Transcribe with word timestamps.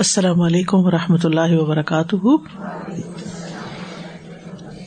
السلام 0.00 0.40
علیکم 0.40 0.78
و 0.78 0.90
رحمۃ 0.90 1.24
اللہ 1.24 1.52
وبرکاتہ۔ 1.52 2.26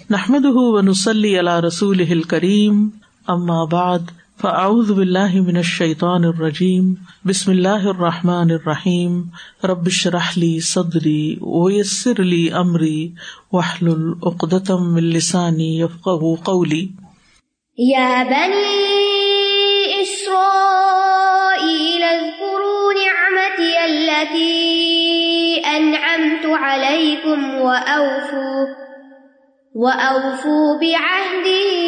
نحمد 0.09 0.45
ونسلی 0.45 1.39
علی 1.39 1.67
رسول 1.67 2.21
کریم 2.21 2.89
اما 3.27 3.63
بعد، 3.63 3.99
فاعوذ 4.41 4.91
باللہ 4.91 5.41
من 5.41 5.57
الشیطان 5.57 6.25
الرجیم۔ 6.25 6.93
بسم 7.25 7.51
اللہ 7.51 7.85
الرحمٰن 7.85 8.51
الرحیم۔ 8.51 9.21
ربش 9.63 10.07
رحلی 10.07 10.59
صدری 10.59 11.35
ویسر 11.41 12.19
علی 12.19 12.49
عمری 12.49 13.11
وحل 13.51 13.87
العقدم 13.87 14.95
السانی 14.95 15.79
یفق 15.79 16.09
قولی۔ 16.43 16.87
يا 17.77 18.23
بني 18.29 18.83
إسرائيل 20.01 20.72
عليكم 27.33 27.61
وأوفوا 27.61 28.65
وأوفوا 29.75 30.73
بعهدي، 30.73 31.83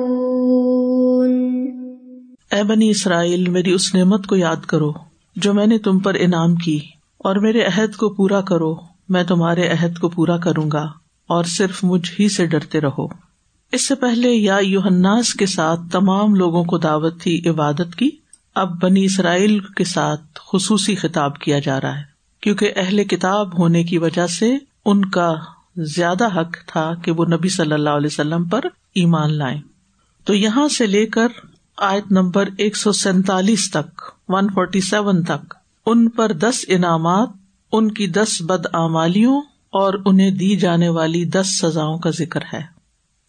اے 2.52 2.64
بنی 2.64 2.90
اسرائیل، 2.90 3.50
میری 3.50 3.72
اس 3.72 3.96
نعمت 3.96 4.28
کو 4.28 4.36
یاد 4.36 4.66
کرو 4.68 4.94
جو 5.36 5.54
میں 5.54 5.68
نے 5.68 5.78
تم 5.78 6.00
پر 6.00 6.16
انعام 6.20 6.56
کی، 6.56 6.80
اور 7.18 7.36
میرے 7.36 7.64
عہد 7.64 7.96
کو 7.96 8.10
پورا 8.10 8.42
کرو، 8.42 8.76
میں 9.10 9.24
تمہارے 9.24 9.68
عہد 9.68 9.98
کو 9.98 10.10
پورا 10.10 10.38
کروں 10.38 10.72
گا، 10.74 10.86
اور 11.28 11.44
صرف 11.44 11.84
مجھ 11.84 12.12
ہی 12.20 12.30
سے 12.30 12.46
ڈرتے 12.46 12.82
رہو۔ 12.82 13.30
اس 13.72 13.88
سے 13.88 13.96
پہلے 13.96 14.30
یا 14.30 14.58
یوہناس 14.62 15.34
کے 15.34 15.46
ساتھ 15.46 15.80
تمام 15.92 16.36
لوگوں 16.36 16.64
کو 16.64 16.78
دعوت 16.78 17.22
تھی، 17.22 17.50
عبادت 17.50 17.96
کی۔ 17.96 18.10
اب 18.60 18.82
بنی 18.82 19.06
اسرائیل 19.06 19.60
کے 19.60 19.84
ساتھ 19.84 20.22
خصوصی 20.36 20.96
خطاب 20.96 21.40
کیا 21.40 21.60
جا 21.60 21.82
رہا 21.82 21.98
ہے، 21.98 22.04
کیونکہ 22.42 22.74
اہل 22.76 23.04
کتاب 23.04 23.60
ہونے 23.60 23.84
کی 23.84 23.98
وجہ 23.98 24.28
سے 24.28 24.58
ان 24.86 25.06
کا 25.06 25.36
زیادہ 25.76 26.40
حق 26.40 26.58
تھا 26.68 26.94
کہ 27.04 27.12
وہ 27.12 27.26
نبی 27.26 27.50
صلی 27.50 27.74
اللہ 27.74 27.90
علیہ 27.90 28.10
وسلم 28.12 28.44
پر 28.44 28.62
ایمان 28.96 29.34
لائیں۔ 29.34 29.62
تو 30.24 30.34
یہاں 30.34 30.68
سے 30.68 30.88
لے 30.88 31.06
کر 31.06 31.28
آیت 31.78 32.12
نمبر 32.12 32.50
ایک 32.58 32.78
سو 32.78 32.92
سینتالیس 32.92 33.72
تک، 33.72 34.02
ون 34.28 34.48
فورٹی 34.54 34.82
سیون 34.82 35.24
تک، 35.24 35.54
ان 35.86 36.10
پر 36.10 36.32
دس 36.32 36.66
انعامات، 36.68 37.30
ان 37.72 37.92
کی 37.92 38.08
دس 38.08 38.42
بد 38.42 38.66
آمالیوں 38.74 39.42
اور 39.70 39.94
انہیں 40.06 40.32
دی 40.32 40.56
جانے 40.56 40.90
والی 40.90 41.26
دس 41.26 41.60
سزاؤں 41.60 42.00
کا 42.00 42.10
ذکر 42.10 42.40
ہے۔ 42.54 42.62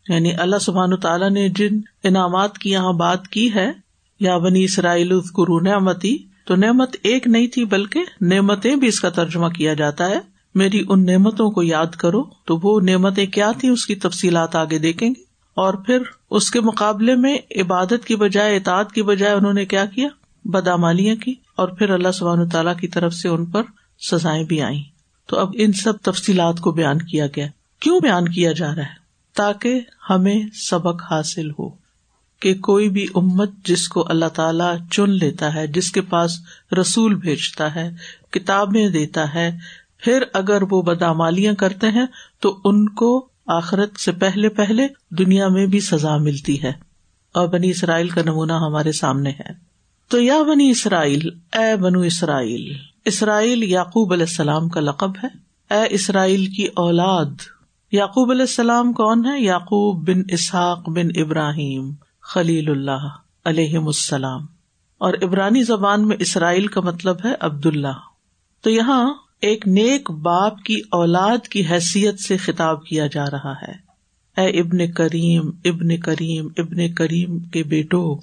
یعنی 0.08 0.34
اللہ 0.34 0.58
سبحان 0.58 0.96
تعالیٰ 0.96 1.30
نے 1.30 1.48
جن 1.48 1.80
انعامات 2.04 2.58
کی 2.58 2.70
یہاں 2.70 2.92
بات 2.92 3.28
کی 3.28 3.54
ہے 3.54 3.72
یا 4.20 4.38
بنی 4.38 4.64
اسرائیل 4.64 5.20
قرو 5.20 5.60
نعمتی، 5.60 6.19
تو 6.44 6.56
نعمت 6.56 6.97
ایک 7.03 7.26
نہیں 7.26 7.47
تھی 7.47 7.64
بلکہ 7.64 8.00
نعمتیں 8.20 8.76
بھی 8.76 8.88
اس 8.88 9.00
کا 9.00 9.08
ترجمہ 9.08 9.48
کیا 9.48 9.75
جاتا 9.75 10.06
ہے۔ 10.06 10.20
میری 10.54 10.84
ان 10.88 11.06
نعمتوں 11.06 11.50
کو 11.50 11.62
یاد 11.62 11.86
کرو، 11.86 12.22
تو 12.22 12.60
وہ 12.62 12.81
نعمتیں 12.81 13.26
کیا 13.26 13.53
تھی 13.53 13.69
اس 13.69 13.86
کی 13.86 13.94
تفصیلات 13.94 14.56
آگے 14.56 14.78
دیکھیں 14.78 15.08
گے۔ 15.08 15.31
اور 15.54 15.75
پھر 15.75 15.98
اس 16.31 16.50
کے 16.50 16.60
مقابلے 16.60 17.14
میں 17.14 17.38
عبادت 17.56 18.04
کی 18.06 18.16
بجائے 18.16 18.56
اطاعت 18.56 18.92
کی 18.92 19.03
بجائے 19.03 19.34
انہوں 19.34 19.53
نے 19.53 19.64
کیا 19.64 19.84
کیا؟ 19.84 20.08
بدامالیاں 20.44 21.16
کی۔ 21.16 21.34
اور 21.56 21.69
پھر 21.69 21.91
اللہ 21.91 22.12
سبحان 22.14 22.48
تعالیٰ 22.48 22.76
کی 22.76 22.88
طرف 22.88 23.14
سے 23.14 23.28
ان 23.28 23.44
پر 23.44 23.62
سزائیں 24.10 24.44
بھی 24.44 24.62
آئیں۔ 24.62 24.82
تو 25.26 25.38
اب 25.38 25.50
ان 25.54 25.72
سب 25.72 25.92
تفصیلات 26.02 26.60
کو 26.60 26.70
بیان 26.70 26.98
کیا 26.98 27.26
گیا۔ 27.26 27.47
کیوں 27.81 28.00
بیان 28.00 28.28
کیا 28.28 28.52
جا 28.52 28.66
رہا 28.66 28.82
ہے؟ 28.82 29.00
تاکہ 29.37 29.81
ہمیں 30.10 30.42
سبق 30.54 31.02
حاصل 31.10 31.50
ہو۔ 31.50 31.79
کہ 32.40 32.54
کوئی 32.54 32.88
بھی 32.88 33.06
امت 33.14 33.50
جس 33.64 33.88
کو 33.88 34.06
اللہ 34.08 34.28
تعالی 34.34 34.90
چن 34.90 35.10
لیتا 35.10 35.54
ہے، 35.54 35.66
جس 35.66 35.92
کے 35.92 36.00
پاس 36.00 36.30
رسول 36.80 37.14
بھیجتا 37.14 37.74
ہے، 37.74 37.90
کتابیں 38.30 38.88
دیتا 38.88 39.34
ہے، 39.34 39.58
پھر 39.98 40.22
اگر 40.32 40.62
وہ 40.70 40.82
بدامالیاں 40.82 41.54
کرتے 41.54 41.88
ہیں 41.88 42.06
تو 42.40 42.58
ان 42.64 42.88
کو 42.88 43.28
آخرت 43.46 44.00
سے 44.00 44.12
پہلے 44.12 44.48
پہلے 44.48 44.86
دنیا 45.10 45.48
میں 45.48 45.66
بھی 45.66 45.80
سزا 45.80 46.16
ملتی 46.16 46.62
ہے۔ 46.62 46.72
اور 47.34 47.48
بنی 47.48 47.70
اسرائیل 47.70 48.08
کا 48.08 48.22
نمونہ 48.22 48.52
ہمارے 48.52 48.92
سامنے 48.92 49.30
ہے۔ 49.30 49.52
تو 50.08 50.20
یا 50.20 50.42
بنی 50.42 50.70
اسرائیل، 50.70 51.28
اے 51.52 51.76
بنو 51.76 52.00
اسرائیل 52.00 52.76
اسرائیل 53.04 53.62
یعقوب 53.62 54.12
علیہ 54.12 54.26
السلام 54.28 54.68
کا 54.68 54.80
لقب 54.80 55.10
ہے۔ 55.24 55.28
اے 55.74 55.86
اسرائیل 55.90 56.46
کی 56.46 56.66
اولاد، 56.76 57.30
یعقوب 57.92 58.30
علیہ 58.30 58.42
السلام 58.42 58.92
کون 58.92 59.26
ہے؟ 59.26 59.40
یعقوب 59.40 60.08
بن 60.08 60.22
اسحاق 60.28 60.88
بن 60.88 61.06
ابراہیم۔ 61.14 61.90
خلیل 62.34 62.70
اللہ 62.70 63.08
علیہ 63.44 63.78
السلام۔ 63.78 64.46
اور 64.98 65.14
ابرانی 65.22 65.62
زبان 65.62 66.08
میں 66.08 66.16
اسرائیل 66.20 66.66
کا 66.66 66.80
مطلب 66.80 67.16
ہے 67.24 67.30
عبد 67.41 67.66
اللہ 67.66 67.98
تو 68.60 68.70
یہاں 68.70 69.14
ایک 69.41 69.68
نیک 69.68 70.10
باپ 70.10 70.62
کی 70.62 70.80
اولاد 70.90 71.48
کی 71.48 71.66
حیثیت 71.66 72.20
سے 72.20 72.36
خطاب 72.36 72.84
کیا 72.84 73.06
جا 73.06 73.24
رہا 73.32 73.52
ہے۔ 73.52 73.72
اے 74.40 74.60
ابن 74.60 74.92
کریم 74.92 75.50
ابن 75.64 75.96
کریم 75.96 76.48
ابن 76.56 76.94
کریم 76.94 77.38
کے 77.38 77.62
بیٹو، 77.62 78.19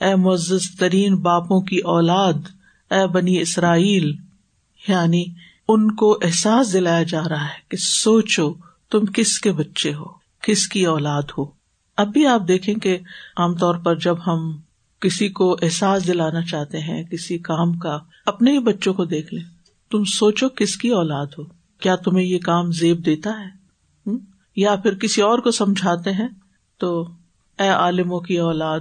اے 0.00 0.14
معزز 0.14 0.78
ترین 0.78 1.16
باپوں 1.16 1.60
کی 1.60 1.78
اولاد، 1.78 2.34
اے 2.90 3.06
بنی 3.06 3.40
اسرائیل 3.40 4.12
یعنی 4.88 5.24
ان 5.68 5.94
کو 5.94 6.18
احساس 6.22 6.72
دلایا 6.72 7.02
جا 7.02 7.22
رہا 7.28 7.44
ہے 7.44 7.60
کہ 7.68 7.76
سوچو 7.76 8.54
تم 8.90 9.04
کس 9.04 9.38
کے 9.38 9.52
بچے 9.52 9.94
ہو، 9.94 10.04
کس 10.42 10.68
کی 10.68 10.86
اولاد 10.86 11.22
ہو۔ 11.38 11.55
اب 11.96 12.08
بھی 12.08 12.26
آپ 12.26 12.42
دیکھیں 12.48 12.74
کہ 12.74 12.98
عام 13.36 13.54
طور 13.54 13.74
پر 13.74 13.94
جب 13.94 14.16
ہم 14.26 14.56
کسی 15.00 15.28
کو 15.28 15.56
احساس 15.62 16.06
دلانا 16.06 16.42
چاہتے 16.42 16.80
ہیں، 16.80 17.04
کسی 17.04 17.38
کام 17.38 17.72
کا، 17.72 17.98
اپنے 18.26 18.52
ہی 18.52 18.58
بچوں 18.58 18.94
کو 18.94 19.04
دیکھ 19.04 19.34
لیں، 19.34 19.44
تم 19.90 20.04
سوچو 20.04 20.48
کس 20.48 20.76
کی 20.76 20.88
اولاد 20.88 21.26
ہو؟ 21.38 21.44
کیا 21.80 21.96
تمہیں 21.96 22.26
یہ 22.26 22.38
کام 22.38 22.72
زیب 22.72 23.06
دیتا 23.06 23.30
ہے؟ 23.30 23.66
یا 24.56 24.76
پھر 24.76 24.94
کسی 24.94 25.22
اور 25.22 25.38
کو 25.38 25.50
سمجھاتے 25.50 26.12
ہیں؟ 26.12 26.28
تو 26.78 27.08
اے 27.58 27.68
عالموں 27.68 28.20
کی 28.20 28.38
اولاد 28.38 28.80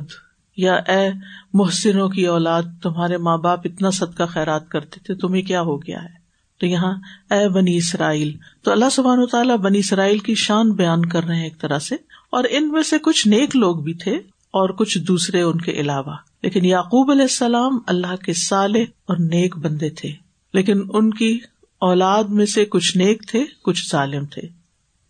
یا 0.57 0.75
اے 0.75 1.09
محسنوں 1.53 2.09
کی 2.09 2.27
اولاد، 2.27 2.63
تمہارے 2.83 3.17
ماں 3.17 3.37
باپ 3.37 3.59
اتنا 3.65 3.89
صدقہ 3.89 4.23
خیرات 4.23 4.69
کرتے 4.69 4.99
تھے، 4.99 5.15
تمہیں 5.15 5.41
کیا 5.41 5.61
ہو 5.61 5.77
گیا 5.77 6.03
ہے؟ 6.03 6.24
تو 6.59 6.65
یہاں، 6.65 6.93
اے 7.33 7.49
بنی 7.49 7.77
اسرائیل، 7.77 8.37
تو 8.61 8.71
اللہ 8.71 8.89
سبحان 8.91 9.19
و 9.19 9.25
تعالیٰ 9.25 9.57
بنی 9.57 9.79
اسرائیل 9.79 10.17
کی 10.17 10.35
شان 10.35 10.71
بیان 10.71 11.05
کر 11.05 11.23
رہے 11.23 11.35
ہیں 11.35 11.43
ایک 11.43 11.59
طرح 11.59 11.79
سے، 11.79 11.95
اور 12.29 12.43
ان 12.49 12.71
میں 12.71 12.83
سے 12.83 12.97
کچھ 12.97 13.27
نیک 13.27 13.55
لوگ 13.55 13.75
بھی 13.75 13.93
تھے 13.93 14.15
اور 14.53 14.69
کچھ 14.69 14.97
دوسرے 14.97 15.41
ان 15.41 15.61
کے 15.61 15.71
علاوہ۔ 15.71 16.15
لیکن 16.43 16.65
یعقوب 16.65 17.11
علیہ 17.11 17.21
السلام 17.21 17.79
اللہ 17.87 18.15
کے 18.15 18.33
سالے 18.33 18.81
اور 18.81 19.17
نیک 19.17 19.57
بندے 19.57 19.89
تھے، 19.89 20.11
لیکن 20.53 20.81
ان 20.93 21.13
کی 21.13 21.39
اولاد 21.79 22.23
میں 22.23 22.45
سے 22.45 22.65
کچھ 22.65 22.97
نیک 22.97 23.27
تھے، 23.27 23.43
کچھ 23.63 23.89
ظالم 23.91 24.25
تھے۔ 24.25 24.41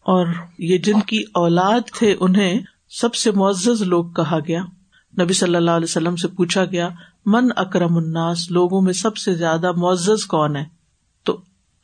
اور 0.04 0.28
یہ 0.60 0.78
جن 0.78 1.00
کی 1.00 1.24
اولاد 1.34 1.82
تھے، 2.00 2.16
انہیں 2.20 2.60
سب 2.90 3.16
سے 3.16 3.32
معزز 3.32 3.82
لوگ 3.82 4.06
کہا 4.06 4.40
گیا۔ 4.48 4.62
نبی 5.22 5.34
صلی 5.34 5.56
اللہ 5.56 5.72
علیہ 5.72 5.88
وسلم 5.90 6.16
سے 6.16 6.28
پوچھا 6.28 6.66
گیا، 6.66 6.90
من 7.26 7.48
اکرم 7.56 7.98
الناس، 7.98 8.52
لوگوں 8.52 8.82
میں 8.82 8.94
سب 8.94 9.18
سے 9.18 9.34
زیادہ 9.36 9.72
معزز 9.72 10.26
کون 10.26 10.56
ہے؟ 10.56 10.66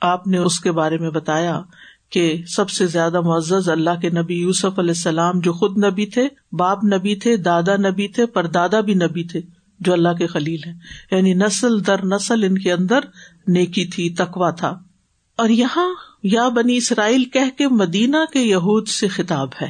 آپ 0.01 0.27
نے 0.27 0.37
اس 0.37 0.59
کے 0.59 0.71
بارے 0.71 0.97
میں 0.97 1.09
بتایا 1.09 1.61
کہ 2.09 2.43
سب 2.47 2.69
سے 2.69 2.87
زیادہ 2.87 3.21
معزز 3.21 3.69
اللہ 3.69 3.99
کے 4.01 4.09
نبی 4.09 4.35
یوسف 4.35 4.79
علیہ 4.79 4.89
السلام 4.89 5.39
جو 5.39 5.53
خود 5.53 5.83
نبی 5.83 6.05
تھے، 6.05 6.27
باپ 6.51 6.83
نبی 6.83 7.15
تھے، 7.15 7.37
دادا 7.37 7.75
نبی 7.75 8.07
تھے 8.07 8.25
پر 8.25 8.47
دادا 8.47 8.79
بھی 8.79 8.93
نبی 8.93 9.23
تھے، 9.23 9.41
جو 9.79 9.93
اللہ 9.93 10.09
کے 10.09 10.27
خلیل 10.27 10.59
ہیں۔ 10.65 10.73
یعنی 11.11 11.33
نسل 11.33 11.85
در 11.87 12.05
نسل 12.05 12.43
ان 12.43 12.57
کے 12.57 12.73
اندر 12.73 12.99
نیکی 13.47 13.85
تھی 13.85 14.09
تکوا 14.09 14.49
تھا۔ 14.49 14.79
اور 15.37 15.49
یہاں 15.49 15.89
یا 16.23 16.49
بنی 16.49 16.77
اسرائیل 16.77 17.25
کہہ 17.25 17.57
کے 17.57 17.67
مدینہ 17.67 18.17
کے 18.33 18.39
یہود 18.39 18.87
سے 18.87 19.07
خطاب 19.07 19.49
ہے۔ 19.61 19.69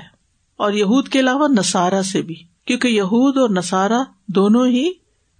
اور 0.57 0.73
یہود 0.73 1.07
کے 1.07 1.19
علاوہ 1.19 1.47
نسارا 1.47 2.03
سے 2.03 2.21
بھی، 2.21 2.35
کیونکہ 2.65 2.87
یہود 2.87 3.37
اور 3.37 3.49
نسارا 3.49 4.03
دونوں 4.27 4.67
ہی 4.67 4.89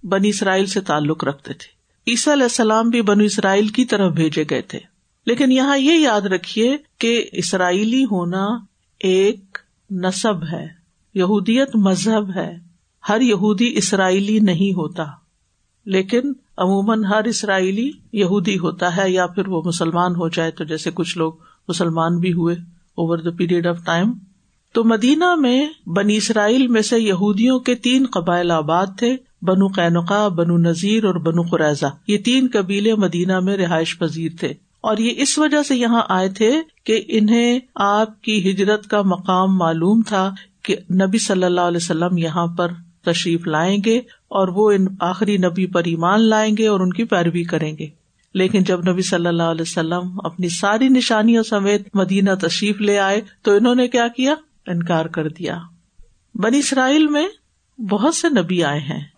بنی 0.02 0.28
اسرائیل 0.28 0.66
سے 0.66 0.80
تعلق 0.80 1.24
رکھتے 1.24 1.52
تھے۔ 1.52 1.81
عیسیٰ 2.06 2.32
علیہ 2.32 2.42
السلام 2.42 2.88
بھی 2.88 3.02
بنو 3.02 3.24
اسرائیل 3.24 3.68
کی 3.68 3.84
طرف 3.84 4.12
بھیجے 4.12 4.44
گئے 4.50 4.62
تھے۔ 4.62 4.78
لیکن 5.26 5.52
یہاں 5.52 5.78
یہ 5.78 5.92
یاد 5.92 6.20
رکھیے 6.20 6.76
کہ 6.98 7.24
اسرائیلی 7.32 8.04
ہونا 8.04 8.46
ایک 9.00 9.58
نصب 9.90 10.44
ہے، 10.52 10.66
یہودیت 11.14 11.76
مذہب 11.76 12.36
ہے۔ 12.36 12.58
ہر 13.08 13.20
یہودی 13.20 13.72
اسرائیلی 13.76 14.38
نہیں 14.38 14.72
ہوتا، 14.72 15.04
لیکن 15.86 16.32
عموماً 16.56 17.04
ہر 17.04 17.24
اسرائیلی 17.24 17.90
یہودی 18.12 18.58
ہوتا 18.58 18.96
ہے 18.96 19.10
یا 19.10 19.26
پھر 19.26 19.48
وہ 19.48 19.62
مسلمان 19.64 20.16
ہو 20.16 20.28
جائے 20.28 20.50
تو 20.50 20.64
جیسے 20.64 20.90
کچھ 20.94 21.18
لوگ 21.18 21.32
مسلمان 21.68 22.18
بھی 22.18 22.32
ہوئے 22.32 22.54
over 22.94 23.18
the 23.18 23.30
period 23.30 23.66
of 23.66 23.76
time 23.84 24.12
تو 24.72 24.84
مدینہ 24.84 25.34
میں 25.34 25.66
بنی 25.86 26.16
اسرائیل 26.16 26.68
میں 26.68 26.82
سے 26.82 26.98
یہودیوں 27.00 27.58
کے 27.60 27.74
تین 27.74 28.06
قبائل 28.06 28.50
آباد 28.50 28.86
تھے۔ 28.98 29.16
بنو 29.42 29.66
قینقا 29.66 30.28
بنو 30.28 30.56
نذیر 30.56 31.04
اور 31.04 31.14
بنو 31.14 31.42
قریضہ 31.42 31.86
یہ 32.06 32.18
تین 32.18 32.48
قبیلے 32.52 32.94
مدینہ 32.94 33.40
میں 33.40 33.56
رہائش 33.56 33.98
پذیر 33.98 34.32
تھے۔ 34.40 34.52
اور 34.80 34.96
یہ 34.96 35.10
اس 35.16 35.38
وجہ 35.38 35.62
سے 35.62 35.76
یہاں 35.76 36.02
آئے 36.08 36.28
تھے 36.28 36.60
کہ 36.84 37.02
انہیں 37.08 37.60
آپ 37.74 38.22
کی 38.22 38.50
ہجرت 38.50 38.86
کا 38.86 39.02
مقام 39.02 39.56
معلوم 39.56 40.02
تھا 40.06 40.34
کہ 40.62 40.76
نبی 40.90 41.18
صلی 41.18 41.44
اللہ 41.44 41.60
علیہ 41.60 41.76
وسلم 41.76 42.18
یہاں 42.18 42.46
پر 42.46 42.68
تشریف 43.04 43.46
لائیں 43.46 43.78
گے 43.84 43.98
اور 44.28 44.48
وہ 44.48 44.70
ان 44.70 44.86
آخری 45.00 45.36
نبی 45.36 45.66
پر 45.66 45.82
ایمان 45.84 46.20
لائیں 46.20 46.56
گے 46.56 46.66
اور 46.66 46.80
ان 46.80 46.92
کی 46.92 47.04
پیروی 47.04 47.44
کریں 47.44 47.76
گے۔ 47.78 47.86
لیکن 48.34 48.62
جب 48.62 48.88
نبی 48.88 49.02
صلی 49.02 49.26
اللہ 49.26 49.42
علیہ 49.42 49.62
وسلم 49.62 50.20
اپنی 50.24 50.48
ساری 50.48 50.88
نشانیوں 50.88 51.42
سمیت 51.42 51.88
مدینہ 51.94 52.30
تشریف 52.40 52.80
لے 52.80 52.98
آئے 52.98 53.20
تو 53.42 53.52
انہوں 53.52 53.74
نے 53.74 53.88
کیا 53.88 54.08
کیا؟ 54.08 54.34
انکار 54.66 55.04
کر 55.04 55.28
دیا۔ 55.28 55.58
بنی 56.34 56.58
اسرائیل 56.58 57.06
میں 57.06 57.28
بہت 57.80 58.14
سے 58.14 58.28
نبی 58.28 58.64
آئے 58.64 58.80
ہیں۔ 58.80 59.11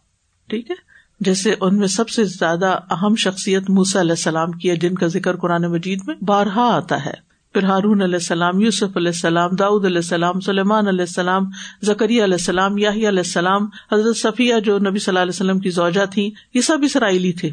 ٹھیک 0.48 0.70
ہے؟ 0.70 0.74
جیسے 1.20 1.54
ان 1.60 1.76
میں 1.76 1.86
سب 1.86 2.08
سے 2.08 2.24
زیادہ 2.24 2.78
اہم 2.90 3.14
شخصیت 3.14 3.70
موسا 3.70 4.00
علیہ 4.00 4.10
السلام 4.10 4.52
کی 4.52 4.70
ہے، 4.70 4.76
جن 4.76 4.94
کا 4.94 5.06
ذکر 5.06 5.36
قرآن 5.36 5.62
مجید 5.62 6.00
میں 6.06 6.14
بارہا 6.24 6.76
آتا 6.76 7.04
ہے۔ 7.04 7.24
پھر 7.52 7.64
ہارون 7.64 8.02
علیہ 8.02 8.14
السلام، 8.14 8.60
یوسف 8.60 8.96
علیہ 8.96 9.08
السلام، 9.08 9.50
داؤد 9.50 9.84
علیہ 9.84 9.96
السلام، 9.96 10.40
سلیمان 10.40 10.88
علیہ 10.88 11.00
السلام 11.00 11.42
زکری 11.82 12.14
علیہ 12.14 12.34
السلام 12.34 12.78
یاہی 12.78 13.08
علیہ 13.08 13.18
السلام، 13.18 13.66
حضرت 13.92 14.16
صفیہ 14.16 14.54
جو 14.64 14.78
نبی 14.78 14.98
صلی 14.98 15.12
اللہ 15.12 15.22
علیہ 15.22 15.34
وسلم 15.34 15.58
کی 15.58 15.70
زوجہ 15.70 16.06
تھی 16.06 16.30
یہ 16.54 16.60
سب 16.60 16.78
اسرائیلی 16.82 17.32
تھے۔ 17.32 17.50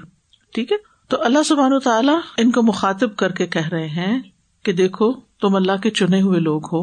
ٹھیک 0.53 0.71
ہے؟ 0.71 0.77
تو 1.07 1.23
اللہ 1.23 1.43
سبحان 1.43 1.73
و 1.73 1.79
تعالیٰ 1.79 2.19
ان 2.37 2.51
کو 2.51 2.63
مخاطب 2.63 3.15
کر 3.15 3.31
کے 3.31 3.47
کہہ 3.47 3.67
رہے 3.67 3.87
ہیں 3.87 4.19
کہ 4.63 4.73
دیکھو، 4.73 5.13
تم 5.13 5.55
اللہ 5.55 5.81
کے 5.83 5.89
چنے 5.89 6.21
ہوئے 6.21 6.39
لوگ 6.39 6.61
ہو، 6.71 6.81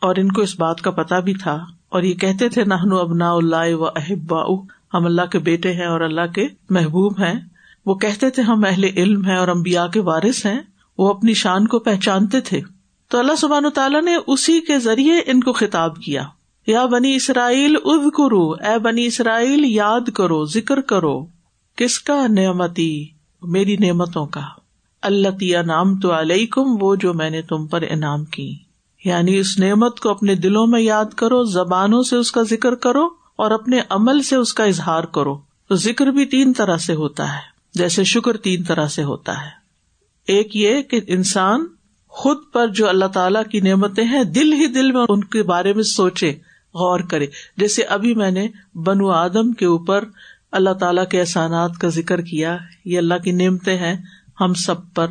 اور 0.00 0.16
ان 0.16 0.32
کو 0.32 0.42
اس 0.42 0.60
بات 0.60 0.80
کا 0.80 0.90
پتا 0.90 1.20
بھی 1.20 1.34
تھا۔ 1.34 1.64
اور 1.88 2.02
یہ 2.02 2.14
کہتے 2.14 2.48
تھے 2.48 2.64
نہنو 2.64 2.96
ابنا 2.98 3.30
اللہ 3.32 3.74
و 3.74 3.86
احبا 3.86 4.42
ہم 4.94 5.04
اللہ 5.04 5.26
کے 5.32 5.38
بیٹے 5.38 5.72
ہیں 5.72 5.86
اور 5.86 6.00
اللہ 6.00 6.32
کے 6.34 6.46
محبوب 6.70 7.20
ہیں۔ 7.20 7.40
وہ 7.86 7.94
کہتے 7.94 8.30
تھے، 8.30 8.42
ہم 8.42 8.64
اہل 8.64 8.84
علم 8.84 9.24
ہیں 9.24 9.36
اور 9.36 9.48
امبیا 9.48 9.86
کے 9.86 10.00
وارث 10.00 10.46
ہیں۔ 10.46 10.58
وہ 10.98 11.10
اپنی 11.10 11.34
شان 11.34 11.66
کو 11.66 11.78
پہچانتے 11.78 12.40
تھے۔ 12.40 12.60
تو 13.08 13.18
اللہ 13.18 13.34
سبحان 13.34 13.64
و 13.64 13.70
تعالیٰ 13.70 14.02
نے 14.02 14.16
اسی 14.26 14.60
کے 14.60 14.78
ذریعے 14.78 15.14
ان 15.26 15.40
کو 15.40 15.52
خطاب 15.52 15.96
کیا۔ 15.96 16.22
یا 16.66 16.86
بنی 16.86 17.14
اسرائیل 17.14 17.76
اد 17.84 18.10
کرو 18.10 18.50
اے 18.50 18.78
بنی 18.78 19.06
اسرائیل 19.06 19.64
یاد 19.64 20.10
کرو، 20.14 20.44
ذکر 20.44 20.80
کرو۔ 20.80 21.26
کس 21.76 21.98
کا 21.98 22.26
نعمتی؟ 22.26 23.06
میری 23.42 23.76
نعمتوں 23.76 24.26
کا۔ 24.26 24.40
اللہ 25.02 25.62
نام 25.66 25.98
تو 26.00 26.18
علیہ 26.18 26.46
وہ 26.58 26.96
جو 26.96 27.14
میں 27.14 27.30
نے 27.30 27.42
تم 27.42 27.66
پر 27.66 27.82
انعام 27.90 28.24
کی۔ 28.24 28.56
یعنی 29.04 29.38
اس 29.38 29.58
نعمت 29.58 30.00
کو 30.00 30.10
اپنے 30.10 30.34
دلوں 30.34 30.66
میں 30.66 30.80
یاد 30.80 31.14
کرو، 31.16 31.44
زبانوں 31.44 32.02
سے 32.02 32.16
اس 32.16 32.32
کا 32.32 32.42
ذکر 32.42 32.74
کرو۔ 32.74 33.17
اور 33.38 33.50
اپنے 33.50 33.80
عمل 33.90 34.22
سے 34.22 34.36
اس 34.36 34.54
کا 34.54 34.64
اظہار 34.64 35.04
کرو۔ 35.04 35.38
تو 35.68 35.74
ذکر 35.74 36.06
بھی 36.06 36.26
تین 36.26 36.52
طرح 36.52 36.76
سے 36.76 36.94
ہوتا 36.94 37.32
ہے، 37.32 37.40
جیسے 37.74 38.04
شکر 38.04 38.36
تین 38.36 38.64
طرح 38.64 38.86
سے 38.86 39.02
ہوتا 39.02 39.44
ہے۔ 39.44 39.50
ایک 40.26 40.56
یہ 40.56 40.82
کہ 40.82 41.00
انسان 41.06 41.66
خود 42.08 42.36
پر 42.52 42.68
جو 42.68 42.88
اللہ 42.88 43.04
تعالی 43.04 43.38
کی 43.50 43.60
نعمتیں 43.60 44.04
ہیں، 44.04 44.24
دل 44.24 44.52
ہی 44.52 44.66
دل 44.66 44.92
میں 44.92 45.06
ان 45.08 45.24
کے 45.24 45.42
بارے 45.42 45.72
میں 45.72 45.82
سوچے، 45.82 46.30
غور 46.74 47.00
کرے۔ 47.00 47.26
جیسے 47.56 47.82
ابھی 47.82 48.14
میں 48.14 48.30
نے 48.30 48.48
بنو 48.74 49.10
آدم 49.10 49.52
کے 49.52 49.66
اوپر 49.66 50.04
اللہ 50.52 50.70
تعالی 50.70 51.02
کے 51.10 51.20
احسانات 51.20 51.70
کا 51.80 51.88
ذکر 51.88 52.20
کیا، 52.20 52.56
یہ 52.84 52.98
اللہ 52.98 53.14
کی 53.24 53.32
نعمتیں 53.32 53.78
ہیں، 53.78 53.94
ہم 54.40 54.54
سب 54.54 54.94
پر 54.94 55.06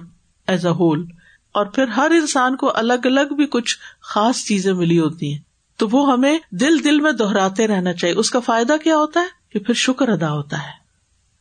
ایز 0.47 0.65
اے 0.65 0.71
ہول۔ 0.71 1.05
اور 1.53 1.65
پھر 1.65 1.87
ہر 1.87 2.11
انسان 2.11 2.55
کو 2.55 2.71
الگ 2.75 2.93
الگ 3.03 3.33
بھی 3.35 3.45
کچھ 3.45 3.77
خاص 4.01 4.45
چیزیں 4.45 4.73
ملی 4.73 4.99
ہوتی 4.99 5.31
ہیں۔ 5.31 5.46
تو 5.77 5.87
وہ 5.91 6.11
ہمیں 6.11 6.39
دل 6.51 6.83
دل 6.83 6.99
میں 6.99 7.11
دہراتے 7.11 7.67
رہنا 7.67 7.93
چاہیے۔ 7.93 8.15
اس 8.15 8.29
کا 8.29 8.39
فائدہ 8.39 8.75
کیا 8.83 8.97
ہوتا 8.97 9.19
ہے؟ 9.19 9.25
کہ 9.49 9.59
پھر 9.59 9.73
شکر 9.73 10.09
ادا 10.09 10.31
ہوتا 10.31 10.57
ہے۔ 10.57 10.87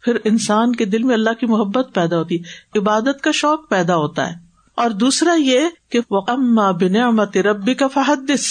پھر 0.02 0.16
انسان 0.24 0.72
کے 0.72 0.84
دل 0.84 1.02
میں 1.02 1.14
اللہ 1.14 1.30
کی 1.40 1.46
محبت 1.46 1.88
پیدا 1.94 2.18
ہوتی 2.18 2.38
عبادت 2.76 3.22
کا 3.22 3.30
شوق 3.30 3.68
پیدا 3.68 3.96
ہوتا 3.96 4.28
ہے۔ 4.28 4.34
اور 4.74 4.90
دوسرا 4.90 5.34
یہ 5.34 5.60
کہ 5.90 6.00
اما 6.10 6.70
بنعمت 6.70 7.36
ربی 7.36 7.74
کا 7.74 7.86
فحدث 7.86 8.44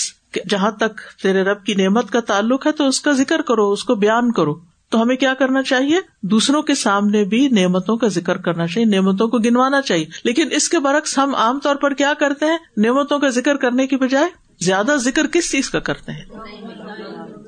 جہاں 0.50 0.72
تک 0.72 1.22
تیرے 1.24 1.42
رب 1.42 1.64
کی 1.64 1.74
نعمت 1.74 2.12
کا 2.12 2.20
تعلق 2.20 2.68
ہے 2.68 2.72
تو 2.72 2.88
اس 2.88 3.02
کا 3.02 3.12
ذکر 3.12 3.42
کرو، 3.42 3.72
اس 3.72 3.84
کو 3.84 3.96
بیان 3.96 4.32
کرو۔ 4.32 4.56
تو 4.90 5.02
ہمیں 5.02 5.16
کیا 5.16 5.34
کرنا 5.34 5.64
چاہیے؟ 5.64 5.98
دوسروں 6.24 6.62
کے 6.62 6.76
سامنے 6.76 7.24
بھی 7.24 7.48
نعمتوں 7.48 7.98
کا 7.98 8.08
ذکر 8.08 8.38
کرنا 8.38 8.68
چاہیے، 8.68 8.86
نعمتوں 8.86 9.28
کو 9.28 9.38
گنوانا 9.38 9.82
چاہیے۔ 9.82 10.06
لیکن 10.24 10.48
اس 10.52 10.70
کے 10.70 10.80
برعکس 10.80 11.18
ہم 11.18 11.36
عام 11.36 11.60
طور 11.60 11.76
پر 11.76 11.94
کیا 11.94 12.14
کرتے 12.20 12.46
ہیں؟ 12.46 12.58
نعمتوں 12.78 13.20
کا 13.20 13.30
ذکر 13.30 13.56
کرنے 13.56 13.88
کی 13.88 13.96
بجائے 13.96 14.45
زیادہ 14.60 14.92
ذکر 14.96 15.28
کس 15.28 15.52
چیز 15.52 15.70
کا 15.70 15.80
کرتے 15.80 16.12
ہیں؟ 16.12 16.26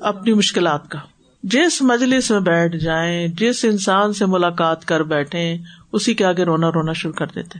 اپنی 0.00 0.34
مشکلات 0.34 0.88
کا۔ 0.88 0.98
جس 1.42 1.82
مجلس 1.82 2.30
میں 2.30 2.40
بیٹھ 2.40 2.76
جائیں، 2.76 3.28
جس 3.28 3.64
انسان 3.64 4.12
سے 4.12 4.26
ملاقات 4.26 4.84
کر 4.84 5.02
بیٹھے 5.02 5.56
اسی 5.92 6.14
کے 6.14 6.24
آگے 6.24 6.44
رونا 6.44 6.68
رونا 6.68 6.92
شروع 6.92 7.12
کر 7.12 7.26
دیتے 7.26 7.58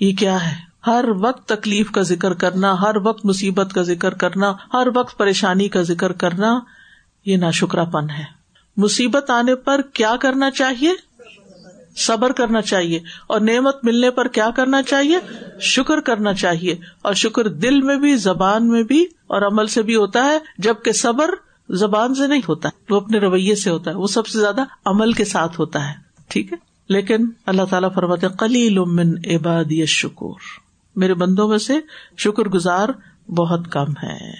یہ 0.00 0.16
کیا 0.16 0.50
ہے؟ 0.50 0.74
ہر 0.86 1.04
وقت 1.20 1.48
تکلیف 1.48 1.90
کا 1.90 2.02
ذکر 2.02 2.34
کرنا، 2.34 2.80
ہر 2.80 2.96
وقت 2.96 3.26
مصیبت 3.26 3.72
کا 3.72 3.82
ذکر 3.82 4.14
کرنا، 4.14 4.52
ہر 4.72 4.88
وقت 4.94 5.18
پریشانی 5.18 5.68
کا 5.68 5.82
ذکر 5.82 6.12
کرنا، 6.12 6.60
یہ 7.24 7.36
ناشکرا 7.36 7.84
پن 7.84 8.10
ہے۔ 8.10 8.24
مصیبت 8.76 9.30
آنے 9.30 9.54
پر 9.54 9.80
کیا 9.82 10.16
کرنا 10.20 10.50
چاہیے؟ 10.50 10.92
صبر 11.96 12.32
کرنا 12.32 12.62
چاہیے 12.62 13.00
اور 13.26 13.40
نعمت 13.40 13.84
ملنے 13.84 14.10
پر 14.10 14.28
کیا 14.28 14.50
کرنا 14.56 14.82
چاہیے؟ 14.82 15.18
شکر 15.60 16.00
کرنا 16.00 16.32
چاہیے 16.32 16.74
اور 17.02 17.14
شکر 17.14 17.48
دل 17.48 17.82
میں 17.82 17.96
بھی، 17.96 18.16
زبان 18.16 18.68
میں 18.68 18.82
بھی 18.82 19.02
اور 19.02 19.42
عمل 19.42 19.66
سے 19.66 19.82
بھی 19.82 19.96
ہوتا 19.96 20.24
ہے، 20.24 20.38
جبکہ 20.58 20.92
صبر 20.92 21.30
زبان 21.70 22.14
سے 22.14 22.26
نہیں 22.26 22.40
ہوتا، 22.48 22.68
وہ 22.90 22.96
اپنے 22.96 23.18
رویے 23.18 23.54
سے 23.54 23.70
ہوتا 23.70 23.90
ہے، 23.90 23.96
وہ 23.96 24.06
سب 24.06 24.26
سے 24.26 24.38
زیادہ 24.38 24.64
عمل 24.84 25.12
کے 25.12 25.24
ساتھ 25.24 25.60
ہوتا 25.60 25.88
ہے، 25.88 25.94
ٹھیک 26.28 26.52
ہے؟ 26.52 26.58
لیکن 26.88 27.16
اللہ 27.46 27.62
تعالیٰ 27.70 27.94
فرماتے 27.94 28.26
کلیل 28.38 28.78
امن 28.78 29.08
عباد 29.08 29.84
شکور 29.86 30.40
میرے 30.96 31.14
بندوں 31.14 31.48
میں 31.48 31.58
سے 31.58 31.74
شکر 32.18 32.42
گزار 32.42 32.88
بہت 33.30 33.72
کم 33.72 33.90
ہے۔ 34.02 34.30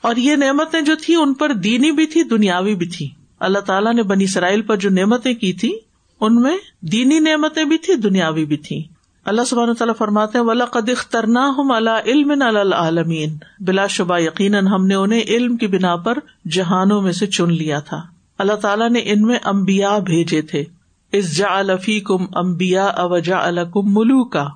اور 0.00 0.16
یہ 0.16 0.36
نعمتیں 0.36 0.80
جو 0.80 0.94
تھی 1.02 1.14
ان 1.14 1.34
پر 1.34 1.52
دینی 1.52 1.90
بھی 1.90 2.06
تھی، 2.06 2.22
دنیاوی 2.22 2.74
بھی 2.74 2.86
تھی 2.86 3.10
اللہ 3.40 3.58
تعالیٰ 3.58 3.94
نے 3.94 4.02
بنی 4.02 4.24
اسرائیل 4.24 4.62
پر 4.62 4.76
جو 4.76 4.90
نعمتیں 4.90 5.34
کی 5.34 5.52
تھی 5.52 5.78
ان 6.20 6.40
میں 6.40 6.56
دینی 6.80 7.18
نعمتیں 7.18 7.64
بھی 7.64 7.78
تھی 7.78 7.94
دنیاوی 7.94 8.44
بھی 8.44 8.56
تھی 8.56 8.84
اللہ 9.24 9.42
سبحانہ 9.42 9.72
تعالیٰ 9.72 9.94
فرماتے 9.98 10.38
ولا 10.38 10.64
قدیخ 10.64 11.08
ترنا 11.08 11.52
ہم 11.58 11.72
اللہ 11.72 12.00
علم 12.06 12.32
العالمین 12.40 13.36
بلا 13.60 13.86
شبہ 13.86 14.18
یقیناً 14.18 14.66
ہم 14.66 14.86
نے 14.86 14.94
انہیں 14.94 15.20
علم 15.20 15.56
کی 15.56 15.66
بنا 15.66 15.96
پر 15.96 16.18
جہانوں 16.50 17.02
میں 17.02 17.12
سے 17.12 17.26
چن 17.26 17.52
لیا 17.52 17.80
تھا۔ 17.80 18.00
اللہ 18.38 18.52
تعالیٰ 18.52 18.90
نے 18.90 19.00
ان 19.04 19.22
میں 19.22 19.38
امبیا 19.44 19.98
بھیجے 19.98 20.42
تھے۔ 20.42 20.64
اس 21.12 21.36
جا 21.36 21.58
الفی 21.58 22.00
کم 22.00 22.24
امبیا 22.34 22.84
اوجا 22.84 23.46
الکم 23.46 23.80
ملو 23.84 24.24
کا 24.24 24.46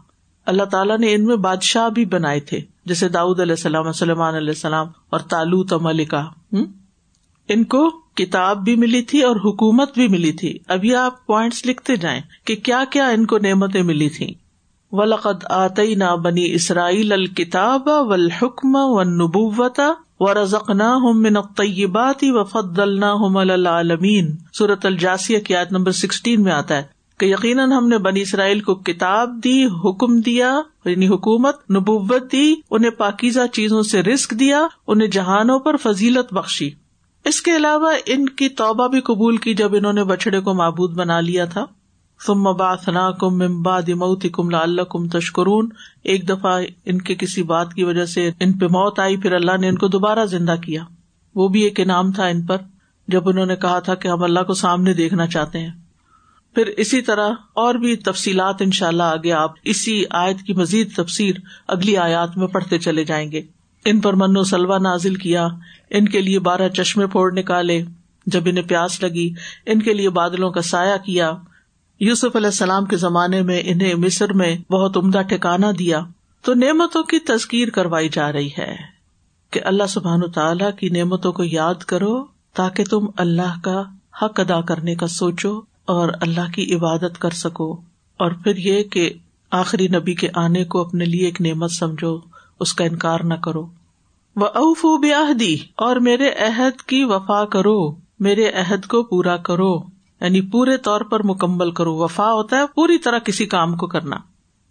اللہ 0.47 0.63
تعالیٰ 0.63 0.99
نے 0.99 1.15
ان 1.15 1.25
میں 1.25 1.37
بادشاہ 1.37 1.89
بھی 1.89 2.05
بنائے 2.05 2.41
تھے، 2.41 2.61
جیسے 2.85 3.09
داؤد 3.09 3.41
علیہ 3.41 3.53
السلام 3.53 3.93
سلمان 3.93 4.35
علیہ 4.35 4.49
السلام 4.49 4.87
اور 5.11 5.21
تالوت 5.21 5.73
ملکا 5.73 6.25
ان 7.49 7.65
کو 7.65 8.04
کتاب 8.15 8.65
بھی 8.65 8.77
ملی 8.77 9.03
تھی 9.03 9.23
اور 9.23 9.37
حکومت 9.37 9.95
بھی 9.95 10.09
ملی 10.09 10.33
تھی۔ 10.33 10.59
ابھی 10.69 10.95
آپ 10.95 11.27
پوائنٹس 11.27 11.67
لکھتے 11.67 11.97
جائیں 11.97 12.21
کہ 12.45 12.57
کیا 12.57 12.85
کیا 12.91 13.09
ان 13.09 13.27
کو 13.27 13.39
نعمتیں 13.39 13.83
ملی 13.83 14.09
تھی 14.09 14.35
ولقد 14.93 15.45
آتی 15.49 15.95
نہ 15.95 16.17
بنی 16.17 16.55
اسرائیل 16.55 17.13
الکتاب 17.13 17.83
و 17.87 18.13
الحکم 18.13 18.75
و 18.75 19.03
نبوت 19.03 19.81
و 20.21 20.35
رزق 20.35 20.71
نہ 20.71 20.99
من 20.99 21.43
طیبات 21.57 22.25
و 22.29 22.45
فد 22.45 22.79
العالمین 22.79 24.37
صورت 24.59 24.87
الجاسیہ 24.87 25.39
کی 25.39 25.57
آیت 25.57 25.73
نمبر 25.73 25.93
سکسٹین 25.93 26.43
میں 26.43 26.53
آتا 26.53 26.77
ہے 26.77 26.83
کہ 27.19 27.27
یقیناً 27.27 27.73
ہم 27.73 27.89
نے 27.89 27.99
بنی 27.99 28.21
اسرائیل 28.21 28.61
کو 28.61 28.75
کتاب 28.75 29.45
دی، 29.45 29.65
حکم 29.65 30.21
دیا 30.21 30.61
یعنی 30.85 31.09
حکومت، 31.09 31.71
نبوت 31.71 32.33
دی، 32.33 32.55
انہیں 32.71 32.91
پاکیزہ 32.91 33.47
چیزوں 33.53 33.83
سے 33.83 34.03
رسک 34.03 34.31
دیا، 34.31 34.67
انہیں 34.87 35.09
جہانوں 35.09 35.59
پر 35.59 35.77
فضیلت 35.77 36.33
بخشی۔ 36.33 36.71
اس 37.25 37.43
کے 37.43 37.57
علاوہ 37.57 37.93
ان 38.07 38.29
کی 38.29 38.49
توبہ 38.49 38.89
بھی 38.89 39.01
قبول 39.01 39.37
کی 39.37 39.55
جب 39.55 39.75
انہوں 39.75 39.93
نے 39.93 40.05
بچڑے 40.05 40.41
کو 40.41 40.55
معبود 40.55 40.95
بنا 40.95 41.21
لیا 41.21 41.45
تھا۔ 41.45 41.67
تم 42.27 42.49
نا 42.91 43.11
کم 43.11 43.39
ممباد 43.39 43.83
مئوتی 43.89 44.29
کم 44.29 44.51
لال 44.51 44.79
کم 44.91 45.09
تشکرون۔ 45.09 45.69
ایک 46.05 46.29
دفعہ 46.29 46.63
ان 46.85 47.01
کے 47.01 47.15
کسی 47.15 47.43
بات 47.43 47.75
کی 47.75 47.85
وجہ 47.85 48.05
سے 48.05 48.31
ان 48.41 48.53
پہ 48.53 48.67
موت 48.67 48.99
آئی، 48.99 49.17
پھر 49.17 49.33
اللہ 49.33 49.57
نے 49.57 49.69
ان 49.69 49.77
کو 49.77 49.89
دوبارہ 49.89 50.25
زندہ 50.27 50.55
کیا۔ 50.63 50.85
وہ 51.35 51.49
بھی 51.49 51.61
ایک 51.61 51.81
انعام 51.81 52.13
تھا 52.13 52.27
ان 52.27 52.43
پر، 52.43 52.57
جب 53.09 53.29
انہوں 53.29 53.47
نے 53.47 53.57
کہا 53.57 53.79
تھا 53.79 53.95
کہ 53.95 54.09
ہم 54.09 54.23
اللہ 54.23 54.41
کو 54.41 54.55
سامنے 54.55 54.95
دیکھنا 54.95 55.27
چاہتے 55.27 55.59
ہیں۔ 55.59 55.73
پھر 56.55 56.67
اسی 56.67 57.03
طرح 57.03 57.31
اور 57.53 57.75
بھی 57.75 57.97
تفصیلات 57.97 58.55
ان 58.61 58.71
شاء 58.71 58.89
اللہ 58.89 59.03
آگے 59.03 59.33
آپ 59.33 59.53
اسی 59.65 60.05
آیت 60.11 60.43
کی 60.43 60.53
مزید 60.53 60.97
تفصیل 60.97 61.35
اگلی 61.69 61.97
آیات 61.97 62.37
میں 62.37 62.47
پڑھتے 62.47 62.79
چلے 62.79 63.05
جائیں 63.05 63.33
گے۔ 63.33 63.43
ان 63.85 64.01
پر 64.01 64.13
من 64.13 64.37
و 64.37 64.45
سلوا 64.45 64.79
نازل 64.79 65.15
کیا، 65.15 65.49
ان 65.91 66.09
کے 66.09 66.21
لیے 66.21 66.39
بارہ 66.39 66.69
چشمے 66.69 67.07
پھوڑ 67.07 67.33
نکالے، 67.33 67.85
جب 68.27 68.43
انہیں 68.47 68.65
پیاس 68.65 69.03
لگی، 69.03 69.35
ان 69.67 69.83
کے 69.83 69.93
لیے 69.93 70.11
بادلوں 70.11 70.51
کا 70.51 70.63
سایہ 70.63 70.97
کیا۔ 71.05 71.33
یوسف 72.01 72.37
علیہ 72.37 72.47
السلام 72.47 72.85
کے 72.85 72.97
زمانے 72.97 73.43
میں 73.43 73.63
انہیں 73.65 73.95
مصر 73.95 74.33
میں 74.33 74.73
بہت 74.73 74.97
عمدہ 74.97 75.23
ٹھکانا 75.23 75.71
دیا۔ 75.79 76.01
تو 76.43 76.55
نعمتوں 76.55 77.03
کی 77.03 77.19
تذکیر 77.19 77.69
کروائی 77.69 78.09
جا 78.09 78.33
رہی 78.33 78.49
ہے 78.59 78.77
کہ 79.51 79.61
اللہ 79.65 79.83
سبحان 79.89 80.21
تعالی 80.31 80.65
کی 80.79 80.89
نعمتوں 80.89 81.33
کو 81.33 81.45
یاد 81.45 81.75
کرو 81.75 82.25
تاکہ 82.55 82.85
تم 82.85 83.07
اللہ 83.17 83.61
کا 83.63 83.83
حق 84.23 84.41
ادا 84.41 84.61
کرنے 84.61 84.95
کا 84.95 85.07
سوچو 85.07 85.61
اور 85.85 86.09
اللہ 86.21 86.53
کی 86.55 86.75
عبادت 86.75 87.19
کر 87.19 87.31
سکو۔ 87.31 87.73
اور 88.17 88.31
پھر 88.31 88.57
یہ 88.57 88.83
کہ 88.83 89.13
آخری 89.51 89.89
نبی 89.89 90.15
کے 90.15 90.29
آنے 90.35 90.65
کو 90.65 90.81
اپنے 90.81 91.05
لیے 91.05 91.25
ایک 91.25 91.41
نعمت 91.41 91.71
سمجھو۔ 91.71 92.34
اس 92.61 92.75
کا 92.75 92.85
انکار 92.85 93.21
نہ 93.21 93.35
کرو۔ 93.35 93.67
وہ 94.37 94.47
اوفو 94.47 94.99
بیاہدی 94.99 95.57
اور 95.77 95.97
میرے 95.97 96.31
عہد 96.31 96.83
کی 96.83 97.05
وفا 97.05 97.45
کرو۔ 97.45 97.95
میرے 98.21 98.51
عہد 98.51 98.87
کو 98.87 99.03
پورا 99.03 99.37
کرو۔ 99.37 99.79
یعنی 100.21 100.41
پورے 100.41 100.77
طور 100.77 101.01
پر 101.01 101.23
مکمل 101.23 101.71
کرو۔ 101.71 101.95
وفا 101.97 102.33
ہوتا 102.33 102.59
ہے 102.59 102.67
پوری 102.75 102.99
طرح 102.99 103.19
کسی 103.19 103.47
کام 103.47 103.77
کو 103.77 103.87
کرنا۔ 103.87 104.17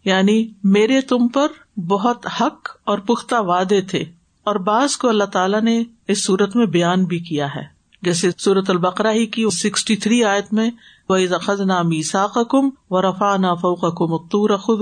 یعنی 0.06 0.48
میرے 0.64 1.02
تم 1.02 1.28
پر 1.28 1.80
بہت 1.80 2.28
حق 2.42 2.78
اور 2.84 2.98
پختہ 2.98 3.36
وعدے 3.40 3.82
تھے۔ 3.82 4.06
اور 4.44 4.56
بعض 4.56 4.98
کو 4.98 5.10
اللہ 5.10 5.24
تعالیٰ 5.24 5.62
نے 5.62 5.84
اس 6.08 6.26
صورت 6.26 6.56
میں 6.56 6.66
بیان 6.66 7.06
بھی 7.06 7.20
کیا 7.20 7.56
ہے۔ 7.56 7.73
جیسے 8.04 8.30
سورت 8.38 8.70
البقرا 8.70 9.12
ہی 9.12 9.26
کی 9.26 9.46
سکسٹی 9.54 9.96
تھری 9.96 10.24
آیت 10.24 10.54
میں 10.54 10.70
وہ 11.10 11.18
خز 11.42 11.62
نا 11.62 11.82
میسا 11.82 12.26
کم 12.44 12.70
و 12.90 13.02
رفا 13.02 13.36
نا 13.38 13.54
فوق 13.54 13.82
کم 13.98 14.14
اختور 14.14 14.58
خود 14.58 14.80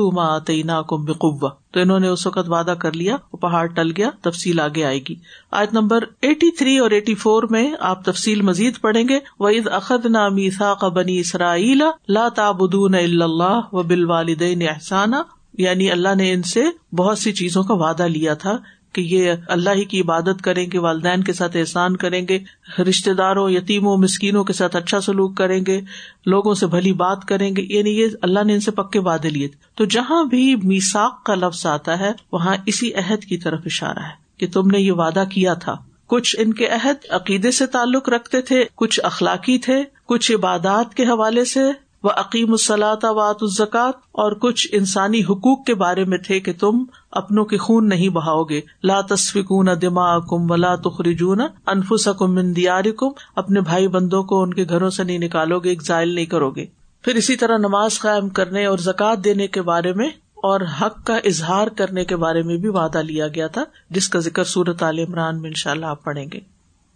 نا 0.66 0.82
کم 0.82 1.06
بقوا 1.06 1.50
تو 1.72 1.80
انہوں 1.80 2.00
نے 2.00 2.08
اس 2.08 2.28
وقت 2.28 2.50
وعدہ 2.50 2.74
کر 2.80 2.94
لیا، 2.94 3.16
وہ 3.34 3.38
پہاڑ 3.38 3.66
ٹل 3.66 3.92
گیا، 3.98 4.10
تفصیل 4.22 4.60
آگے 4.60 4.84
آئے 4.84 5.00
گی۔ 5.10 5.16
آیت 5.52 5.74
نمبر 5.74 6.04
ایٹی 6.22 6.52
تھری 6.52 6.78
اور 6.78 6.92
ایٹی 6.92 7.16
فور 7.16 7.44
میں 7.44 7.72
آپ 7.80 8.06
تفصیل 8.06 8.42
مزید 8.42 8.82
پڑھیں 8.82 9.04
گے 9.10 9.20
وہ 9.40 9.50
اخد 9.72 10.06
نا 10.06 10.28
میسا 10.30 10.74
بنی 10.88 11.20
اسرائیل 11.20 11.84
لا 12.08 12.28
تابدون 12.30 12.96
اللہ 12.96 13.74
و 13.74 13.84
بال 13.84 14.06
والدین 14.06 14.62
احسانہ 14.62 15.16
یعنی 15.58 15.92
اللہ 15.92 16.16
نے 16.16 16.32
ان 16.34 16.44
سے 16.44 16.64
بہت 16.96 17.18
سی 17.18 17.32
چیزوں 17.32 17.64
کا 17.64 17.74
وعدہ 17.74 18.04
لیا 18.04 18.34
تھا 18.34 18.58
کہ 18.94 19.02
یہ 19.02 19.32
اللہ 19.48 19.70
ہی 19.70 19.86
کی 19.86 20.02
عبادت 20.02 20.42
کریں 20.42 20.66
گے، 20.74 20.78
والدین 20.78 21.24
کے 21.24 21.34
ساتھ 21.34 21.58
احسان 21.58 21.98
کریں 21.98 22.22
گے 22.30 22.40
رشتے 22.82 23.14
داروں، 23.14 23.50
یتیموں، 23.50 23.98
مسکینوں 23.98 24.44
کے 24.44 24.54
ساتھ 24.54 24.76
اچھا 24.76 25.02
سلوک 25.02 25.38
کریں 25.38 25.60
گے، 25.68 25.82
لوگوں 26.26 26.54
سے 26.54 26.68
بھلی 26.68 26.94
بات 26.94 27.26
کریں 27.26 27.56
گے 27.56 27.62
یعنی 27.70 27.90
یہ 27.90 28.08
اللہ 28.22 28.44
نے 28.44 28.54
ان 28.54 28.60
سے 28.60 28.72
پکے 28.72 29.00
وعدے 29.00 29.30
لیے 29.30 29.48
تو 29.76 29.86
جہاں 29.86 30.24
بھی 30.24 30.56
میساک 30.64 31.24
کا 31.24 31.36
لفظ 31.36 31.66
آتا 31.66 32.00
ہے، 32.00 32.12
وہاں 32.32 32.58
اسی 32.66 32.94
عہد 32.94 33.24
کی 33.24 33.38
طرف 33.38 33.60
اشارہ 33.66 34.00
ہے 34.00 34.20
کہ 34.38 34.48
تم 34.48 34.68
نے 34.68 34.80
یہ 34.80 34.92
وعدہ 34.92 35.24
کیا 35.32 35.54
تھا۔ 35.54 35.76
کچھ 36.08 36.36
ان 36.40 36.54
کے 36.54 36.68
عہد 36.68 37.06
عقیدے 37.10 37.52
سے 37.52 37.66
تعلق 37.68 38.10
رکھتے 38.10 38.42
تھے، 38.42 38.66
کچھ 38.76 39.00
اخلاقی 39.04 39.58
تھے، 39.58 39.84
کچھ 40.06 40.32
عبادات 40.32 40.94
کے 40.94 41.04
حوالے 41.04 41.46
سے 41.46 41.60
وہ 42.04 42.10
عقیم 42.10 42.52
الصلاح 42.52 42.96
وات 43.04 43.36
الزکات 43.42 43.94
اور 44.12 44.32
کچھ 44.32 44.68
انسانی 44.72 45.22
حقوق 45.24 45.66
کے 45.66 45.76
بارے 45.76 46.06
میں 46.06 46.18
تھے 46.18 46.40
کہ 46.40 46.54
تم 46.60 46.84
اپنوں 47.12 47.46
کے 47.46 47.58
خون 47.58 47.90
نہیں 47.90 48.10
بہاؤ 48.10 48.44
گے۔ 48.44 48.62
لا 48.84 49.02
تصفکون 49.02 49.68
دماغ 49.82 50.22
کم 50.22 50.52
ولا 50.52 50.76
تخرجون 50.76 51.42
انفس 51.68 52.10
کم 52.20 52.52
دیار 52.52 52.84
کم 52.98 53.08
اپنے 53.36 53.62
بھائی 53.62 53.88
بندوں 53.88 54.24
کو 54.24 54.42
ان 54.42 54.54
کے 54.54 54.66
گھروں 54.70 54.90
سے 54.90 55.04
نہیں 55.04 55.18
نکالو 55.18 55.60
گے 55.60 55.70
ایگزائل 55.70 56.10
نہیں 56.10 56.26
کرو 56.26 56.52
گے۔ 56.52 56.66
پھر 57.02 57.16
اسی 57.16 57.36
طرح 57.36 57.58
نماز 57.58 58.00
قائم 58.00 58.30
کرنے 58.30 58.66
اور 58.66 58.78
زکات 58.78 59.24
دینے 59.24 59.48
کے 59.48 59.62
بارے 59.62 59.94
میں 59.94 60.08
اور 60.36 60.62
حق 60.82 61.06
کا 61.06 61.18
اظہار 61.18 61.68
کرنے 61.68 62.06
کے 62.06 62.16
بارے 62.16 62.44
میں 62.44 62.58
بھی 62.58 62.70
وعدہ 62.70 62.98
لیا 62.98 63.28
گیا 63.28 63.48
تھا، 63.48 63.64
جس 63.90 64.10
کا 64.10 64.20
ذکر 64.20 64.44
صورت 64.44 64.84
عال 64.84 65.00
عمران 65.00 65.42
میں 65.42 65.50
ان 65.50 65.56
شاء 65.56 65.72
اللہ 65.72 65.86
آپ 65.86 66.04
پڑھیں 66.04 66.26
گے۔ 66.34 66.40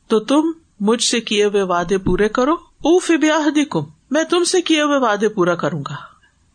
تو 0.08 0.20
تم 0.20 0.42
مجھ 0.80 1.04
سے 1.04 1.20
کیے 1.20 1.46
ہوئے 1.46 1.62
وعدے 1.62 1.98
پورے 1.98 2.30
کرو۔ 2.30 2.54
اوف 2.54 3.12
بیاہ 3.22 3.64
کم 3.70 3.84
میں 4.12 4.24
تم 4.24 4.44
سے 4.44 4.62
کیے 4.62 4.82
ہوئے 4.82 5.00
وعدے 5.00 5.30
پورا 5.30 5.56
کروں 5.56 5.84
گا۔ 5.90 5.96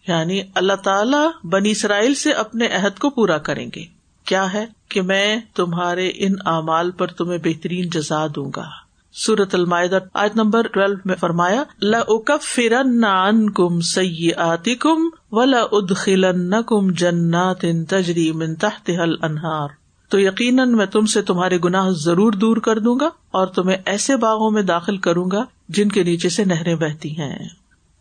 یعنی 0.09 0.43
اللہ 0.55 0.73
تعالی 0.73 1.47
بنی 1.47 1.71
اسرائیل 1.71 2.15
سے 2.15 2.33
اپنے 2.33 2.67
عہد 2.67 2.99
کو 2.99 3.11
پورا 3.11 3.39
کریں 3.39 3.71
گے۔ 3.77 3.85
کیا 4.25 4.53
ہے 4.53 4.67
کہ 4.89 5.03
میں 5.03 5.41
تمہارے 5.55 6.11
ان 6.15 6.35
اعمال 6.47 6.91
پر 6.91 7.07
تمہیں 7.07 7.39
بہترین 7.45 7.89
جزا 7.89 8.27
دوں 8.27 8.51
گا۔ 8.57 8.67
سورت 9.13 9.55
المائد 9.55 9.95
آج 10.15 10.31
نمبر 10.35 10.67
ٹویلو 10.69 10.95
میں 11.05 11.15
فرمایا 11.15 11.65
لن 11.83 13.51
کم 13.51 13.81
سی 13.81 14.35
آتی 14.35 14.75
کم 14.75 15.09
و 15.33 15.45
لن 15.45 16.63
کم 16.63 16.91
جنات 16.91 17.65
تجری 17.89 18.33
من 18.33 18.55
تحت 18.55 18.91
انہار 19.23 19.69
تو 20.11 20.21
یقیناً 20.21 20.77
میں 20.77 20.87
تم 20.87 21.07
سے 21.07 21.23
تمہارے 21.23 21.59
گناہ 21.65 21.91
ضرور 21.91 22.33
دور 22.33 22.57
کر 22.57 22.79
دوں 22.79 23.01
گا 23.01 23.09
اور 23.31 23.47
تمہیں 23.47 23.77
ایسے 23.87 24.17
باغوں 24.17 24.51
میں 24.51 24.63
داخل 24.63 24.97
کروں 24.97 25.31
گا 25.33 25.45
جن 25.69 25.89
کے 25.89 26.03
نیچے 26.03 26.29
سے 26.29 26.45
نہریں 26.45 26.75
بہتی 26.75 27.19
ہیں۔ 27.19 27.49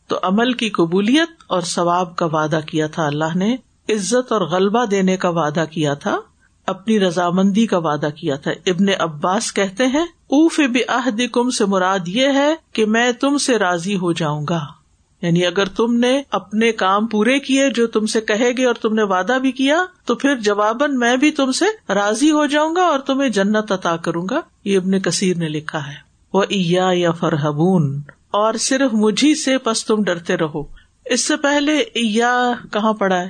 تو 0.07 0.19
عمل 0.23 0.53
کی 0.53 0.69
قبولیت 0.69 1.43
اور 1.47 1.61
ثواب 1.61 2.15
کا 2.15 2.25
وعدہ 2.25 2.59
کیا 2.67 2.87
تھا 2.87 3.05
اللہ 3.05 3.37
نے، 3.37 3.55
عزت 3.89 4.31
اور 4.31 4.41
غلبہ 4.41 4.85
دینے 4.85 5.17
کا 5.17 5.29
وعدہ 5.29 5.63
کیا 5.71 5.93
تھا، 5.93 6.19
اپنی 6.67 6.99
رضامندی 6.99 7.65
کا 7.65 7.77
وعدہ 7.77 8.09
کیا 8.15 8.35
تھا۔ 8.35 8.51
ابن 8.65 8.85
عباس 8.99 9.53
کہتے 9.53 9.87
ہیں 9.87 10.03
اوف 10.03 10.59
بے 10.59 11.27
کم 11.27 11.49
سے 11.49 11.65
مراد 11.65 12.07
یہ 12.07 12.27
ہے 12.27 12.55
کہ 12.73 12.85
میں 12.85 13.11
تم 13.11 13.37
سے 13.37 13.57
راضی 13.57 13.95
ہو 13.95 14.11
جاؤں 14.11 14.45
گا۔ 14.49 14.78
یعنی 15.21 15.45
اگر 15.45 15.65
تم 15.65 15.93
نے 15.93 16.21
اپنے 16.31 16.71
کام 16.71 17.07
پورے 17.07 17.39
کیے 17.39 17.69
جو 17.69 17.87
تم 17.87 18.05
سے 18.05 18.21
کہے 18.21 18.51
گے 18.57 18.65
اور 18.65 18.75
تم 18.75 18.93
نے 18.93 19.03
وعدہ 19.03 19.37
بھی 19.41 19.51
کیا، 19.51 19.85
تو 20.05 20.15
پھر 20.15 20.35
جواباً 20.35 20.97
میں 20.97 21.17
بھی 21.17 21.31
تم 21.31 21.51
سے 21.51 21.93
راضی 21.93 22.31
ہو 22.31 22.45
جاؤں 22.45 22.75
گا 22.75 22.81
اور 22.81 22.99
تمہیں 22.99 23.29
جنت 23.29 23.71
عطا 23.71 23.97
کروں 23.97 24.27
گا۔ 24.29 24.41
یہ 24.63 24.77
ابن 24.77 24.99
کثیر 24.99 25.37
نے 25.37 25.49
لکھا 25.49 25.87
ہے۔ 25.87 26.09
وہ 26.33 26.45
یا 26.49 27.11
فرحبون، 27.11 28.01
اور 28.31 28.53
صرف 28.53 28.93
مجھے 28.93 29.35
سے 29.35 29.57
پس 29.57 29.85
تم 29.85 30.03
ڈرتے 30.03 30.37
رہو۔ 30.37 30.63
اس 31.05 31.27
سے 31.27 31.37
پہلے 31.37 31.83
یا 31.95 32.51
کہاں 32.71 32.93
پڑا 32.93 33.21
ہے؟ 33.21 33.29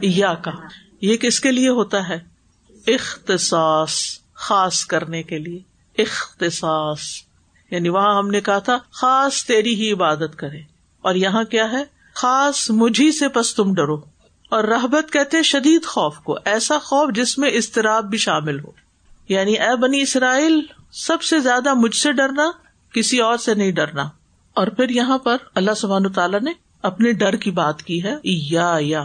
یا 0.00 0.34
کا۔ 0.34 0.50
یہ 1.00 1.16
کس 1.16 1.40
کے 1.40 1.52
لیے 1.52 1.68
ہوتا 1.68 2.08
ہے؟ 2.08 2.18
اختصاص، 2.86 3.92
خاص 4.34 4.84
کرنے 4.84 5.22
کے 5.22 5.38
لیے۔ 5.38 5.58
اختصاص۔ 6.02 7.00
یعنی 7.70 7.88
وہاں 7.88 8.18
ہم 8.18 8.28
نے 8.28 8.40
کہا 8.40 8.58
تھا، 8.58 8.78
خاص 8.92 9.44
تیری 9.44 9.74
ہی 9.74 9.92
عبادت 9.92 10.36
کرے۔ 10.36 10.71
اور 11.02 11.14
یہاں 11.14 11.44
کیا 11.44 11.72
ہے؟ 11.72 11.84
خاص 12.14 12.70
مجھے 12.70 13.12
سے 13.12 13.28
پس 13.28 13.54
تم 13.54 13.74
ڈرو۔ 13.74 13.96
اور 14.48 14.64
رحبت 14.64 15.12
کہتے 15.12 15.42
شدید 15.42 15.84
خوف 15.84 16.16
کو، 16.16 16.38
ایسا 16.44 16.78
خوف 16.78 17.14
جس 17.14 17.38
میں 17.38 17.50
اضطراب 17.50 18.04
بھی 18.04 18.18
شامل 18.18 18.60
ہو۔ 18.60 18.70
یعنی 19.28 19.52
اے 19.52 19.76
بنی 19.76 20.02
اسرائیل، 20.02 20.60
سب 20.92 21.22
سے 21.22 21.38
زیادہ 21.38 21.74
مجھ 21.74 21.96
سے 21.96 22.12
ڈرنا، 22.12 22.50
کسی 22.94 23.18
اور 23.18 23.36
سے 23.36 23.54
نہیں 23.54 23.72
ڈرنا۔ 23.72 24.02
اور 24.54 24.66
پھر 24.66 24.88
یہاں 24.88 25.18
پر 25.18 25.36
اللہ 25.54 25.74
سبحان 25.76 26.12
تعالیٰ 26.12 26.40
نے 26.40 26.50
اپنے 26.82 27.12
ڈر 27.12 27.36
کی 27.36 27.50
بات 27.50 27.82
کی 27.82 28.02
ہے۔ 28.02 28.14
یا 28.24 28.76
یا۔ 28.80 29.04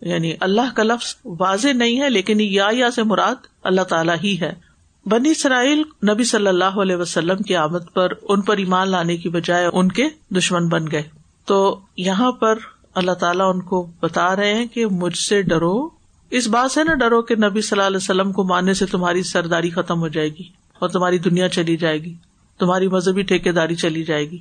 یعنی 0.00 0.32
اللہ 0.40 0.74
کا 0.76 0.82
لفظ 0.82 1.16
واضح 1.24 1.68
نہیں 1.68 2.00
ہے، 2.00 2.10
لیکن 2.10 2.40
یا 2.40 2.68
یا 2.72 2.90
سے 2.90 3.02
مراد 3.02 3.34
اللہ 3.64 3.80
تعالیٰ 3.80 4.16
ہی 4.24 4.40
ہے۔ 4.40 4.65
بنی 5.06 5.30
اسرائیل 5.30 5.82
نبی 6.12 6.24
صلی 6.24 6.46
اللہ 6.46 6.64
علیہ 6.64 6.96
وسلم 6.96 7.36
کی 7.36 7.56
آمد 7.56 7.94
پر 7.94 8.12
ان 8.22 8.40
پر 8.40 8.56
ایمان 8.56 8.88
لانے 8.88 9.16
کی 9.16 9.28
بجائے 9.28 9.66
ان 9.72 9.92
کے 9.92 10.04
دشمن 10.30 10.68
بن 10.68 10.90
گئے۔ 10.92 11.02
تو 11.44 11.80
یہاں 11.96 12.32
پر 12.32 12.58
اللہ 12.94 13.12
تعالیٰ 13.12 13.54
ان 13.54 13.60
کو 13.62 13.90
بتا 14.00 14.36
رہے 14.36 14.54
ہیں 14.54 14.66
کہ 14.66 14.86
مجھ 14.86 15.18
سے 15.18 15.42
ڈرو۔ 15.42 15.88
اس 16.30 16.48
بات 16.48 16.70
سے 16.70 16.84
نہ 16.84 16.94
ڈرو 16.94 17.22
کہ 17.22 17.34
نبی 17.34 17.60
صلی 17.60 17.78
اللہ 17.78 17.86
علیہ 17.86 17.96
وسلم 17.96 18.32
کو 18.32 18.44
ماننے 18.44 18.74
سے 18.74 18.86
تمہاری 18.86 19.22
سرداری 19.22 19.70
ختم 19.70 20.00
ہو 20.00 20.08
جائے 20.08 20.28
گی 20.28 20.42
اور 20.78 20.88
تمہاری 20.88 21.18
دنیا 21.18 21.48
چلی 21.48 21.76
جائے 21.76 22.02
گی۔ 22.02 22.14
تمہاری 22.58 22.88
مذہبی 22.88 23.22
ٹھیکے 23.22 23.52
داری 23.52 23.74
چلی 23.74 24.02
جائے 24.02 24.30
گی۔ 24.30 24.38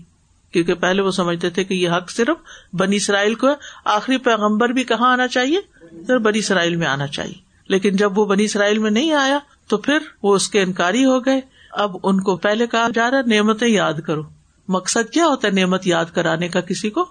کیونکہ 0.52 0.74
پہلے 0.74 1.02
وہ 1.02 1.12
سمجھتے 1.12 1.50
تھے 1.50 1.64
کہ 1.64 1.74
یہ 1.74 1.90
حق 1.90 2.12
صرف 2.12 2.38
بنی 2.76 2.96
اسرائیل 2.96 3.36
کو 3.36 3.48
ہے۔ 3.48 3.56
آخری 3.86 4.18
پیغمبر 4.18 4.70
بھی 4.70 4.84
کہاں 4.84 5.12
آنا 5.12 5.28
چاہیے؟ 5.28 5.60
صرف 6.08 6.22
بنی 6.22 6.40
اسرائیل 6.40 6.76
میں 6.76 6.88
آنا 6.88 7.08
چاہیے۔ 7.08 7.46
لیکن 7.68 7.96
جب 7.96 8.18
وہ 8.18 8.26
بنی 8.26 8.44
اسرائیل 8.44 8.78
میں 8.78 8.92
نہیں 8.92 9.14
آیا 9.14 9.40
تو 9.68 9.78
پھر 9.78 9.98
وہ 10.24 10.36
اس 10.36 10.50
کے 10.50 10.62
انکاری 10.62 11.06
ہو 11.06 11.26
گئے۔ 11.26 11.42
اب 11.72 11.98
ان 12.04 12.22
کو 12.22 12.36
پہلے 12.38 12.68
کہا 12.68 12.88
جا 12.94 13.12
رہا 13.12 13.22
نعمتیں 13.28 13.68
یاد 13.68 13.94
کرو۔ 13.94 14.22
مقصد 14.68 15.14
کیا 15.14 15.26
ہوتا 15.26 15.48
ہے 15.48 15.54
نعمت 15.54 15.88
یاد 15.88 16.06
کرانے 16.14 16.48
کا 16.48 16.62
کسی 16.62 16.90
کو؟ 16.90 17.06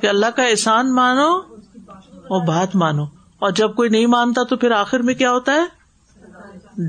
کہ 0.00 0.06
اللہ 0.06 0.26
کا 0.26 0.42
احسان 0.42 0.94
مانو 0.94 1.32
اور 2.04 2.46
بات 2.46 2.76
مانو۔ 2.76 3.04
اور 3.38 3.50
جب 3.50 3.74
کوئی 3.74 3.88
نہیں 3.88 4.06
مانتا 4.06 4.42
تو 4.42 4.56
پھر 4.56 4.70
آخر 4.70 5.00
میں 5.00 5.14
کیا 5.14 5.32
ہوتا 5.32 5.52
ہے؟ 5.52 5.64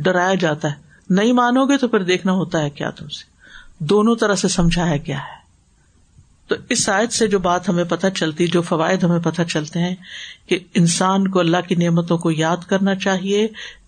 ڈرایا 0.03 0.33
جاتا 0.33 0.71
ہے۔ 0.71 0.75
نہیں 1.09 1.33
مانو 1.33 1.65
گے 1.65 1.77
تو 1.77 1.87
پھر 1.87 2.03
دیکھنا 2.03 2.31
ہوتا 2.31 2.61
ہے 2.61 2.69
کیا 2.69 2.89
تم 2.89 3.07
سے۔ 3.07 3.23
دونوں 3.79 4.15
طرح 4.15 4.35
سے 4.35 4.47
سمجھایا 4.47 4.97
کیا 4.97 5.17
ہے۔ 5.17 5.36
تو 6.47 6.55
اس 6.69 6.83
شاید 6.85 7.11
سے 7.11 7.27
جو 7.27 7.39
بات 7.39 7.67
ہمیں 7.69 7.83
پتہ 7.83 8.07
چلتی، 8.15 8.47
جو 8.47 8.61
فوائد 8.61 9.03
ہمیں 9.03 9.19
پتہ 9.19 9.41
چلتے 9.41 9.79
ہیں 9.79 9.95
کہ 10.47 10.59
انسان 10.73 11.27
کو 11.27 11.39
اللہ 11.39 11.67
کی 11.67 11.75
نعمتوں 11.75 12.17
کو 12.17 12.31
یاد 12.31 12.65
کرنا 12.67 12.95
چاہیے، 12.95 13.47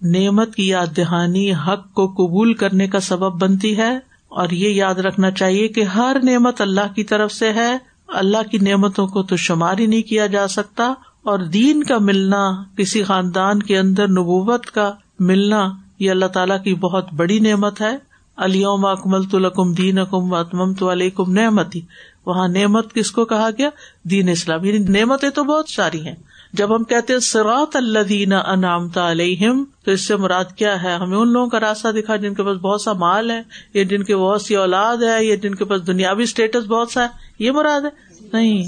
نعمت 0.09 0.55
کی 0.55 0.67
یاد 0.67 0.95
دہانی 0.97 1.51
حق 1.67 1.93
کو 1.93 2.07
قبول 2.07 2.53
کرنے 2.53 2.87
کا 2.87 2.99
سبب 2.99 3.39
بنتی 3.41 3.75
ہے، 3.77 3.91
اور 4.31 4.49
یہ 4.53 4.69
یاد 4.69 4.95
رکھنا 4.95 5.31
چاہیے 5.31 5.67
کہ 5.67 5.83
ہر 5.93 6.17
نعمت 6.23 6.61
اللہ 6.61 6.93
کی 6.95 7.03
طرف 7.03 7.31
سے 7.31 7.51
ہے۔ 7.53 7.71
اللہ 8.15 8.49
کی 8.51 8.57
نعمتوں 8.57 9.07
کو 9.07 9.23
تو 9.23 9.35
شمار 9.37 9.77
ہی 9.77 9.85
نہیں 9.85 10.01
کیا 10.01 10.25
جا 10.27 10.47
سکتا، 10.47 10.93
اور 11.23 11.39
دین 11.53 11.83
کا 11.83 11.97
ملنا، 12.01 12.43
کسی 12.77 13.03
خاندان 13.03 13.63
کے 13.63 13.77
اندر 13.77 14.07
نبوت 14.09 14.65
کا 14.65 14.91
ملنا، 15.19 15.67
یہ 15.99 16.11
اللہ 16.11 16.25
تعالیٰ 16.25 16.61
کی 16.63 16.73
بہت 16.75 17.13
بڑی 17.13 17.39
نعمت 17.39 17.81
ہے۔ 17.81 17.95
علیوم 18.37 18.85
اکمل 18.85 19.23
تو 19.23 19.39
لکم 19.39 19.71
دین 19.73 19.97
اکم 19.99 20.33
اتمم 20.33 20.73
تو 20.73 20.91
علیکم 20.91 21.31
نعمتی 21.31 21.81
وہاں 22.25 22.47
نعمت 22.47 22.93
کس 22.93 23.11
کو 23.11 23.25
کہا 23.25 23.49
گیا؟ 23.57 23.69
دین 24.03 24.29
اسلام. 24.29 24.65
یعنی 24.65 24.77
نعمتیں 24.77 25.29
تو 25.29 25.43
بہت 25.43 25.69
ساری 25.69 26.07
ہیں. 26.07 26.15
جب 26.53 26.75
ہم 26.75 26.83
کہتے 26.83 27.13
ہیں 27.13 27.19
سراط 27.19 27.75
اللہ 27.75 27.99
دین 27.99 28.33
انعامتا 28.33 29.11
علیہم، 29.11 29.63
تو 29.85 29.91
اس 29.91 30.07
سے 30.07 30.15
مراد 30.15 30.45
کیا 30.55 30.83
ہے؟ 30.83 30.93
ہمیں 30.93 31.17
ان 31.17 31.31
لوگوں 31.31 31.47
کا 31.47 31.59
راستہ 31.59 31.87
دکھا 31.87 32.15
جن 32.15 32.33
کے 32.33 32.43
پاس 32.43 32.57
بہت 32.57 32.81
سا 32.81 32.93
مال 32.93 33.31
ہے، 33.31 33.41
یا 33.73 33.83
جن 33.83 34.03
کی 34.03 34.15
بہت 34.15 34.41
سی 34.41 34.55
اولاد 34.55 34.97
ہے، 34.97 35.25
یا 35.25 35.35
جن 35.35 35.55
کے 35.55 35.65
پاس 35.65 35.87
دنیاوی 35.87 36.23
اسٹیٹس 36.23 36.65
بہت 36.65 36.91
سا 36.91 37.03
ہے. 37.03 37.07
یہ 37.39 37.51
مراد 37.51 37.81
ہے؟ 37.81 37.89
نہیں. 38.33 38.63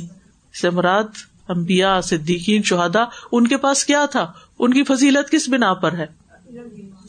اس 0.54 0.62
سے 0.62 0.70
مراد 0.70 1.04
امبیا 1.48 2.02
صدیقین 2.02 2.64
شہدا 2.64 3.04
ان 3.32 3.48
کے 3.48 3.58
پاس 3.58 3.86
کیا 3.86 4.06
تھا؟ 4.06 4.32
ان 4.60 4.74
کی 4.74 4.84
فضیلت 4.84 5.32
کس 5.32 5.50
بنا 5.50 5.74
پر 5.74 5.94
ہے؟ 5.94 6.06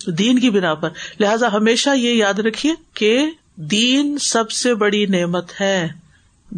دین 0.07 0.39
کی 0.39 0.51
بنا 0.51 0.75
پر. 0.75 0.89
لہذا 1.21 1.53
ہمیشہ 1.53 1.91
یہ 1.97 2.15
یاد 2.15 2.39
رکھیے 2.39 2.73
کہ 2.95 3.27
دین 3.57 4.19
سب 4.19 4.51
سے 4.51 4.75
بڑی 4.75 5.07
نعمت 5.07 5.61
ہے۔ 5.61 6.02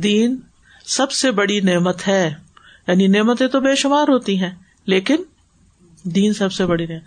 دین 0.03 0.37
سب 0.87 1.13
سے 1.13 1.31
بڑی 1.31 1.61
نعمت 1.61 2.09
ہے۔ 2.09 2.35
یعنی 2.89 3.07
نعمتیں 3.07 3.49
تو 3.49 3.61
بے 3.61 3.75
شمار 3.75 4.09
ہوتی 4.09 4.41
ہیں، 4.41 4.51
لیکن 4.87 5.17
دین 6.03 6.33
سب 6.33 6.53
سے 6.53 6.67
بڑی 6.67 6.87
نعمت۔ 6.87 7.03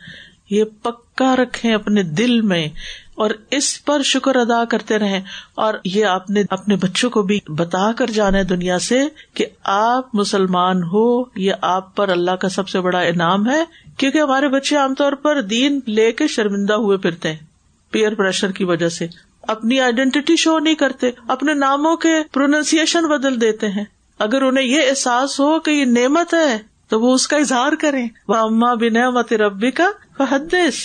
یہ 0.50 0.64
پکا 0.82 1.36
رکھے 1.36 1.74
اپنے 1.74 2.04
دل 2.04 2.42
میں 2.42 2.68
اور 3.16 3.30
اس 3.52 3.86
پر 3.86 4.02
شکر 4.02 4.36
ادا 4.36 4.66
کرتے 4.66 5.00
رہے 5.00 5.22
اور 5.56 5.74
یہ 5.86 6.06
آپ 6.06 6.30
نے 6.30 6.44
اپنے 6.50 6.76
بچوں 6.76 7.10
کو 7.10 7.22
بھی 7.22 7.40
بتا 7.48 7.92
کر 7.92 8.08
جانا 8.08 8.38
ہے 8.38 8.44
دنیا 8.44 8.80
سے 8.80 9.02
کہ 9.34 9.46
آپ 9.64 10.16
مسلمان 10.16 10.84
ہو، 10.84 11.24
یہ 11.36 11.54
آپ 11.62 11.96
پر 11.96 12.10
اللہ 12.10 12.32
کا 12.32 12.50
سب 12.50 12.70
سے 12.70 12.82
بڑا 12.82 13.00
انعام 13.00 13.50
ہے۔ 13.50 13.64
کیونکہ 13.98 14.18
ہمارے 14.18 14.48
بچے 14.48 14.76
عام 14.76 14.94
طور 14.94 15.14
پر 15.14 15.42
دین 15.42 15.80
لے 15.88 16.12
کے 16.12 16.28
شرمندہ 16.28 16.74
ہوئے 16.74 16.98
پھرتے 16.98 17.30
ہیں، 17.30 17.40
پیئر 17.92 18.16
پریشر 18.16 18.52
کی 18.52 18.64
وجہ 18.64 18.90
سے۔ 18.90 19.08
اپنی 19.48 19.80
آئیڈینٹی 19.80 20.36
شو 20.36 20.60
نہیں 20.60 20.76
کرتے، 20.76 21.12
اپنے 21.28 21.54
ناموں 21.54 21.96
کے 21.96 22.24
پروننسیشن 22.32 23.08
بدل 23.08 23.42
دیتے 23.42 23.68
ہیں۔ 23.68 23.86
اگر 24.20 24.42
انہیں 24.42 24.66
یہ 24.66 24.82
احساس 24.90 25.40
ہو 25.40 25.60
کہ 25.60 25.72
یہ 25.72 25.86
نعمت 25.86 26.34
ہے، 26.34 26.58
تو 26.90 27.02
وہ 27.02 27.14
اس 27.14 27.28
کا 27.28 27.38
اظہار 27.38 27.74
کریں۔ 27.74 28.08
وہ 28.28 28.36
اما 28.36 28.74
بنا 28.74 29.10
مت 29.10 29.34
ربی 29.34 29.72
کا 29.72 29.90
حدیث 30.20 30.76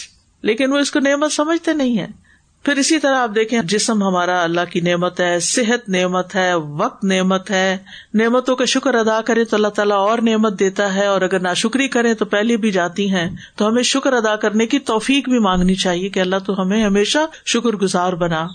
لیکن 0.42 0.72
وہ 0.72 0.78
اس 0.78 0.90
کو 0.90 1.00
نعمت 1.00 1.32
سمجھتے 1.32 1.72
نہیں 1.72 1.98
ہے 1.98 2.21
پھر 2.62 2.76
اسی 2.76 2.98
طرح 2.98 3.16
آپ 3.16 3.30
دیکھیں 3.34 3.60
جسم 3.64 4.02
ہمارا 4.02 4.42
اللہ 4.42 4.60
کی 4.70 4.80
نعمت 4.80 5.20
ہے، 5.20 5.40
صحت 5.40 5.88
نعمت 5.88 6.34
ہے، 6.34 6.54
وقت 6.54 7.04
نعمت 7.04 7.50
ہے۔ 7.50 7.78
نعمتوں 8.14 8.56
کا 8.56 8.64
شکر 8.64 8.94
ادا 8.94 9.20
کرے 9.20 9.44
تو 9.44 9.56
اللہ 9.56 9.68
تعالیٰ 9.68 9.96
اور 9.96 10.18
نعمت 10.18 10.58
دیتا 10.58 10.94
ہے 10.94 11.06
اور 11.06 11.20
اگر 11.20 11.40
ناشکری 11.40 11.88
کرے 11.88 12.14
تو 12.14 12.24
پہلے 12.24 12.56
بھی 12.56 12.70
جاتی 12.70 13.10
ہیں۔ 13.10 13.30
تو 13.56 13.68
ہمیں 13.68 13.82
شکر 13.82 14.12
ادا 14.12 14.36
کرنے 14.36 14.66
کی 14.66 14.78
توفیق 14.78 15.28
بھی 15.28 15.38
مانگنی 15.38 15.74
چاہیے 15.74 16.08
کہ 16.08 16.20
اللہ 16.20 16.36
تو 16.46 16.62
ہمیں 16.62 16.84
ہمیشہ 16.84 17.18
شکر 17.46 17.70
گزار 17.70 18.12
بنا۔ 18.12 18.48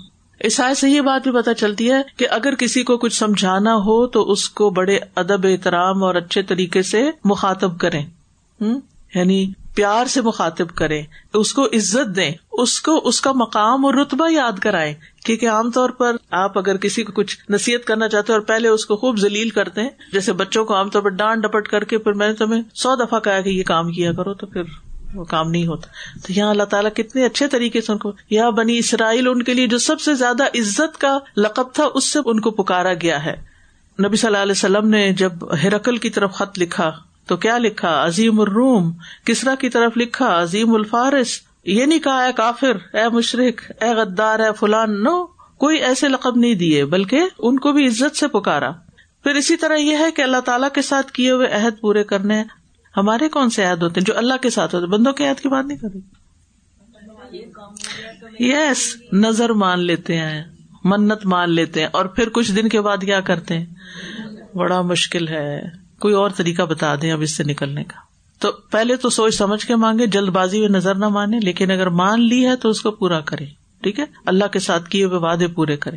عیسائی 0.44 0.76
سے 0.76 0.90
یہ 0.90 1.02
بات 1.02 1.28
بھی 1.28 1.42
پتہ 1.42 1.50
چلتی 1.58 1.92
ہے 1.92 2.02
کہ 2.18 2.28
اگر 2.30 2.56
کسی 2.56 2.84
کو 2.84 2.98
کچھ 2.98 3.14
سمجھانا 3.14 3.76
ہو 3.76 4.08
تو 4.08 4.32
اس 4.32 4.50
کو 4.50 4.70
بڑے 4.70 5.00
ادب، 5.16 5.48
احترام 5.48 6.04
اور 6.04 6.16
اچھے 6.16 6.42
طریقے 6.42 6.82
سے 6.82 7.10
مخاطب 7.24 7.80
کریں۔ 7.80 8.06
یعنی 9.16 9.52
پیار 9.78 10.06
سے 10.06 10.22
مخاطب 10.22 10.76
کرے 10.76 11.02
اس 11.34 11.54
کو 11.54 11.66
عزت 11.66 12.16
دیں، 12.16 12.32
اس 12.52 12.80
کو، 12.82 13.02
اس 13.04 13.22
کا 13.22 13.32
مقام 13.32 13.86
اور 13.86 13.94
رتبہ 13.94 14.32
یاد 14.32 14.60
کرائے 14.60 14.94
کیونکہ 15.26 15.50
عام 15.50 15.72
طور 15.72 15.90
پر 15.90 16.16
آپ 16.32 16.58
اگر 16.58 16.78
کسی 16.78 17.04
کو 17.04 17.12
کچھ 17.12 17.38
نصیحت 17.50 17.86
کرنا 17.86 18.10
چاہتے 18.10 18.34
ہیں 18.34 18.40
اور 18.40 18.48
پہلے 18.48 18.68
اس 18.68 18.86
کو 18.86 18.96
خوب 18.96 19.20
ذلیل 19.20 19.50
کرتے 19.50 19.82
ہیں، 19.82 19.90
جیسے 20.14 20.34
بچوں 20.34 20.66
کو 20.66 20.76
عام 20.76 20.90
طور 20.90 21.02
پر 21.02 21.10
ڈانٹ 21.10 21.44
ڈپٹ 21.44 21.68
کر 21.68 21.84
کے، 21.84 21.98
پھر 21.98 22.14
میں 22.14 22.28
نے 22.28 22.34
تمہیں 22.34 22.62
سو 22.76 22.96
دفعہ 22.96 23.20
کہا 23.20 23.42
کہ 23.42 23.50
یہ 23.50 23.64
کام 23.64 23.92
کیا 23.92 24.14
کرو 24.14 24.34
تو 24.34 24.48
پھر 24.48 24.62
وہ 25.14 25.24
کام 25.24 25.52
نہیں 25.52 25.68
ہوتا۔ 25.68 25.88
تو 26.28 26.34
یہاں 26.34 26.50
اللہ 26.50 26.64
تعالیٰ 26.64 26.92
کتنے 26.96 27.26
اچھے 27.26 27.48
طریقے 27.48 27.82
سے 27.82 27.92
ان 27.92 27.98
کو، 27.98 28.12
یا 28.30 28.50
بنی 28.50 28.78
اسرائیل 28.78 29.28
ان 29.28 29.44
کے 29.44 29.54
لیے 29.54 29.68
جو 29.68 29.78
سب 29.78 30.02
سے 30.02 30.14
زیادہ 30.14 30.44
عزت 30.44 30.98
کا 30.98 31.18
لقب 31.38 31.74
تھا، 31.74 31.84
اس 31.94 32.14
سے 32.14 32.20
ان 32.26 32.40
کو 32.40 32.52
پکارا 32.52 32.94
گیا 32.94 33.26
ہے۔ 33.26 33.36
نبی 34.06 34.18
صلی 34.18 34.28
اللہ 34.28 34.38
علیہ 34.38 34.52
وسلم 34.52 34.90
نے 34.90 35.12
جب 35.12 35.32
ہرکل 35.64 35.98
کی 35.98 36.10
طرف 36.10 36.34
خط 36.34 36.60
لکھا 36.60 36.92
تو 37.28 37.38
کیا 37.38 37.58
لکھا؟ 37.58 38.06
عظیم 38.06 38.40
الروم. 38.40 38.92
کسرا 39.26 39.56
کی 39.56 39.70
طرف 39.70 39.98
لکھا؟ 39.98 40.42
عظیم 40.42 40.74
الفارس. 40.74 41.40
یہ 41.66 41.86
نہیں 41.86 42.00
کہا، 42.00 42.26
اے 42.26 42.34
کافر، 42.34 42.78
اے 42.94 43.08
مشرق 43.10 43.84
اے 43.84 43.90
غدار، 43.94 44.40
اے 44.40 44.52
فلان. 44.60 45.04
نو، 45.04 45.26
کوئی 45.58 45.78
ایسے 45.78 46.08
لقب 46.08 46.38
نہیں 46.38 46.56
دیے، 46.56 46.86
بلکہ 46.86 47.22
ان 47.40 47.60
کو 47.60 47.72
بھی 47.72 47.88
عزت 47.88 48.18
سے 48.18 48.28
پکارا. 48.28 48.72
پھر 49.24 49.36
اسی 49.36 49.56
طرح 49.58 49.76
یہ 49.76 49.98
ہے 49.98 50.12
کہ 50.12 50.22
اللہ 50.22 50.42
تعالیٰ 50.46 50.70
کے 50.74 50.82
ساتھ 50.82 51.12
کیے 51.12 51.32
ہوئے 51.32 51.48
عہد 51.48 51.80
پورے 51.82 52.04
کرنے 52.04 52.44
ہمارے 52.98 53.30
کون 53.30 53.50
سے 53.50 53.64
عہد 53.64 53.82
ہوتے 53.84 54.00
ہیں؟ 54.00 54.06
جو 54.06 54.18
اللہ 54.18 54.38
کے 54.42 54.50
ساتھ 54.50 54.76
ہوتے 54.76 54.86
بندوں 54.86 55.14
کے 55.14 55.28
عہد 55.30 55.40
کی 55.40 55.50
بات 55.50 55.66
نہیں 55.66 55.78
کرتے 55.78 56.00
یس 58.40 58.96
نظر 59.14 59.50
مان 59.54 59.80
لیتے 59.80 60.18
ہیں، 60.18 60.44
منت 60.84 61.26
مان 61.26 61.52
لیتے 61.52 61.80
ہیں، 61.80 61.88
اور 61.92 62.06
پھر 62.06 62.30
کچھ 62.30 62.52
دن 62.52 62.70
کے 62.70 62.82
بعد 62.82 62.98
کیا 62.98 63.20
کرتے 63.22 63.58
ہیں؟ 63.58 63.66
بڑا 64.56 64.82
مشکل 64.82 65.28
ہے۔ 65.28 65.87
کوئی 66.00 66.14
اور 66.14 66.30
طریقہ 66.30 66.62
بتا 66.62 66.96
دیں 67.02 67.12
اب 67.12 67.22
اس 67.22 67.38
سے 67.38 67.44
نکلنے 67.44 67.84
کا۔ 67.84 68.00
تو 68.40 68.52
پہلے 68.52 68.96
تو 68.96 69.10
سوچ 69.10 69.36
سمجھ 69.36 69.66
کے 69.66 69.76
مانگے، 69.76 70.08
جلد 70.08 70.30
بازی 70.30 70.60
میں 70.60 70.70
نظر 70.70 70.96
نہ 70.96 71.08
مانے، 71.08 71.40
لیکن 71.44 71.72
اگر 71.72 71.90
مان 71.90 72.22
لی 72.22 72.46
ہے 72.46 72.56
تو 72.56 72.70
اس 72.70 72.82
کو 72.82 72.92
پورا 72.92 73.20
کرے 73.20 73.46
ٹھیک 73.82 74.00
ہے؟ 74.00 74.06
اللہ 74.26 74.46
کے 74.46 74.60
ساتھ 74.60 74.90
کیے 74.90 75.04
ہوئے 75.04 75.18
وعدے 75.18 75.48
پورے 75.48 75.78
کرے 75.78 75.96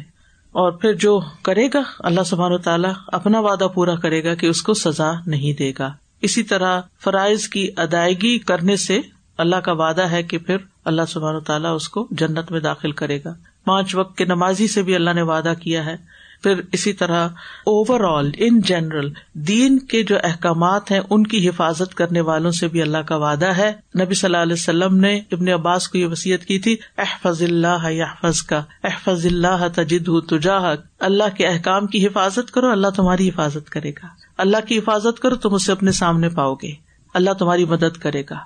اور 0.53 0.73
پھر 0.73 0.93
جو 0.93 1.21
کرے 1.43 1.69
گا، 1.75 1.83
اللہ 1.99 2.21
سبحان 2.27 2.53
و 2.53 2.59
تعالیٰ 2.59 2.93
اپنا 3.07 3.41
وعدہ 3.41 3.69
پورا 3.75 3.95
کرے 3.95 4.25
گا 4.25 4.35
کہ 4.35 4.47
اس 4.47 4.63
کو 4.63 4.75
سزا 4.75 5.13
نہیں 5.27 5.53
دے 5.53 5.73
گا۔ 5.79 5.93
اسی 6.23 6.43
طرح 6.43 6.81
فرائض 7.05 7.49
کی 7.49 7.69
ادائیگی 7.77 8.39
کرنے 8.39 8.77
سے 8.77 9.01
اللہ 9.39 9.57
کا 9.57 9.73
وعدہ 9.73 10.03
ہے 10.03 10.23
کہ 10.23 10.39
پھر 10.39 10.57
اللہ 10.85 11.03
سبحان 11.09 11.35
و 11.35 11.41
تعالیٰ 11.41 11.75
اس 11.75 11.89
کو 11.89 12.09
جنت 12.11 12.53
میں 12.53 12.61
داخل 12.61 12.93
کرے 12.93 13.19
گا۔ 13.25 13.35
پانچ 13.65 13.95
وقت 13.95 14.19
کے 14.19 14.25
نمازی 14.25 14.69
سے 14.69 14.83
بھی 14.83 14.95
اللہ 14.95 15.11
نے 15.11 15.23
وعدہ 15.23 15.53
کیا 15.61 15.85
ہے۔ 15.85 15.97
پھر 16.43 16.61
اسی 16.73 16.93
طرح 16.93 17.29
اوور 17.67 18.19
آل 18.19 18.31
ان 18.37 18.61
جنرل 18.61 19.13
دین 19.33 19.79
کے 19.79 20.03
جو 20.03 20.17
احکامات 20.23 20.91
ہیں، 20.91 21.01
ان 21.11 21.27
کی 21.27 21.49
حفاظت 21.49 21.95
کرنے 21.95 22.21
والوں 22.21 22.51
سے 22.51 22.69
بھی 22.69 22.83
اللہ 22.83 22.99
کا 22.99 23.17
وعدہ 23.17 23.47
ہے۔ 23.47 23.73
نبی 24.01 24.15
صلی 24.15 24.29
اللہ 24.29 24.43
علیہ 24.43 24.53
وسلم 24.53 24.97
نے 24.97 25.21
ابن 25.33 25.49
عباس 25.49 25.89
کو 25.89 25.99
یہ 25.99 26.07
وسیعت 26.07 26.45
کی 26.45 26.59
تھی، 26.59 26.77
احفظ 26.99 27.43
اللہ 27.43 28.03
احفظ 28.03 28.43
کا 28.43 28.63
احفظ 28.85 29.27
اللہ 29.27 29.69
تجد 29.75 30.09
تجاہ 30.29 30.75
اللہ 30.99 31.37
کے 31.37 31.47
احکام 31.47 31.87
کی 31.87 32.07
حفاظت 32.07 32.51
کرو، 32.51 32.71
اللہ 32.71 32.89
تمہاری 32.89 33.29
حفاظت 33.29 33.71
کرے 33.71 33.91
گا۔ 33.91 34.07
اللہ 34.39 34.57
کی 34.69 34.79
حفاظت 34.79 35.21
کرو، 35.21 35.37
تم 35.37 35.55
اسے 35.55 35.73
اپنے 35.73 35.93
سامنے 35.93 36.29
پاؤ 36.29 36.55
گے۔ 36.55 36.73
اللہ 37.15 37.31
تمہاری 37.31 37.65
مدد 37.65 37.99
کرے 37.99 38.23
گا۔ 38.31 38.39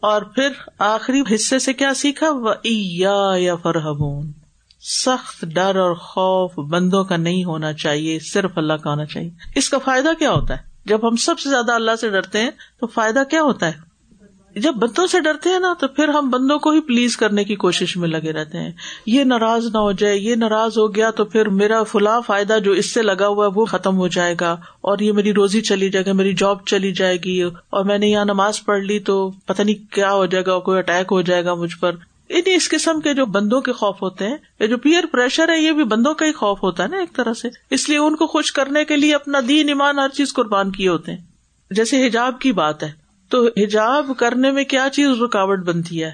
اور 0.00 0.22
پھر 0.22 0.48
آخری 0.78 1.22
حصے 1.34 1.58
سے 1.58 1.72
کیا 1.72 1.94
سیکھا؟ 1.94 2.30
وہ 2.30 2.54
یا 2.64 3.56
فرحمون 3.56 4.32
سخت 4.84 5.44
ڈر 5.54 5.76
اور 5.76 5.94
خوف 5.94 6.58
بندوں 6.58 7.04
کا 7.04 7.16
نہیں 7.16 7.44
ہونا 7.44 7.72
چاہیے، 7.72 8.18
صرف 8.18 8.50
اللہ 8.56 8.72
کا 8.72 8.90
ہونا 8.90 9.04
چاہیے۔ 9.04 9.30
اس 9.56 9.70
کا 9.70 9.78
فائدہ 9.78 10.08
کیا 10.18 10.30
ہوتا 10.30 10.54
ہے؟ 10.54 10.62
جب 10.84 11.08
ہم 11.08 11.16
سب 11.16 11.38
سے 11.38 11.50
زیادہ 11.50 11.72
اللہ 11.72 11.90
سے 12.00 12.10
ڈرتے 12.10 12.40
ہیں، 12.40 12.50
تو 12.80 12.86
فائدہ 12.86 13.22
کیا 13.30 13.42
ہوتا 13.42 13.66
ہے؟ 13.66 13.94
جب 14.60 14.74
بندوں 14.74 15.06
سے 15.06 15.20
ڈرتے 15.20 15.50
ہیں 15.50 15.58
نا، 15.58 15.74
تو 15.80 15.88
پھر 15.88 16.08
ہم 16.08 16.30
بندوں 16.30 16.58
کو 16.58 16.70
ہی 16.70 16.80
پلیز 16.80 17.16
کرنے 17.16 17.44
کی 17.44 17.56
کوشش 17.56 17.96
میں 17.96 18.08
لگے 18.08 18.32
رہتے 18.32 18.58
ہیں۔ 18.58 18.72
یہ 19.06 19.24
ناراض 19.24 19.66
نہ 19.66 19.78
ہو 19.78 19.92
جائے، 19.92 20.16
یہ 20.16 20.34
ناراض 20.34 20.78
ہو 20.78 20.94
گیا 20.94 21.10
تو 21.10 21.24
پھر 21.24 21.48
میرا 21.48 21.82
فلاں 21.82 22.20
فائدہ 22.26 22.58
جو 22.64 22.72
اس 22.72 22.94
سے 22.94 23.02
لگا 23.02 23.26
ہوا 23.26 23.46
ہے، 23.46 23.50
وہ 23.54 23.64
ختم 23.64 23.96
ہو 23.96 24.08
جائے 24.08 24.34
گا۔ 24.40 24.52
اور 24.80 24.98
یہ 24.98 25.12
میری 25.12 25.34
روزی 25.34 25.60
چلی 25.60 25.90
جائے 25.90 26.06
گا 26.06 26.12
میری 26.12 26.34
جاب 26.34 26.58
چلی 26.66 26.92
جائے 26.92 27.16
گی۔ 27.16 27.42
اور 27.42 27.84
میں 27.84 27.98
نے 27.98 28.06
یہاں 28.06 28.24
نماز 28.24 28.64
پڑھ 28.64 28.82
لی 28.82 28.98
تو 28.98 29.30
پتہ 29.30 29.62
نہیں 29.62 29.92
کیا 29.92 30.12
ہو 30.12 30.26
جائے 30.26 30.44
گا، 30.46 30.58
کوئی 30.58 30.78
اٹیک 30.78 31.06
ہو 31.12 31.20
جائے 31.20 31.44
گا 31.44 31.54
مجھ 31.54 31.76
پر۔ 31.80 31.92
یعنی 32.28 32.54
اس 32.54 32.68
قسم 32.68 33.00
کے 33.00 33.14
جو 33.14 33.26
بندوں 33.26 33.60
کے 33.60 33.72
خوف 33.72 34.02
ہوتے 34.02 34.26
ہیں 34.26 34.36
یہ 34.60 34.66
جو 34.66 34.78
پیئر 34.78 35.04
پریشر 35.12 35.48
ہے، 35.48 35.58
یہ 35.58 35.72
بھی 35.72 35.84
بندوں 35.84 36.14
کا 36.14 36.26
ہی 36.26 36.32
خوف 36.32 36.62
ہوتا 36.62 36.82
ہے 36.82 36.88
نا 36.88 36.96
ایک 36.96 37.12
طرح 37.12 37.32
سے۔ 37.32 37.48
اس 37.70 37.88
لیے 37.88 37.98
ان 37.98 38.16
کو 38.16 38.26
خوش 38.26 38.52
کرنے 38.52 38.84
کے 38.84 38.96
لیے 38.96 39.14
اپنا 39.14 39.38
دین، 39.48 39.68
ایمان، 39.68 39.98
ہر 39.98 40.08
چیز 40.08 40.34
قربان 40.34 40.72
کیے 40.72 40.88
ہوتے 40.88 41.12
ہیں۔ 41.12 41.18
جیسے 41.70 42.06
حجاب 42.06 42.40
کی 42.40 42.52
بات 42.52 42.82
ہے۔ 42.82 42.92
تو 43.28 43.46
حجاب 43.46 44.10
کرنے 44.18 44.50
میں 44.50 44.64
کیا 44.64 44.88
چیز 44.92 45.22
رکاوٹ 45.22 45.58
بنتی 45.58 46.04
ہے؟ 46.04 46.10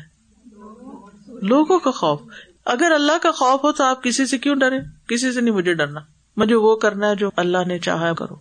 لوگوں 1.43 1.79
کا 1.79 1.91
خوف۔ 1.91 2.21
اگر 2.65 2.93
اللہ 2.95 3.13
کا 3.23 3.31
خوف 3.31 3.65
ہو 3.65 3.73
تو 3.73 3.85
آپ 3.85 4.03
کسی 4.03 4.27
سے 4.27 4.39
کیوں 4.39 4.57
ڈرے 4.57 4.79
کسی 5.09 5.33
سے 5.33 5.41
نہیں 5.41 5.55
مجھے 5.55 5.75
ڈرنا۔ 5.75 6.01
مجھے 6.37 6.55
وہ 6.55 6.77
کرنا 6.77 7.11
ہے 7.11 7.17
جو 7.17 7.31
اللہ 7.37 7.59
نے 7.67 7.79
چاہا 7.79 8.13
کرو۔ 8.13 8.35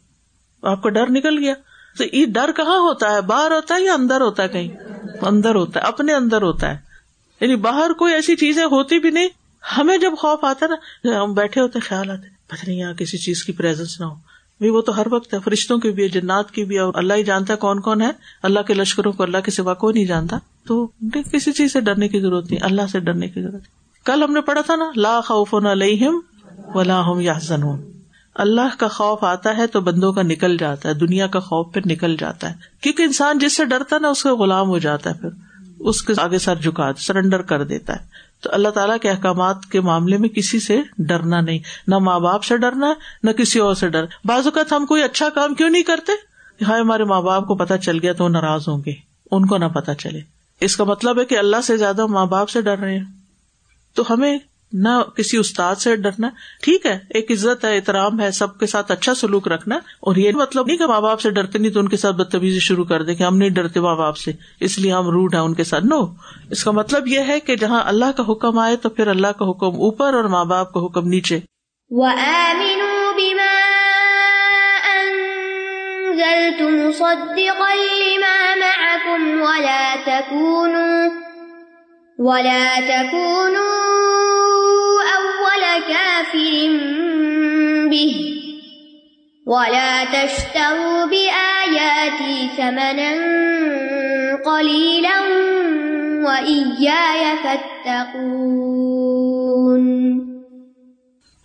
آپ 0.62 0.84
کا 0.84 0.90
ڈر 0.90 1.10
نکل 1.10 1.38
گیا۔ 1.38 1.54
تو 1.98 2.04
یہ 2.14 2.26
ڈر 2.26 2.52
کہاں 2.52 2.78
ہوتا 2.78 3.12
ہے؟ 3.12 3.22
باہر 3.22 3.52
ہوتا 3.52 3.76
ہے 3.76 3.84
یا 3.84 3.94
اندر 3.94 4.22
ہوتا 4.22 4.44
ہے 4.44 4.48
کہیں؟ 4.48 4.70
اندر 5.22 5.56
ہوتا 5.56 5.80
ہے، 5.80 5.86
اپنے 5.86 6.14
اندر 6.14 6.42
ہوتا 6.42 6.70
ہے۔ 6.70 6.89
یعنی 7.42 7.56
باہر 7.56 7.94
کوئی 7.94 8.14
ایسی 8.14 8.36
چیزیں 8.36 8.66
ہوتی 8.66 9.00
بھی 9.00 9.10
نہیں۔ 9.10 9.28
ہمیں 9.78 9.98
جب 9.98 10.12
خوف 10.18 10.44
آتا 10.44 10.66
نا، 10.68 11.24
ہم 11.24 11.34
بیٹھے 11.34 11.62
ہوتے 11.62 11.80
خیال 11.80 12.10
آتے 12.10 12.28
پتہ 12.48 12.70
نہیں 12.70 12.80
یہاں 12.80 12.94
کسی 12.94 13.18
چیز 13.18 13.44
کی 13.44 13.52
پریزنس 13.52 14.00
نہ 14.00 14.06
ہو۔ 14.06 14.16
بھی 14.60 14.70
وہ 14.70 14.82
تو 14.82 14.98
ہر 14.98 15.08
وقت 15.12 15.34
ہے، 15.34 15.40
فرشتوں 15.40 15.78
کی 15.78 15.92
بھی 15.92 16.04
ہے، 16.04 16.08
جنات 16.08 16.52
کی 16.52 16.66
بھی 16.66 16.76
ہے، 16.76 16.82
اور 16.82 16.94
اللہ 16.96 17.14
ہی 17.14 17.24
جانتا 17.24 17.54
ہے 17.54 17.58
کون 17.58 17.82
کون 17.82 18.02
ہے۔ 18.02 18.10
اللہ 18.44 18.60
کے 18.60 18.74
لشکروں 18.74 19.12
کو 19.12 19.24
اللہ 19.24 19.38
کے 19.38 19.52
سوا 19.52 19.74
کو 19.74 19.92
نہیں 19.92 20.06
جانتا۔ 20.06 20.38
تو 20.68 20.88
کسی 21.34 21.52
چیز 21.52 21.74
سے 21.74 21.82
ڈرنے 21.82 22.08
کی 22.08 22.20
ضرورت 22.20 22.52
نہیں، 22.52 22.64
اللہ 22.64 22.82
سے 22.92 23.00
ڈرنے 23.00 23.28
کی 23.28 23.42
ضرورت 23.42 23.62
کل 24.06 24.24
ہم 24.24 24.34
نے 24.34 24.42
پڑھا 24.42 24.62
تھا 24.62 24.76
نا، 24.76 24.92
لا 24.96 25.22
خوف 25.22 25.54
نہ 25.54 25.68
ولا 26.76 27.06
ہم 27.06 27.20
یا 27.20 27.34
اللہ 28.36 28.80
کا 28.80 28.88
خوف 28.88 29.24
آتا 29.24 29.58
ہے 29.58 29.68
تو 29.68 29.82
بندوں 29.82 30.14
کا 30.14 30.22
نکل 30.22 30.58
جاتا 30.58 30.90
ہے، 30.90 30.94
دنیا 30.94 31.28
کا 31.28 31.40
خوف 31.40 31.74
پھر 31.74 31.82
نکل 31.86 32.16
جاتا 32.20 32.50
ہے۔ 32.50 32.56
کیونکہ 32.82 33.04
انسان 33.04 33.38
جس 33.38 33.58
سے 33.58 33.66
ڈرتا 33.66 33.96
ہے 33.96 34.02
نا، 34.02 34.10
اس 34.10 34.24
کا 34.24 34.36
غلام 34.36 34.68
ہو 34.68 34.78
جاتا 34.78 35.10
ہے 35.10 35.16
پھر۔ 35.16 35.49
اس 35.80 36.02
کے 36.02 36.14
آگے 36.18 36.40
سر 36.40 36.56
جھکا 36.56 36.94
سرینڈر 36.94 37.42
کر 37.42 37.64
دیتا 37.64 37.94
ہے۔ 37.94 38.30
تو 38.42 38.50
اللہ 38.54 38.70
تعالیٰ 38.70 38.98
کے 39.02 39.10
احکامات 39.10 39.66
کے 39.72 39.82
معاملے 39.82 40.18
میں 40.18 40.30
کسی 40.30 40.60
سے 40.60 40.82
ڈرنا 40.98 41.42
نہیں۔ 41.42 41.60
نہ 41.88 41.98
ماں 41.98 42.20
باپ 42.20 42.44
سے 42.44 42.58
ڈرنا 42.58 42.88
ہے 42.88 42.94
نہ 43.24 43.32
کسی 43.32 43.60
اور 43.60 43.76
سے 43.76 43.90
ڈر۔ 43.90 44.06
بعض 44.26 44.46
اوقات 44.46 44.74
ہم 44.74 44.86
کوئی 44.86 45.04
اچھا 45.04 45.30
کام 45.30 45.56
کیوں 45.56 45.70
نہیں 45.70 45.84
کرتے؟ 45.84 46.12
ہاں 46.64 46.80
ہمارے 46.80 47.04
ماں 47.04 47.22
باپ 47.22 47.48
کو 47.48 47.56
پتا 47.56 47.78
چل 47.78 47.98
گیا 48.02 48.14
تو 48.14 48.24
وہ 48.24 48.30
ناراض 48.30 48.68
ہوں 48.68 48.82
گے۔ 48.86 48.92
ان 49.32 49.46
کو 49.46 49.58
نہ 49.58 49.66
پتا 49.66 49.96
چلے۔ 49.96 50.20
اس 50.62 50.78
کا 50.78 50.84
مطلب 50.84 51.20
ہے 51.20 51.26
کہ 51.26 51.38
اللہ 51.38 51.62
سے 51.64 51.78
زیادہ 51.78 52.06
ماں 52.06 52.26
باپ 52.26 52.50
سے 52.50 52.62
ڈر 52.62 52.78
رہے 52.78 52.98
ہیں۔ 52.98 53.06
تو 53.94 54.04
ہمیں 54.10 54.40
نہ 54.74 54.90
کسی 55.18 55.38
استاد 55.38 55.76
سے 55.76 55.96
ڈرنا، 55.96 56.30
ٹھیک 56.62 56.86
ہے، 56.86 57.00
ایک 57.10 57.32
عزت 57.32 57.66
ہے، 57.66 57.76
احترام 57.76 58.20
ہے، 58.22 58.32
سب 58.32 58.60
کے 58.60 58.66
ساتھ 58.66 58.92
اچھا 58.92 59.14
سلوک 59.14 59.48
رکھنا، 59.48 59.76
اور 59.76 60.16
یہ 60.16 60.32
مطلب 60.32 60.68
نہیں 60.68 60.78
کہ 60.78 60.86
ماں 60.86 61.02
باپ 61.02 61.20
سے 61.20 61.30
ڈرتے 61.30 61.60
نہیں 61.60 61.72
تو 61.72 61.80
ان 61.80 61.90
کے 61.90 61.98
ساتھ 61.98 62.16
بدتمیزی 62.16 62.60
شروع 62.60 62.86
کر 62.86 63.04
دے 63.04 63.16
کہ 63.16 63.24
ہم 63.24 63.38
نہیں 63.38 63.50
ڈرتے 63.50 63.80
ماں 63.80 63.96
باپ 63.96 64.18
سے، 64.18 64.32
اس 64.60 64.80
لیے 64.80 64.92
ہم 64.94 65.10
روڈ 65.10 65.34
ہیں 65.34 65.42
ان 65.42 65.54
کے 65.54 65.64
ساتھ، 65.64 65.84
نو، 65.84 66.06
اس 66.50 66.64
کا 66.64 66.72
مطلب 66.72 67.08
یہ 67.08 67.20
ہے 67.20 67.40
کہ 67.40 67.56
جہاں 67.56 67.82
اللہ 67.86 68.12
کا 68.18 68.24
حکم 68.32 68.58
آئے 68.58 68.76
تو 68.76 68.90
پھر 68.90 69.08
اللہ 69.08 69.28
کا 69.28 69.50
حکم 69.50 69.80
اوپر 69.80 70.14
اور 70.14 70.24
ماں 70.24 70.46
باپ 70.46 70.74
کا 70.74 70.86
حکم 70.86 71.08
نیچے۔ 71.08 71.40
ولا 82.20 82.80
تشتروا 90.12 91.06
بآياتي 91.06 92.48
ثمنا 92.58 93.12
قليلا 94.46 95.22
وإياي 96.24 97.34
فاتقون. 97.44 98.20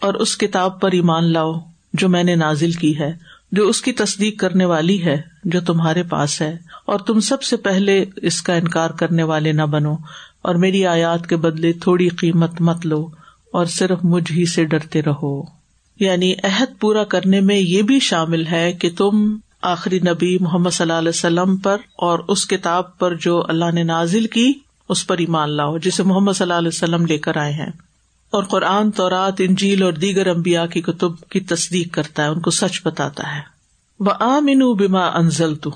اور 0.01 0.15
اس 0.15 0.39
کتاب 0.39 0.81
پر 0.81 0.93
ایمان 0.93 1.25
لاؤ 1.25 1.53
جو 1.93 2.09
میں 2.09 2.25
نے 2.25 2.35
نازل 2.35 2.73
کی 2.73 2.99
ہے، 2.99 3.13
جو 3.53 3.69
اس 3.69 3.83
کی 3.83 3.93
تصدیق 3.93 4.41
کرنے 4.41 4.65
والی 4.65 5.05
ہے، 5.05 5.23
جو 5.45 5.61
تمہارے 5.61 6.03
پاس 6.03 6.43
ہے، 6.43 6.57
اور 6.87 6.99
تم 6.99 7.21
سب 7.21 7.43
سے 7.43 7.57
پہلے 7.57 8.05
اس 8.17 8.43
کا 8.43 8.55
انکار 8.55 8.91
کرنے 8.91 9.23
والے 9.23 9.53
نہ 9.53 9.63
بنو، 9.63 9.97
اور 10.43 10.55
میری 10.55 10.87
آیات 10.87 11.27
کے 11.27 11.37
بدلے 11.37 11.73
تھوڑی 11.73 12.09
قیمت 12.09 12.61
مت 12.61 12.87
لو۔ 12.87 13.24
اور 13.55 13.67
صرف 13.67 13.99
مجھ 14.03 14.33
ہی 14.33 14.47
سے 14.47 14.65
ڈرتے 14.65 15.03
رہو۔ 15.03 15.43
یعنی 16.01 16.35
عہد 16.45 16.81
پورا 16.81 17.05
کرنے 17.05 17.41
میں 17.41 17.57
یہ 17.57 17.83
بھی 17.83 18.01
شامل 18.01 18.47
ہے 18.47 18.73
کہ 18.73 18.91
تم 18.99 19.37
آخری 19.63 19.99
نبی 19.99 20.39
محمد 20.41 20.71
صلی 20.71 20.85
اللہ 20.85 20.93
علیہ 20.93 21.09
وسلم 21.09 21.57
پر 21.57 21.77
اور 21.97 22.19
اس 22.29 22.47
کتاب 22.47 22.99
پر 22.99 23.15
جو 23.15 23.43
اللہ 23.49 23.71
نے 23.75 23.83
نازل 23.83 24.27
کی، 24.27 24.53
اس 24.89 25.07
پر 25.07 25.19
ایمان 25.19 25.51
لاؤ، 25.51 25.79
جسے 25.79 26.03
محمد 26.03 26.33
صلی 26.33 26.43
اللہ 26.43 26.55
علیہ 26.55 26.69
وسلم 26.69 27.07
لے 27.07 27.19
کر 27.19 27.37
آئے 27.37 27.53
ہیں۔ 27.53 27.71
اور 28.31 28.45
قرآن 28.45 28.91
طورات 28.91 29.35
انجیل 29.39 29.83
اور 29.83 29.93
دیگر 29.93 30.27
امبیا 30.27 30.67
کی 30.67 30.81
کتب 30.81 31.21
کی 31.21 31.41
تصدیق 31.41 31.95
کرتا 31.95 32.23
ہے، 32.23 32.29
ان 32.29 32.41
کو 32.41 32.51
سچ 32.51 32.81
بتاتا 32.85 33.37
ہے۔ 33.37 33.41
وہ 34.01 34.11
آمین 34.21 34.73
بیما 34.73 35.07
انزل 35.07 35.57
تو 35.57 35.71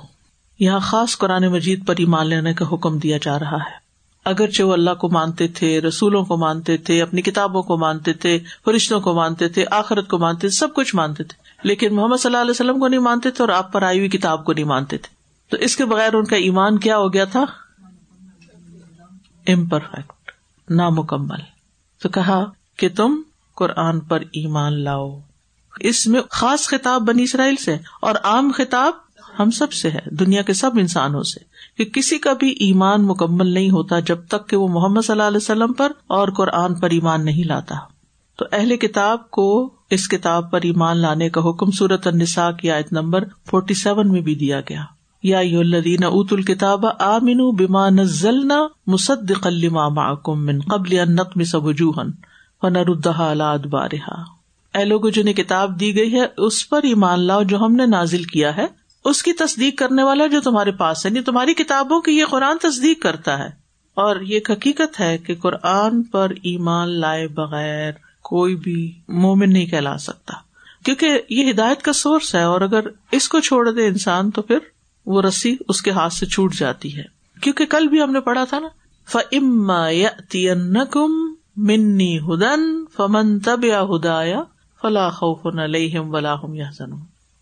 یہاں 0.58 0.80
خاص 0.80 1.18
قرآن 1.18 1.46
مجید 1.46 1.86
پر 1.86 1.94
ایمان 1.98 2.26
لینے 2.26 2.54
کا 2.54 2.64
حکم 2.72 2.98
دیا 2.98 3.18
جا 3.22 3.38
رہا 3.38 3.56
ہے۔ 3.56 3.87
اگرچہ 4.28 4.62
وہ 4.62 4.72
اللہ 4.72 4.94
کو 4.94 5.08
مانتے 5.08 5.48
تھے، 5.48 5.80
رسولوں 5.80 6.24
کو 6.24 6.36
مانتے 6.36 6.76
تھے، 6.76 7.02
اپنی 7.02 7.22
کتابوں 7.22 7.62
کو 7.62 7.76
مانتے 7.76 8.12
تھے، 8.12 8.38
فرشتوں 8.64 9.00
کو 9.00 9.14
مانتے 9.14 9.48
تھے، 9.48 9.64
آخرت 9.70 10.08
کو 10.08 10.18
مانتے 10.18 10.40
تھے، 10.40 10.48
سب 10.48 10.74
کچھ 10.74 10.96
مانتے 10.96 11.24
تھے۔ 11.24 11.48
لیکن 11.62 11.94
محمد 11.94 12.16
صلی 12.16 12.28
اللہ 12.28 12.42
علیہ 12.42 12.50
وسلم 12.50 12.80
کو 12.80 12.88
نہیں 12.88 13.00
مانتے 13.00 13.30
تھے 13.30 13.42
اور 13.42 13.48
آپ 13.48 13.72
پر 13.72 13.82
آئی 13.82 13.98
ہوئی 13.98 14.08
کتاب 14.08 14.44
کو 14.44 14.52
نہیں 14.52 14.64
مانتے 14.64 14.98
تھے۔ 14.98 15.14
تو 15.50 15.56
اس 15.56 15.76
کے 15.76 15.84
بغیر 15.84 16.14
ان 16.14 16.24
کا 16.24 16.36
ایمان 16.36 16.78
کیا 16.78 16.96
ہو 16.96 17.12
گیا 17.12 17.24
تھا؟ 17.24 17.44
امپرفیکٹ، 19.46 20.30
نامکمل۔ 20.70 21.40
تو 22.02 22.08
کہا 22.08 22.44
کہ 22.76 22.88
تم 22.88 23.22
قرآن 23.54 24.00
پر 24.00 24.20
ایمان 24.20 24.84
لاؤ۔ 24.84 25.20
اس 25.80 26.06
میں 26.06 26.20
خاص 26.30 26.68
خطاب 26.68 27.02
بنی 27.02 27.22
اسرائیل 27.22 27.56
سے 27.56 27.76
اور 28.00 28.14
عام 28.24 28.52
خطاب 28.56 28.92
ہم 29.38 29.50
سب 29.50 29.72
سے 29.72 29.90
ہے، 29.90 30.00
دنیا 30.10 30.42
کے 30.42 30.52
سب 30.52 30.70
انسانوں 30.78 31.22
سے۔ 31.22 31.47
کہ 31.78 31.84
کسی 31.84 32.18
کا 32.18 32.32
بھی 32.32 32.50
ایمان 32.50 33.02
مکمل 33.02 33.46
نہیں 33.46 33.70
ہوتا 33.70 34.00
جب 34.00 34.18
تک 34.28 34.48
کہ 34.48 34.56
وہ 34.56 34.68
محمد 34.68 35.00
صلی 35.00 35.12
اللہ 35.12 35.22
علیہ 35.22 35.36
وسلم 35.36 35.72
پر 35.72 35.92
اور 36.06 36.28
قرآن 36.28 36.74
پر 36.74 36.90
ایمان 36.90 37.24
نہیں 37.24 37.44
لاتا۔ 37.44 37.74
تو 38.38 38.44
اہل 38.52 38.76
کتاب 38.76 39.30
کو 39.30 39.70
اس 39.90 40.08
کتاب 40.08 40.50
پر 40.50 40.60
ایمان 40.62 40.96
لانے 40.96 41.30
کا 41.30 41.40
حکم 41.40 41.70
صورت 41.70 42.06
النساء 42.06 42.50
کی 42.50 42.70
آیت 42.70 42.92
نمبر 42.92 43.24
فورٹی 43.50 43.74
سیون 43.74 44.12
میں 44.12 44.20
بھی 44.20 44.34
دیا 44.34 44.60
گیا۔ 44.60 44.82
یا 45.22 45.38
الدین 45.38 46.04
ات 46.04 46.32
الکتاب 46.32 46.86
آمین 46.98 47.50
بیما 47.50 47.88
نزلنا 47.88 48.66
مصد 48.86 49.32
قلما 49.42 49.88
معکم 49.88 50.46
من 50.46 50.60
قبل 50.60 51.14
نقم 51.14 51.44
سب 51.44 51.64
وجوہن 51.64 52.10
فنردہ 52.62 53.20
الاد 53.20 53.94
اے 54.74 54.84
لوگ 54.84 55.00
جنہیں 55.14 55.34
کتاب 55.34 55.80
دی 55.80 55.96
گئی 55.96 56.14
ہے، 56.14 56.26
اس 56.36 56.68
پر 56.68 56.80
ایمان 56.82 57.20
لاؤ 57.20 57.42
جو 57.42 57.58
ہم 57.58 57.72
نے 57.72 57.86
نازل 57.86 58.22
کیا 58.22 58.56
ہے۔ 58.56 58.77
اس 59.04 59.22
کی 59.22 59.32
تصدیق 59.32 59.78
کرنے 59.78 60.02
والا 60.02 60.26
جو 60.26 60.40
تمہارے 60.40 60.70
پاس 60.70 61.06
ہے 61.06 61.10
نہیں 61.10 61.24
تمہاری 61.24 61.54
کتابوں 61.54 62.00
کی 62.00 62.12
یہ 62.12 62.24
قرآن 62.24 62.56
تصدیق 62.62 63.02
کرتا 63.02 63.38
ہے۔ 63.38 63.68
اور 63.94 64.20
یہ 64.20 64.40
حقیقت 64.50 65.00
ہے 65.00 65.18
کہ 65.18 65.34
قرآن 65.34 66.02
پر 66.02 66.30
ایمان 66.42 66.88
لائے 66.88 67.28
بغیر 67.28 67.92
کوئی 68.22 68.56
بھی 68.56 68.92
مومن 69.08 69.52
نہیں 69.52 69.66
کہلا 69.66 69.98
سکتا۔ 69.98 70.34
کیونکہ 70.84 71.20
یہ 71.30 71.50
ہدایت 71.50 71.82
کا 71.82 71.92
سورس 71.92 72.34
ہے، 72.34 72.42
اور 72.42 72.60
اگر 72.60 72.80
اس 73.12 73.28
کو 73.28 73.40
چھوڑ 73.40 73.70
دے 73.70 73.86
انسان 73.86 74.30
تو 74.30 74.42
پھر 74.42 74.58
وہ 75.06 75.22
رسی 75.22 75.56
اس 75.68 75.82
کے 75.82 75.90
ہاتھ 75.90 76.12
سے 76.12 76.26
چھوٹ 76.26 76.54
جاتی 76.54 76.96
ہے۔ 76.96 77.02
کیونکہ 77.40 77.66
کل 77.66 77.88
بھی 77.88 78.02
ہم 78.02 78.12
نے 78.12 78.20
پڑھا 78.20 78.44
تھا 78.44 78.58
نا 78.58 78.68
فما 79.06 80.84
کم 80.84 81.10
منی 81.56 82.18
ہدن 82.18 82.84
فمن 82.96 83.38
تب 83.38 83.64
یا 83.64 83.82
ہدایا 83.82 84.42
فلاح 84.82 85.10
خوف 85.10 85.46
نہ 85.46 85.98
ولاحم 85.98 86.54
یا 86.54 86.70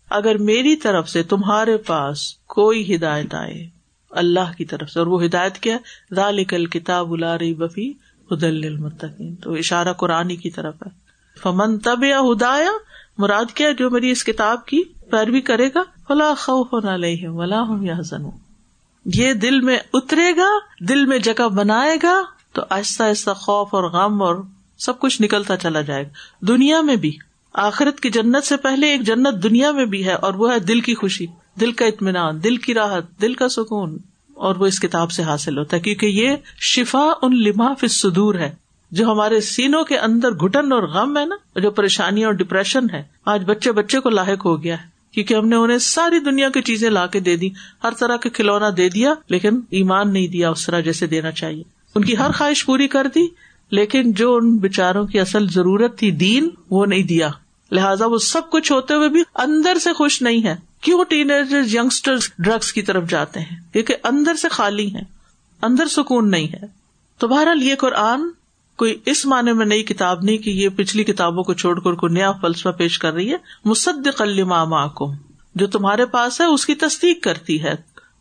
اگر 0.09 0.37
میری 0.37 0.75
طرف 0.75 1.09
سے 1.09 1.23
تمہارے 1.23 1.77
پاس 1.77 2.33
کوئی 2.33 2.95
ہدایت 2.95 3.33
آئے 3.35 3.67
اللہ 4.11 4.51
کی 4.57 4.65
طرف 4.65 4.89
سے، 4.89 4.99
اور 4.99 5.07
وہ 5.07 5.23
ہدایت 5.23 5.57
کیا؟ 5.57 5.77
رال 6.15 6.43
کل 6.43 6.65
کتاب 6.65 7.11
الاری 7.13 7.53
بفی 7.53 7.91
حدل 8.31 8.65
المتقین 8.65 9.35
تو 9.35 9.53
اشارہ 9.53 9.93
قرآن 9.93 10.35
کی 10.35 10.49
طرف 10.49 10.75
ہے۔ 10.85 10.89
فمن 11.41 11.79
تب 11.79 12.03
یا 12.03 12.19
ہدایا، 12.19 12.71
مراد 13.17 13.45
کیا 13.53 13.71
جو 13.71 13.89
میری 13.89 14.11
اس 14.11 14.23
کتاب 14.23 14.65
کی 14.65 14.83
پیروی 14.83 15.41
کرے 15.41 15.69
گا 15.75 15.83
فلاں 16.07 16.33
خوف 16.35 16.73
نہ 16.73 17.29
ولا 17.29 17.61
ہوں 17.61 17.85
یا 17.85 17.95
یہ 19.05 19.33
دل 19.33 19.61
میں 19.61 19.77
اترے 19.93 20.31
گا، 20.37 20.49
دل 20.79 21.05
میں 21.05 21.19
جگہ 21.19 21.47
بنائے 21.49 21.97
گا، 22.03 22.21
تو 22.53 22.61
آہستہ 22.69 23.03
آہستہ 23.03 23.31
خوف 23.31 23.67
اور 23.71 23.83
غم 23.83 24.21
اور 24.21 24.35
سب 24.77 24.99
کچھ 24.99 25.21
نکلتا 25.21 25.57
چلا 25.57 25.81
جائے 25.81 26.03
گا۔ 26.03 26.45
دنیا 26.47 26.81
میں 26.81 26.95
بھی۔ 26.95 27.17
آخرت 27.53 27.99
کی 27.99 28.09
جنت 28.09 28.43
سے 28.43 28.57
پہلے 28.57 28.87
ایک 28.87 29.01
جنت 29.01 29.43
دنیا 29.43 29.71
میں 29.71 29.85
بھی 29.85 30.05
ہے 30.05 30.13
اور 30.13 30.33
وہ 30.33 30.53
ہے 30.53 30.59
دل 30.59 30.79
کی 30.79 30.95
خوشی، 30.95 31.25
دل 31.59 31.71
کا 31.71 31.85
اطمینان، 31.85 32.43
دل 32.43 32.57
کی 32.57 32.73
راحت، 32.73 33.21
دل 33.21 33.33
کا 33.33 33.49
سکون، 33.49 33.97
اور 34.33 34.55
وہ 34.55 34.65
اس 34.65 34.79
کتاب 34.79 35.11
سے 35.11 35.23
حاصل 35.23 35.57
ہوتا 35.57 35.77
ہے، 35.77 35.81
کیونکہ 35.81 36.05
یہ 36.05 36.35
شفا 36.59 37.11
ان 37.21 37.43
لما 37.43 37.87
سدور 37.89 38.35
ہے۔ 38.35 38.55
جو 38.91 39.11
ہمارے 39.11 39.41
سینوں 39.41 39.83
کے 39.83 39.97
اندر 39.97 40.31
گٹن 40.31 40.71
اور 40.71 40.83
غم 40.83 41.17
ہے 41.17 41.25
نا 41.25 41.59
جو 41.59 41.71
پریشانی 41.71 42.25
اور 42.25 42.33
ڈپریشن 42.33 42.85
ہے، 42.93 43.03
آج 43.25 43.43
بچے 43.45 43.71
بچے 43.71 43.99
کو 43.99 44.09
لاحق 44.09 44.45
ہو 44.45 44.63
گیا 44.63 44.75
ہے۔ 44.81 44.87
کیونکہ 45.11 45.33
ہم 45.33 45.47
نے 45.47 45.55
انہیں 45.55 45.77
ساری 45.77 46.19
دنیا 46.19 46.49
کی 46.49 46.61
چیزیں 46.61 46.89
لا 46.89 47.07
کے 47.07 47.19
دے 47.19 47.35
دی، 47.35 47.49
ہر 47.83 47.93
طرح 47.99 48.17
کے 48.17 48.29
کھلونا 48.29 48.69
دے 48.77 48.89
دیا، 48.89 49.13
لیکن 49.29 49.59
ایمان 49.69 50.13
نہیں 50.13 50.27
دیا، 50.27 50.49
اس 50.49 50.65
طرح 50.65 50.79
جیسے 50.79 51.07
دینا 51.07 51.31
چاہیے۔ 51.31 51.63
ان 51.95 52.05
کی 52.05 52.17
ہر 52.17 52.31
خواہش 52.31 52.65
پوری 52.65 52.87
کر 52.87 53.07
دی 53.15 53.46
لیکن 53.71 54.11
جو 54.11 54.35
ان 54.35 54.57
بچاروں 54.57 55.07
کی 55.07 55.19
اصل 55.19 55.47
ضرورت 55.49 55.97
تھی 55.97 56.11
دین، 56.11 56.49
وہ 56.69 56.85
نہیں 56.85 57.03
دیا۔ 57.03 57.29
لہٰذا 57.71 58.05
وہ 58.05 58.17
سب 58.17 58.49
کچھ 58.49 58.71
ہوتے 58.71 58.93
ہوئے 58.93 59.09
بھی 59.09 59.23
اندر 59.35 59.77
سے 59.77 59.93
خوش 59.93 60.21
نہیں 60.21 60.43
ہے 60.43 60.55
کیوں 60.81 61.03
ٹین 61.09 61.31
ایجر 61.31 61.61
یگسٹر 61.73 62.15
ڈرگس 62.39 62.73
کی 62.73 62.81
طرف 62.81 63.09
جاتے 63.09 63.39
ہیں؟ 63.39 63.73
کیونکہ 63.73 63.95
اندر 64.03 64.35
سے 64.35 64.49
خالی 64.49 64.95
ہے 64.95 65.01
اندر 65.61 65.85
سکون 65.85 66.31
نہیں 66.31 66.47
ہے۔ 66.47 66.67
تو 67.17 67.27
بہرحال 67.27 67.63
یہ 67.63 67.75
قرآن 67.75 68.21
کوئی 68.77 68.97
اس 69.05 69.25
معنی 69.25 69.53
میں 69.53 69.65
نئی 69.65 69.83
کتاب 69.83 70.23
نہیں 70.23 70.37
کہ 70.37 70.49
یہ 70.49 70.69
پچھلی 70.75 71.03
کتابوں 71.03 71.43
کو 71.43 71.53
چھوڑ 71.53 71.79
کر 71.79 71.93
کوئی 71.93 72.13
نیا 72.13 72.31
فلسفہ 72.31 72.69
پیش 72.69 72.99
کر 72.99 73.13
رہی 73.13 73.31
ہے۔ 73.31 73.37
مصد 73.65 74.07
کلما 74.17 74.63
معکم۔ 74.63 75.11
جو 75.55 75.67
تمہارے 75.67 76.05
پاس 76.05 76.41
ہے، 76.41 76.45
اس 76.45 76.65
کی 76.65 76.75
تصدیق 76.75 77.23
کرتی 77.23 77.63
ہے۔ 77.63 77.73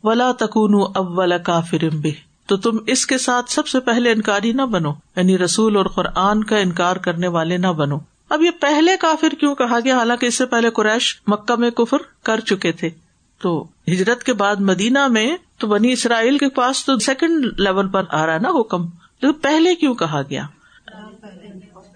ولا 0.02 0.32
تکون 0.32 0.74
اول 0.94 1.32
کافرم 1.44 2.00
بھی 2.00 2.14
تو 2.46 2.56
تم 2.56 2.76
اس 2.87 3.06
کے 3.06 3.18
ساتھ 3.18 3.50
سب 3.50 3.66
سے 3.66 3.80
پہلے 3.80 4.12
انکاری 4.12 4.52
نہ 4.52 4.62
بنو 4.62 4.90
یعنی 5.16 5.38
رسول 5.38 5.76
اور 5.76 5.85
قرآن 5.85 6.44
کا 6.44 6.56
انکار 6.56 6.96
کرنے 6.96 7.26
والے 7.26 7.56
نہ 7.56 7.66
بنو۔ 7.66 7.98
اب 8.28 8.42
یہ 8.42 8.50
پہلے 8.61 8.96
کافر 9.00 9.28
کیوں 9.28 9.54
کہا 9.54 9.78
گیا؟ 9.85 9.98
حالانکہ 9.98 10.26
اس 10.26 10.38
سے 10.38 10.46
پہلے 10.46 10.70
قریش 10.70 11.20
مکہ 11.26 11.54
میں 11.54 11.70
کفر 11.70 11.96
کر 12.22 12.40
چکے 12.40 12.72
تھے۔ 12.72 12.90
تو 13.42 13.66
ہجرت 13.88 14.22
کے 14.22 14.32
بعد 14.32 14.56
مدینہ 14.56 15.09
میں 15.09 15.37
تو 15.59 15.66
بنی 15.66 15.92
اسرائیل 15.92 16.38
کے 16.38 16.48
پاس 16.48 16.85
تو 16.85 16.98
سیکنڈ 16.98 17.61
لیول 17.61 17.88
پر 17.88 18.02
آ 18.11 18.26
رہا 18.26 18.35
ہے 18.35 18.38
نا 18.38 18.48
حکم۔ 18.48 18.87
تو 19.20 19.32
پہلے 19.32 19.74
کیوں 19.74 19.94
کہا 19.94 20.22
گیا؟ 20.30 20.46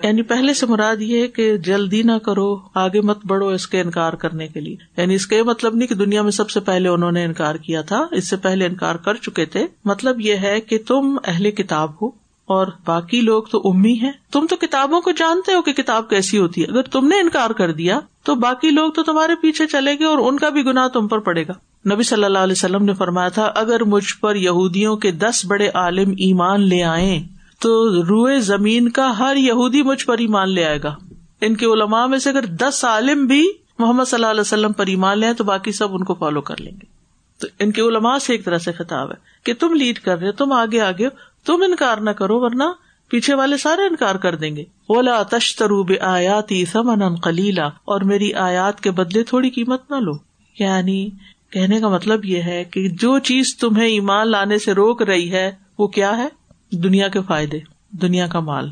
یعنی 0.03 0.23
پہلے 0.23 0.55
سے 0.55 0.67
مراد 0.67 0.97
یہ 1.01 1.23
ہے 1.23 1.29
کہ 1.29 1.57
جلدی 1.57 2.03
نہ 2.03 2.13
کرو، 2.13 2.57
آگے 2.75 3.01
مت 3.01 3.19
بڑھو 3.27 3.49
اس 3.49 3.67
کے 3.67 3.81
انکار 3.81 4.13
کرنے 4.13 4.49
کے 4.49 4.61
لیے۔ 4.61 4.77
یعنی 4.97 5.15
اس 5.15 5.27
کا 5.27 5.37
یہ 5.37 5.43
مطلب 5.43 5.75
نہیں 5.75 5.89
کہ 5.89 5.95
دنیا 5.95 6.23
میں 6.23 6.31
سب 6.31 6.51
سے 6.51 6.61
پہلے 6.61 6.89
انہوں 6.89 7.13
نے 7.13 7.25
انکار 7.25 7.55
کیا 7.55 7.83
تھا، 7.83 8.07
اس 8.11 8.31
سے 8.31 8.37
پہلے 8.37 8.67
انکار 8.67 8.95
کر 8.95 9.15
چکے 9.15 9.45
تھے۔ 9.45 9.67
مطلب 9.85 10.21
یہ 10.21 10.35
ہے 10.35 10.61
کہ 10.61 10.79
تم 10.87 11.17
اہل 11.25 11.51
کتاب 11.51 11.91
ہو 12.03 12.07
اور 12.47 12.67
باقی 12.87 13.21
لوگ 13.21 13.43
تو 13.43 13.61
امی 13.65 13.93
ہیں۔ 13.93 14.13
تم 14.33 14.47
تو 14.51 14.57
کتابوں 14.57 15.01
کو 15.01 15.11
جانتے 15.11 15.55
ہو 15.55 15.63
کہ 15.63 15.73
کتاب 15.73 16.11
کیسی 16.11 16.39
ہوتی 16.39 16.63
ہے۔ 16.63 16.67
اگر 16.67 16.83
تم 16.83 17.09
نے 17.09 17.21
انکار 17.21 17.51
کر 17.51 17.73
دیا 17.73 18.01
تو 18.23 18.35
باقی 18.35 18.71
لوگ 18.71 18.91
تو 18.91 19.03
تمہارے 19.03 19.33
پیچھے 19.35 19.67
چلے 19.67 19.99
گئے 19.99 20.07
اور 20.07 20.19
ان 20.19 20.39
کا 20.39 20.49
بھی 20.49 20.65
گنا 20.65 20.89
تم 20.89 21.09
پر 21.09 21.19
پڑے 21.19 21.43
گا۔ 21.43 21.53
نبی 21.95 22.03
صلی 22.03 22.25
اللہ 22.25 22.39
علیہ 22.39 22.53
وسلم 22.53 22.85
نے 22.85 22.95
فرمایا 22.95 23.29
تھا، 23.29 23.53
اگر 23.55 23.85
مجھ 23.85 24.17
پر 24.21 24.37
یہودیوں 24.37 24.97
کے 24.97 25.11
دس 25.11 25.43
بڑے 25.47 25.69
عالم 25.75 26.11
ایمان 26.11 26.69
لے 26.69 26.83
آئے 26.83 27.40
تو 27.61 28.03
روئے 28.03 28.41
زمین 28.41 28.89
کا 28.89 29.19
ہر 29.19 29.37
یہودی 29.37 29.83
مجھ 29.83 30.07
پر 30.07 30.19
ایمان 30.19 30.51
لے 30.51 30.65
آئے 30.65 30.79
گا۔ 30.83 30.95
ان 31.41 31.57
کے 31.57 31.67
علماء 31.67 32.07
میں 32.07 32.19
سے 32.19 32.31
اگر 32.31 32.47
دس 32.47 32.85
عالم 32.85 33.27
بھی 33.27 33.49
محمد 33.79 34.05
صلی 34.05 34.17
اللہ 34.17 34.27
علیہ 34.27 34.41
وسلم 34.41 34.73
پر 34.73 34.87
ایمان 34.87 35.19
لے 35.19 35.35
تو 35.35 35.45
باقی 35.45 35.73
سب 35.73 35.95
ان 35.95 36.05
کو 36.05 36.15
فالو 36.15 36.41
کر 36.41 36.61
لیں 36.61 36.73
گے۔ 36.73 37.01
تو 37.39 37.47
ان 37.59 37.71
کے 37.71 37.83
علماء 37.83 38.19
سے 38.19 38.33
ایک 38.33 38.45
طرح 38.45 38.59
سے 38.59 38.73
خطاب 38.73 39.11
ہے 39.11 39.17
کہ 39.45 39.55
تم 39.55 39.75
لیڈ 39.75 39.99
کر 39.99 40.19
رہے 40.19 40.33
تم 40.33 40.53
آگے 40.53 40.81
آگے 40.81 41.09
تم 41.47 41.63
انکار 41.63 41.99
نہ 41.99 42.11
کرو 42.11 42.41
ورنہ 42.41 42.63
پیچھے 43.09 43.35
والے 43.35 43.57
سارے 43.57 43.83
انکار 43.83 44.15
کر 44.15 44.35
دیں 44.35 44.57
گے۔ 44.57 44.63
اولا 44.63 45.23
تشترو 45.23 45.83
بے 45.83 45.99
آیاتی 45.99 46.65
سمن 46.65 47.17
کلیلا 47.17 47.67
اور 47.67 48.01
میری 48.01 48.35
آیات 48.35 48.81
کے 48.81 48.91
بدلے 48.91 49.23
تھوڑی 49.23 49.51
قیمت 49.51 49.91
نہ 49.91 49.97
لو۔ 49.97 50.13
یعنی 50.59 51.09
کہنے 51.51 51.81
کا 51.81 51.89
مطلب 51.89 52.25
یہ 52.25 52.43
ہے 52.43 52.65
کہ 52.65 52.89
جو 52.89 53.19
چیز 53.19 53.57
تمہیں 53.57 53.87
ایمان 53.87 54.31
لانے 54.31 54.59
سے 54.59 54.73
روک 54.73 55.03
رہی 55.03 55.33
ہے، 55.33 55.53
وہ 55.79 55.87
کیا 55.87 56.17
ہے؟ 56.17 56.40
دنیا 56.73 57.09
کے 57.09 57.21
فائدے، 57.23 57.59
دنیا 57.91 58.27
کا 58.27 58.41
مال۔ 58.41 58.71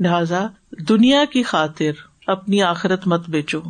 لہذا 0.00 0.46
دنیا 0.88 1.24
کی 1.24 1.42
خاطر 1.42 1.90
اپنی 2.26 2.62
آخرت 2.62 3.06
مت 3.06 3.30
بیچو۔ 3.30 3.60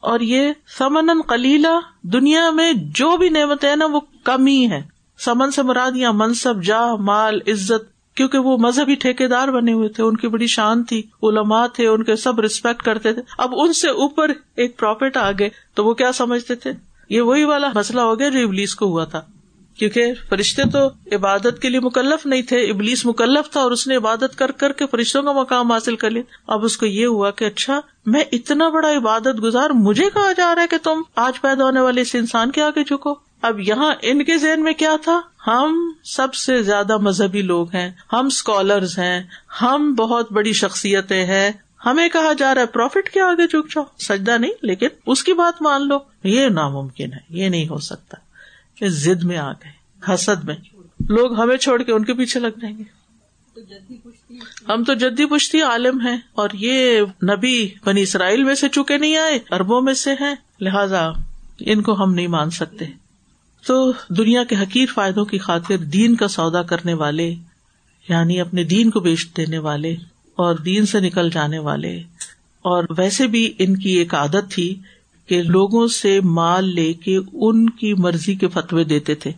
اور 0.00 0.20
یہ 0.20 0.52
سمن 0.78 1.22
کلیلا 1.22 1.80
دنیا 2.02 2.50
میں 2.50 2.72
جو 2.76 3.16
بھی 3.16 3.28
نعمت 3.28 3.64
ہے 3.64 3.76
نا، 3.76 3.86
وہ 3.86 4.00
کم 4.24 4.46
ہی 4.46 4.70
ہے 4.70 4.82
سمن 5.18 5.50
سے 5.50 5.62
مراد 5.62 5.96
یا 5.96 6.10
منصب 6.12 6.62
جا 6.62 6.94
مال، 6.94 7.38
عزت، 7.46 8.14
کیونکہ 8.16 8.38
وہ 8.38 8.58
مذہبی 8.58 8.94
ٹھیکے 8.94 9.28
دار 9.28 9.48
بنے 9.48 9.72
ہوئے 9.72 9.88
تھے۔ 9.88 10.02
ان 10.02 10.16
کی 10.16 10.28
بڑی 10.28 10.46
شان 10.46 10.84
تھی۔ 10.84 11.02
علماء 11.22 11.66
تھے، 11.66 11.86
ان 11.86 12.04
کے 12.04 12.16
سب 12.16 12.40
ریسپیکٹ 12.40 12.82
کرتے 12.82 13.12
تھے۔ 13.12 13.22
اب 13.38 13.50
ان 13.56 13.72
سے 13.72 13.88
اوپر 13.88 14.30
ایک 14.56 14.78
پروفیٹ 14.78 15.16
آ 15.16 15.30
گئے 15.38 15.48
تو 15.74 15.84
وہ 15.84 15.94
کیا 15.94 16.12
سمجھتے 16.12 16.54
تھے؟ 16.54 16.72
یہ 17.10 17.20
وہی 17.20 17.44
والا 17.44 17.68
مسئلہ 17.74 18.00
ہو 18.00 18.18
گیا 18.18 18.28
جو 18.28 18.46
ابلیس 18.46 18.74
کو 18.74 18.86
ہوا 18.86 19.04
تھا۔ 19.04 19.22
کیونکہ 19.80 20.12
فرشتے 20.28 20.62
تو 20.72 20.78
عبادت 21.12 21.62
کے 21.62 21.68
لیے 21.68 21.80
مکلف 21.80 22.26
نہیں 22.26 22.42
تھے، 22.42 22.70
ابلیس 22.70 23.06
مکلف 23.06 23.50
تھا 23.50 23.60
اور 23.60 23.70
اس 23.70 23.86
نے 23.86 23.96
عبادت 23.96 24.38
کر 24.38 24.50
کر 24.50 24.72
کے 24.72 24.86
فرشتوں 24.86 25.22
کا 25.22 25.32
مقام 25.32 25.72
حاصل 25.72 25.96
کر 25.96 26.10
لیا۔ 26.10 26.22
اب 26.46 26.64
اس 26.64 26.76
کو 26.76 26.86
یہ 26.86 27.06
ہوا 27.06 27.30
کہ 27.30 27.44
اچھا 27.44 27.80
میں 28.06 28.24
اتنا 28.32 28.68
بڑا 28.68 28.92
عبادت 28.96 29.42
گزار، 29.42 29.70
مجھے 29.70 30.04
کہا 30.14 30.32
جا 30.36 30.54
رہا 30.54 30.62
ہے 30.62 30.66
کہ 30.66 30.76
تم 30.82 31.02
آج 31.16 31.40
پیدا 31.40 31.64
ہونے 31.64 31.80
والے 31.80 32.00
اس 32.00 32.14
انسان 32.14 32.50
کے 32.50 32.62
آگے 32.62 32.84
جھکو۔ 32.84 33.14
اب 33.42 33.60
یہاں 33.60 33.94
ان 34.02 34.24
کے 34.24 34.38
ذہن 34.38 34.62
میں 34.62 34.72
کیا 34.72 34.96
تھا؟ 35.04 35.20
ہم 35.46 35.92
سب 36.04 36.34
سے 36.34 36.62
زیادہ 36.62 36.96
مذہبی 36.96 37.42
لوگ 37.42 37.66
ہیں، 37.74 37.90
ہم 38.12 38.26
اسکالرز 38.26 38.98
ہیں، 38.98 39.22
ہم 39.62 39.94
بہت 39.94 40.32
بڑی 40.32 40.52
شخصیتیں 40.52 41.26
ہیں۔ 41.26 41.50
ہمیں 41.86 42.08
کہا 42.08 42.32
جا 42.32 42.54
رہا 42.54 42.62
ہے 42.62 42.66
پروفٹ 42.66 43.10
کے 43.10 43.20
آگے 43.20 43.46
جھک 43.46 43.74
جاؤ۔ 43.74 43.84
سجدہ 43.98 44.38
نہیں، 44.38 44.52
لیکن 44.62 44.88
اس 45.06 45.24
کی 45.24 45.32
بات 45.32 45.62
مان 45.62 45.88
لو۔ 45.88 45.98
یہ 46.24 46.48
ناممکن 46.48 47.12
ہے، 47.12 47.18
یہ 47.30 47.48
نہیں 47.48 47.68
ہو 47.68 47.78
سکتا۔ 47.78 48.29
زد 48.88 49.22
میں 49.22 49.36
آ 49.38 49.50
گئے، 49.52 49.72
حسد 50.14 50.44
میں۔ 50.44 50.54
لوگ 51.08 51.38
ہمیں 51.40 51.56
چھوڑ 51.56 51.82
کے 51.82 51.92
ان 51.92 52.04
کے 52.04 52.14
پیچھے 52.14 52.40
لگ 52.40 52.58
جائیں 52.60 52.76
گے۔ 52.78 52.84
ہم 54.68 54.84
تو 54.84 54.94
جدی 54.94 55.26
پشتی 55.26 55.60
عالم 55.60 56.00
ہیں 56.00 56.16
اور 56.32 56.48
یہ 56.52 57.00
نبی 57.24 57.68
بنی 57.84 58.02
اسرائیل 58.02 58.44
میں 58.44 58.54
سے 58.54 58.68
چکے 58.68 58.96
نہیں 58.98 59.16
آئے 59.16 59.38
اربوں 59.50 59.80
میں 59.80 59.94
سے 59.94 60.12
ہیں، 60.20 60.34
لہذا 60.60 61.08
ان 61.60 61.82
کو 61.82 62.02
ہم 62.04 62.14
نہیں 62.14 62.26
مان 62.26 62.50
سکتے۔ 62.50 62.84
تو 63.64 63.92
دنیا 64.08 64.44
کے 64.44 64.56
حقیر 64.56 64.86
فائدوں 64.94 65.24
کی 65.24 65.38
خاطر 65.38 65.76
دین 65.76 66.16
کا 66.16 66.28
سودا 66.28 66.62
کرنے 66.62 66.94
والے 66.94 67.34
یعنی 68.08 68.40
اپنے 68.40 68.64
دین 68.64 68.90
کو 68.90 69.00
بیچ 69.00 69.26
دینے 69.36 69.58
والے 69.58 69.94
اور 70.38 70.54
دین 70.54 70.86
سے 70.86 71.00
نکل 71.00 71.30
جانے 71.30 71.58
والے، 71.58 71.96
اور 72.64 72.84
ویسے 72.98 73.26
بھی 73.26 73.52
ان 73.58 73.76
کی 73.76 73.90
ایک 73.90 74.14
عادت 74.14 74.50
تھی 74.50 74.74
کہ 75.30 75.42
لوگوں 75.42 75.86
سے 75.86 76.20
مال 76.20 76.74
لے 76.74 76.92
کے 76.92 77.18
ان 77.32 77.70
کی 77.70 77.94
مرضی 77.94 78.34
کے 78.34 78.48
فتوے 78.48 78.84
دیتے 78.84 79.14
تھے۔ 79.14 79.32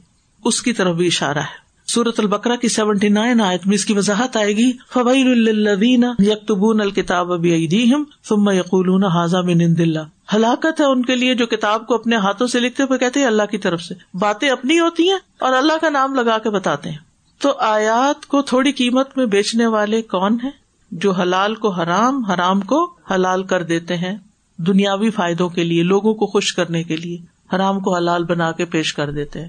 اس 0.44 0.62
کی 0.62 0.72
طرف 0.72 0.96
بھی 0.96 1.06
اشارہ 1.06 1.38
ہے۔ 1.38 1.62
سورت 1.86 2.20
البکرا 2.20 2.56
کی 2.56 2.68
سیونٹی 2.68 3.08
نائن 3.08 3.40
آیت 3.40 3.66
میں 3.66 3.74
اس 3.74 3.84
کی 3.84 3.92
وضاحت 3.92 4.36
آئے 4.36 4.56
گی۔ 4.56 4.72
فبئی 4.94 5.22
الدین 5.22 6.04
یکتبون 6.18 6.80
الکتاب 6.80 7.32
ابی 7.32 7.90
ثم 8.28 8.50
یقولون 8.50 9.04
حاضہ 9.04 9.36
من 9.36 9.60
عند 9.60 9.80
اللہ 9.80 10.34
ہلاکت 10.34 10.80
ہے 10.80 10.84
ان 10.84 11.04
کے 11.04 11.16
لیے 11.16 11.34
جو 11.34 11.46
کتاب 11.46 11.86
کو 11.86 11.94
اپنے 11.94 12.16
ہاتھوں 12.16 12.46
سے 12.46 12.60
لکھتے 12.60 12.82
ہوئے 12.82 12.98
کہتے 12.98 13.20
ہیں 13.20 13.26
اللہ 13.26 13.42
کی 13.50 13.58
طرف 13.58 13.82
سے۔ 13.82 13.94
باتیں 14.14 14.50
اپنی 14.50 14.80
ہوتی 14.80 15.10
ہیں 15.10 15.18
اور 15.38 15.52
اللہ 15.52 15.72
کا 15.80 15.88
نام 15.88 16.14
لگا 16.14 16.38
کے 16.38 16.50
بتاتے 16.50 16.90
ہیں۔ 16.90 16.98
تو 17.38 17.52
آیات 17.58 18.26
کو 18.26 18.42
تھوڑی 18.42 18.72
قیمت 18.72 19.16
میں 19.16 19.26
بیچنے 19.26 19.66
والے 19.66 20.02
کون 20.02 20.38
ہیں 20.44 20.50
جو 20.90 21.12
حلال 21.12 21.54
کو 21.54 21.70
حرام 21.70 22.24
حرام 22.24 22.60
کو 22.60 22.90
حلال 23.14 23.42
کر 23.42 23.62
دیتے 23.62 23.96
ہیں؟ 23.96 24.16
دنیاوی 24.66 25.10
فائدوں 25.10 25.48
کے 25.48 25.64
لیے، 25.64 25.82
لوگوں 25.82 26.14
کو 26.14 26.26
خوش 26.26 26.54
کرنے 26.54 26.82
کے 26.82 26.96
لیے 26.96 27.18
حرام 27.54 27.80
کو 27.80 27.96
حلال 27.96 28.24
بنا 28.24 28.52
کے 28.52 28.64
پیش 28.64 28.94
کر 28.94 29.10
دیتے 29.10 29.40
ہیں۔ 29.40 29.48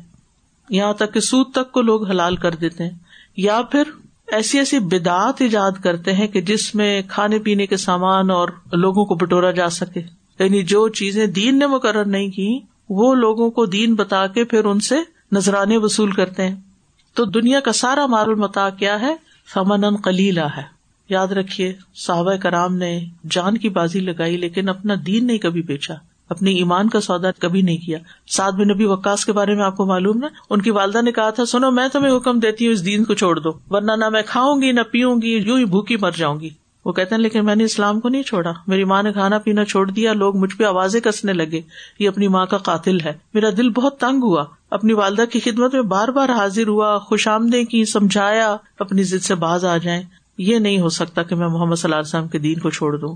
یہاں 0.70 0.94
تک 0.94 1.14
کہ 1.14 1.20
سود 1.20 1.52
تک 1.52 1.72
کو 1.72 1.82
لوگ 1.82 2.10
حلال 2.10 2.36
کر 2.36 2.52
دیتے 2.52 2.84
ہیں۔ 2.84 2.92
یا 3.38 3.62
پھر 3.62 3.84
ایسی 4.28 4.58
ایسی 4.58 4.80
بدعت 4.80 5.34
ایجاد 5.40 5.72
کرتے 5.84 6.14
ہیں 6.14 6.28
کہ 6.28 6.42
جس 6.42 6.76
میں 6.76 7.02
کھانے 7.08 7.40
پینے 7.40 7.66
کے 7.66 7.78
سامان 7.78 8.32
اور 8.32 8.50
لوگوں 8.72 9.06
کو 9.06 9.16
بٹورا 9.16 9.52
جا 9.52 9.70
سکے۔ 9.70 10.02
یعنی 10.40 10.64
جو 10.64 10.88
چیزیں 10.88 11.28
دین 11.28 11.60
نے 11.60 11.68
مقرر 11.68 12.06
نہیں 12.06 12.30
کی، 12.30 12.60
وہ 12.90 13.16
لوگوں 13.16 13.52
کو 13.52 13.66
دین 13.66 13.96
بتا 13.96 14.28
کے 14.28 14.44
پھر 14.44 14.66
ان 14.66 14.80
سے 14.80 14.96
نذرانے 15.32 15.78
وصول 15.78 16.12
کرتے 16.12 16.48
ہیں۔ 16.48 16.56
تو 17.14 17.26
دنیا 17.26 17.60
کا 17.60 17.72
سارا 17.72 18.06
مار 18.06 18.28
المتا 18.28 18.70
کیا 18.70 19.02
ہے؟ 19.02 19.16
فمن 19.54 20.02
کلیلا 20.02 20.48
ہے۔ 20.58 20.83
یاد 21.10 21.28
رکھیے، 21.28 21.74
صحابہ 21.96 22.36
کرام 22.36 22.76
نے 22.76 23.06
جان 23.32 23.58
کی 23.58 23.70
بازی 23.70 24.00
لگائی 24.00 24.38
لیکن 24.38 24.70
اپنا 24.70 24.94
دین 25.06 25.28
نہیں 25.28 25.38
کبھی 25.38 25.62
بیچا 25.62 25.94
اپنی 26.30 26.56
ایمان 26.56 26.90
کا 26.90 27.02
سودا 27.02 27.32
کبھی 27.40 27.62
نہیں 27.62 27.78
کیا۔ 27.78 28.00
ساتھ 28.28 28.56
میں 28.56 28.66
نبی 28.66 28.86
وکاس 28.86 29.26
کے 29.26 29.32
بارے 29.32 29.56
میں 29.56 29.64
آپ 29.64 29.78
کو 29.78 29.86
معلوم 29.86 30.18
نا؟ 30.18 30.28
ان 30.50 30.62
کی 30.62 30.70
والدہ 30.70 31.02
نے 31.02 31.12
کہا 31.12 31.30
تھا، 31.30 31.46
سنو، 31.46 31.72
میں 31.72 31.88
تمہیں 31.88 32.18
حکم 32.18 32.40
دیتی 32.40 32.66
ہوں، 32.66 32.74
اس 32.74 32.86
دین 32.86 33.04
کو 33.04 33.14
چھوڑ 33.14 33.40
دو، 33.40 33.52
ورنہ 33.70 33.92
نہ 33.92 34.10
میں 34.10 34.22
کھاؤں 34.26 34.62
گی، 34.62 34.72
نہ 34.72 34.82
پیوں 34.92 35.22
گی، 35.22 35.36
یوں 35.36 35.60
ہی 35.60 35.66
بھوکی 35.66 35.98
مر 35.98 36.12
جاؤں 36.16 36.40
گی۔ 36.40 36.50
وہ 36.86 36.92
کہتے 36.92 37.16
ہیں، 37.16 37.22
لیکن 37.22 37.46
میں 37.46 37.56
نے 37.56 37.64
اسلام 37.64 38.00
کو 38.00 38.10
نہیں 38.10 38.24
چھوڑا۔ 38.24 38.52
میری 38.68 38.84
ماں 38.84 39.04
نے 39.04 39.14
کھانا 39.14 39.38
پینا 39.38 39.66
چھوڑ 39.66 39.92
دیا، 39.92 40.14
لوگ 40.14 40.38
مجھ 40.38 40.56
پہ 40.56 40.64
آوازیں 40.64 41.02
کسنے 41.02 41.34
لگے۔ 41.34 41.62
یہ 42.00 42.08
اپنی 42.08 42.28
ماں 42.28 42.46
کا 42.46 42.58
قاتل 42.58 43.00
ہے۔ 43.00 43.14
میرا 43.34 43.50
دل 43.58 43.70
بہت 43.70 44.00
تنگ 44.00 44.24
ہوا۔ 44.24 44.46
اپنی 44.72 44.94
والدہ 44.94 45.26
کی 45.32 45.40
خدمت 45.40 45.74
میں 45.74 45.82
بار 45.82 46.08
بار 46.08 46.30
حاضر 46.30 46.68
ہوا، 46.68 46.98
خوش 47.00 47.28
آمدے 47.28 47.66
کی، 47.66 47.86
سمجھایا، 47.86 48.56
اپنی 48.80 49.04
ضد 49.04 49.24
سے 49.24 49.36
باز 49.36 49.66
آ 49.66 49.78
جائیں۔ 49.78 50.04
یہ 50.38 50.60
نہیں 50.60 50.80
ہو 50.80 50.90
سکتا 50.90 51.24
کہ 51.24 51.36
میں 51.36 51.48
محمد 51.48 51.76
صلی 51.76 51.92
اللہ 51.92 51.96
علیہ 51.96 52.08
وسلم 52.08 52.28
کے 52.28 52.40
دین 52.40 52.60
کو 52.60 52.70
چھوڑ 52.70 52.98
دوں۔ 52.98 53.16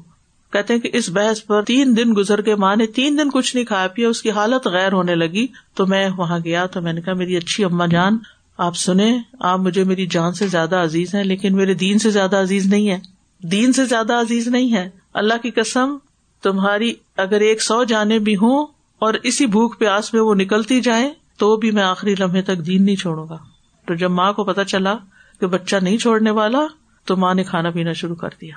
کہتے 0.53 0.73
ہیں 0.73 0.81
کہ 0.81 0.89
اس 0.93 1.09
بحث 1.09 1.45
پر 1.45 1.61
تین 1.61 1.97
دن 1.97 2.13
گزر 2.17 2.41
کے 2.41 2.55
ماں 2.55 2.75
نے 2.75 2.85
تین 2.85 3.17
دن 3.17 3.29
کچھ 3.29 3.55
نہیں 3.55 3.65
کھایا 3.65 3.87
پیا، 3.87 4.09
اس 4.09 4.21
کی 4.21 4.31
حالت 4.31 4.67
غیر 4.67 4.93
ہونے 4.93 5.15
لگی۔ 5.15 5.47
تو 5.73 5.85
میں 5.85 6.09
وہاں 6.17 6.39
گیا 6.43 6.65
تو 6.65 6.81
میں 6.81 6.93
نے 6.93 7.01
کہا، 7.01 7.13
میری 7.13 7.37
اچھی 7.37 7.63
اما 7.63 7.85
جان، 7.85 8.17
آپ 8.57 8.75
سنیں، 8.75 9.19
آپ 9.39 9.59
مجھے 9.59 9.83
میری 9.83 10.05
جان 10.05 10.33
سے 10.33 10.47
زیادہ 10.47 10.75
عزیز 10.75 11.15
ہیں، 11.15 11.23
لیکن 11.23 11.55
میرے 11.55 11.73
دین 11.73 11.99
سے 11.99 12.09
زیادہ 12.09 12.35
عزیز 12.35 12.67
نہیں 12.67 12.89
ہے 12.89 12.99
دین 13.43 13.73
سے 13.73 13.85
زیادہ 13.85 14.13
عزیز 14.13 14.47
نہیں 14.47 14.73
ہے 14.73 14.89
اللہ 15.13 15.33
کی 15.41 15.51
قسم، 15.51 15.97
تمہاری 16.43 16.93
اگر 17.17 17.41
ایک 17.41 17.61
سو 17.61 17.83
جانے 17.83 18.19
بھی 18.19 18.35
ہوں 18.35 18.67
اور 18.99 19.13
اسی 19.23 19.45
بھوک 19.45 19.79
پیاس 19.79 20.13
میں 20.13 20.21
وہ 20.21 20.35
نکلتی 20.35 20.81
جائیں، 20.81 21.09
تو 21.37 21.57
بھی 21.57 21.71
میں 21.71 21.83
آخری 21.83 22.15
لمحے 22.19 22.41
تک 22.41 22.65
دین 22.65 22.85
نہیں 22.85 22.95
چھوڑوں 22.95 23.29
گا۔ 23.29 23.37
تو 23.85 23.93
جب 23.93 24.11
ماں 24.11 24.33
کو 24.33 24.43
پتا 24.43 24.63
چلا 24.63 24.95
کہ 25.39 25.47
بچہ 25.47 25.75
نہیں 25.75 25.97
چھوڑنے 25.97 26.31
والا 26.31 26.59
تو 27.07 27.17
ماں 27.17 27.33
نے 27.33 27.43
کھانا 27.43 27.69
پینا 27.69 27.93
شروع 27.93 28.15
کر 28.15 28.29
دیا۔ 28.41 28.55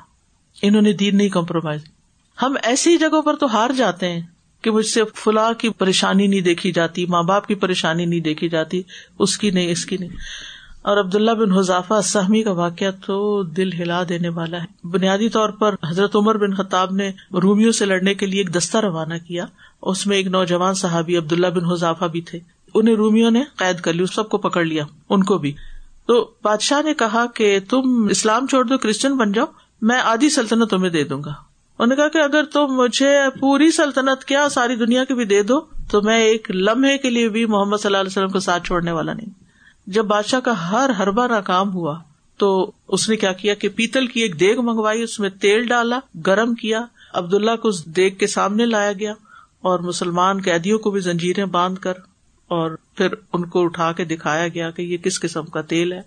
انہوں 0.62 0.82
نے 0.82 0.92
دین 0.92 1.16
نہیں 1.16 1.28
کمپرومائز 1.28 1.80
ہم 2.42 2.56
ایسی 2.62 2.96
جگہوں 2.96 3.22
پر 3.22 3.36
تو 3.36 3.46
ہار 3.46 3.70
جاتے 3.70 4.12
ہیں 4.12 4.20
کہ 4.62 4.70
مجھ 4.70 4.86
سے 4.86 5.00
فلاں 5.14 5.52
کی 5.52 5.68
پریشانی 5.68 6.26
نہیں 6.26 6.40
دیکھی 6.40 6.72
جاتی، 6.72 7.06
ماں 7.06 7.22
باپ 7.22 7.46
کی 7.46 7.54
پریشانی 7.54 8.06
نہیں 8.06 8.20
دیکھی 8.20 8.48
جاتی، 8.48 8.82
اس 9.18 9.38
کی 9.38 9.50
نہیں، 9.50 9.70
اس 9.70 9.86
کی 9.86 9.96
نہیں۔ 9.96 10.08
اور 10.82 10.96
عبداللہ 10.96 11.30
بن 11.30 11.52
حذافہ 11.52 12.00
سہمی 12.04 12.42
کا 12.42 12.52
واقعہ 12.52 12.90
تو 13.06 13.42
دل 13.42 13.72
ہلا 13.72 14.02
دینے 14.08 14.28
والا 14.28 14.62
ہے۔ 14.62 14.86
بنیادی 14.88 15.28
طور 15.28 15.48
پر 15.48 15.74
حضرت 15.88 16.16
عمر 16.16 16.36
بن 16.36 16.54
خطاب 16.54 16.92
نے 16.92 17.10
رومیو 17.32 17.72
سے 17.72 17.84
لڑنے 17.84 18.14
کے 18.14 18.26
لیے 18.26 18.40
ایک 18.40 18.54
دستہ 18.56 18.78
روانہ 18.78 19.14
کیا۔ 19.28 19.46
اس 19.82 20.06
میں 20.06 20.16
ایک 20.16 20.26
نوجوان 20.26 20.74
صحابی 20.74 21.16
عبداللہ 21.16 21.46
بن 21.46 21.64
حذافہ 21.64 22.04
بھی 22.04 22.20
تھے۔ 22.20 22.38
انہیں 22.74 22.96
رومیو 22.96 23.30
نے 23.30 23.42
قید 23.56 23.80
کر 23.80 23.92
لی 23.92 24.04
سب 24.14 24.28
کو 24.28 24.38
پکڑ 24.38 24.64
لیا، 24.64 24.84
ان 25.10 25.24
کو 25.24 25.38
بھی۔ 25.38 25.52
تو 26.10 26.30
بادشاہ 26.42 26.82
نے 26.82 26.94
کہا 26.94 27.26
کہ 27.26 27.60
تم 27.68 28.06
اسلام 28.10 28.46
چھوڑ 28.46 28.64
دو، 28.64 28.78
کرسچن 28.78 29.16
بن 29.16 29.32
جاؤ، 29.32 29.46
میں 29.82 30.00
آدھی 30.00 30.30
سلطنت 30.30 30.70
تمہیں 30.70 30.90
دے 30.90 31.04
دوں 31.04 31.22
گا۔ 31.24 31.30
انہوں 31.30 31.86
نے 31.86 31.96
کہا 31.96 32.08
کہ 32.08 32.18
اگر 32.18 32.44
تم 32.44 32.66
مجھے 32.66 33.18
پوری 33.40 33.70
سلطنت 33.70 34.24
کیا، 34.24 34.48
ساری 34.48 34.76
دنیا 34.76 35.04
کی 35.04 35.14
بھی 35.14 35.24
دے 35.24 35.42
دو، 35.42 35.60
تو 35.90 36.02
میں 36.02 36.18
ایک 36.18 36.50
لمحے 36.50 36.98
کے 36.98 37.10
لیے 37.10 37.28
بھی 37.28 37.46
محمد 37.46 37.76
صلی 37.76 37.88
اللہ 37.88 37.96
علیہ 37.96 38.10
وسلم 38.10 38.28
کو 38.28 38.40
ساتھ 38.40 38.66
چھوڑنے 38.66 38.92
والا 38.92 39.12
نہیں۔ 39.12 39.28
جب 39.86 40.04
بادشاہ 40.04 40.40
کا 40.40 40.70
ہر 40.70 40.90
ہربا 40.90 41.26
ناکام 41.26 41.74
ہوا، 41.74 41.98
تو 42.36 42.72
اس 42.88 43.08
نے 43.08 43.16
کیا 43.16 43.32
کیا 43.32 43.54
کہ 43.54 43.68
پیتل 43.68 44.06
کی 44.06 44.20
ایک 44.20 44.40
دیگ 44.40 44.60
منگوائی، 44.60 45.02
اس 45.02 45.20
میں 45.20 45.30
تیل 45.30 45.66
ڈالا، 45.66 45.98
گرم 46.26 46.54
کیا، 46.54 46.84
عبداللہ 47.12 47.56
کو 47.56 47.68
اس 47.68 47.86
دیگ 47.86 48.10
کے 48.10 48.26
سامنے 48.26 48.66
لایا 48.66 48.92
گیا 48.92 49.12
اور 49.60 49.78
مسلمان 49.78 50.42
قیدیوں 50.42 50.78
کو 50.78 50.90
بھی 50.90 51.00
زنجیریں 51.00 51.44
باندھ 51.44 51.80
کر 51.80 51.92
اور 52.50 52.70
پھر 52.94 53.08
ان 53.32 53.44
کو 53.44 53.64
اٹھا 53.64 53.92
کے 53.92 54.04
دکھایا 54.04 54.48
گیا 54.48 54.70
کہ 54.70 54.82
یہ 54.82 54.96
کس 54.96 55.20
قسم 55.20 55.44
کا 55.44 55.60
تیل 55.60 55.92
ہے۔ 55.92 56.00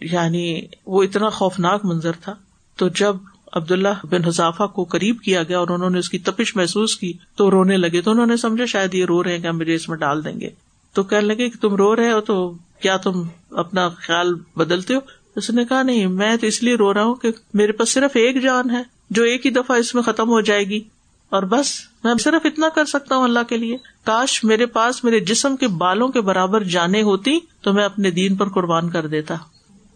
یعنی 0.00 0.62
وہ 0.86 1.02
اتنا 1.02 1.28
خوفناک 1.28 1.84
منظر 1.84 2.12
تھا۔ 2.12 2.34
تو 2.76 2.88
جب 2.88 3.16
عبداللہ 3.52 4.06
بن 4.10 4.24
حذافہ 4.24 4.62
کو 4.62 4.84
قریب 4.84 5.20
کیا 5.20 5.42
گیا 5.42 5.58
اور 5.58 5.68
انہوں 5.68 5.90
نے 5.90 5.98
اس 5.98 6.08
کی 6.08 6.18
تپش 6.18 6.56
محسوس 6.56 6.96
کی 6.96 7.12
تو 7.36 7.50
رونے 7.50 7.76
لگے 7.76 8.00
تو 8.00 8.10
انہوں 8.10 8.26
نے 8.26 8.36
سمجھا 8.36 8.64
شاید 8.64 8.94
یہ 8.94 9.04
رو 9.04 9.24
رہے 9.24 9.32
ہیں 9.32 9.38
کہ 9.38 9.46
ہم 9.46 9.58
مجھے 9.58 9.74
اس 9.74 9.88
میں 9.88 9.96
ڈال 9.96 10.24
دیں 10.24 10.40
گے۔ 10.40 10.50
تو 10.92 11.02
کہنے 11.02 11.26
لگے 11.26 11.50
کہ 11.50 11.62
تم 11.62 11.74
رو 11.74 11.96
رہے 11.96 12.12
ہو 12.12 12.20
تو 12.20 12.54
کیا 12.80 12.96
تم 12.96 13.22
اپنا 13.50 13.88
خیال 13.88 14.34
بدلتے 14.56 14.94
ہو؟ 14.94 15.00
اس 15.36 15.50
نے 15.50 15.64
کہا، 15.64 15.82
نہیں، 15.82 16.06
میں 16.06 16.36
تو 16.36 16.46
اس 16.46 16.62
لیے 16.62 16.74
رو 16.74 16.94
رہا 16.94 17.04
ہوں 17.04 17.14
کہ 17.14 17.28
میرے 17.54 17.72
پاس 17.72 17.92
صرف 17.92 18.10
ایک 18.14 18.42
جان 18.42 18.70
ہے، 18.70 18.82
جو 19.10 19.22
ایک 19.22 19.46
ہی 19.46 19.50
دفعہ 19.50 19.76
اس 19.76 19.94
میں 19.94 20.02
ختم 20.02 20.28
ہو 20.28 20.40
جائے 20.40 20.64
گی۔ 20.64 20.80
اور 21.30 21.42
بس، 21.42 21.80
میں 22.04 22.14
صرف 22.20 22.42
اتنا 22.44 22.68
کر 22.68 22.84
سکتا 22.84 23.16
ہوں 23.16 23.24
اللہ 23.24 23.42
کے 23.48 23.56
لیے۔ 23.56 23.76
کاش 24.04 24.44
میرے 24.44 24.66
پاس 24.66 25.04
میرے 25.04 25.20
جسم 25.20 25.56
کے 25.56 25.68
بالوں 25.68 26.08
کے 26.08 26.20
برابر 26.20 26.62
جانے 26.62 27.02
ہوتی 27.02 27.38
تو 27.60 27.72
میں 27.72 27.84
اپنے 27.84 28.10
دین 28.10 28.36
پر 28.36 28.48
قربان 28.48 28.90
کر 28.90 29.06
دیتا۔ 29.06 29.34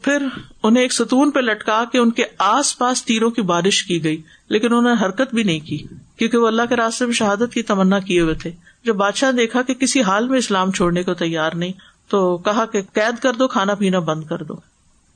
پھر 0.02 0.26
انہیں 0.62 0.82
ایک 0.82 0.92
ستون 0.92 1.30
پہ 1.30 1.40
لٹکا 1.40 1.84
کے 1.92 1.98
ان 1.98 2.10
کے 2.10 2.24
آس 2.38 2.78
پاس 2.78 3.04
تیروں 3.04 3.30
کی 3.30 3.42
بارش 3.42 3.84
کی 3.84 4.04
گئی، 4.04 4.22
لیکن 4.48 4.66
انہوں 4.66 4.94
نے 4.94 5.04
حرکت 5.04 5.34
بھی 5.34 5.42
نہیں 5.42 5.60
کی، 5.60 5.78
کیونکہ 6.16 6.38
وہ 6.38 6.46
اللہ 6.46 6.62
کے 6.68 6.76
راستے 6.76 7.04
میں 7.04 7.12
شہادت 7.12 7.54
کی 7.54 7.62
تمنا 7.62 7.98
کیے 7.98 8.20
ہوئے 8.20 8.34
تھے۔ 8.34 8.50
جب 8.84 8.94
بادشاہ 8.94 9.32
دیکھا 9.32 9.62
کہ 9.62 9.74
کسی 9.74 10.02
حال 10.02 10.28
میں 10.28 10.38
اسلام 10.38 10.70
چھوڑنے 10.70 11.02
کو 11.02 11.14
تیار 11.14 11.52
نہیں، 11.54 11.72
تو 12.08 12.36
کہا 12.36 12.64
کہ 12.64 12.82
قید 12.82 13.22
کر 13.22 13.32
دو، 13.32 13.48
کھانا 13.48 13.74
پینا 13.74 13.98
بند 13.98 14.24
کر 14.24 14.42
دو۔ 14.42 14.54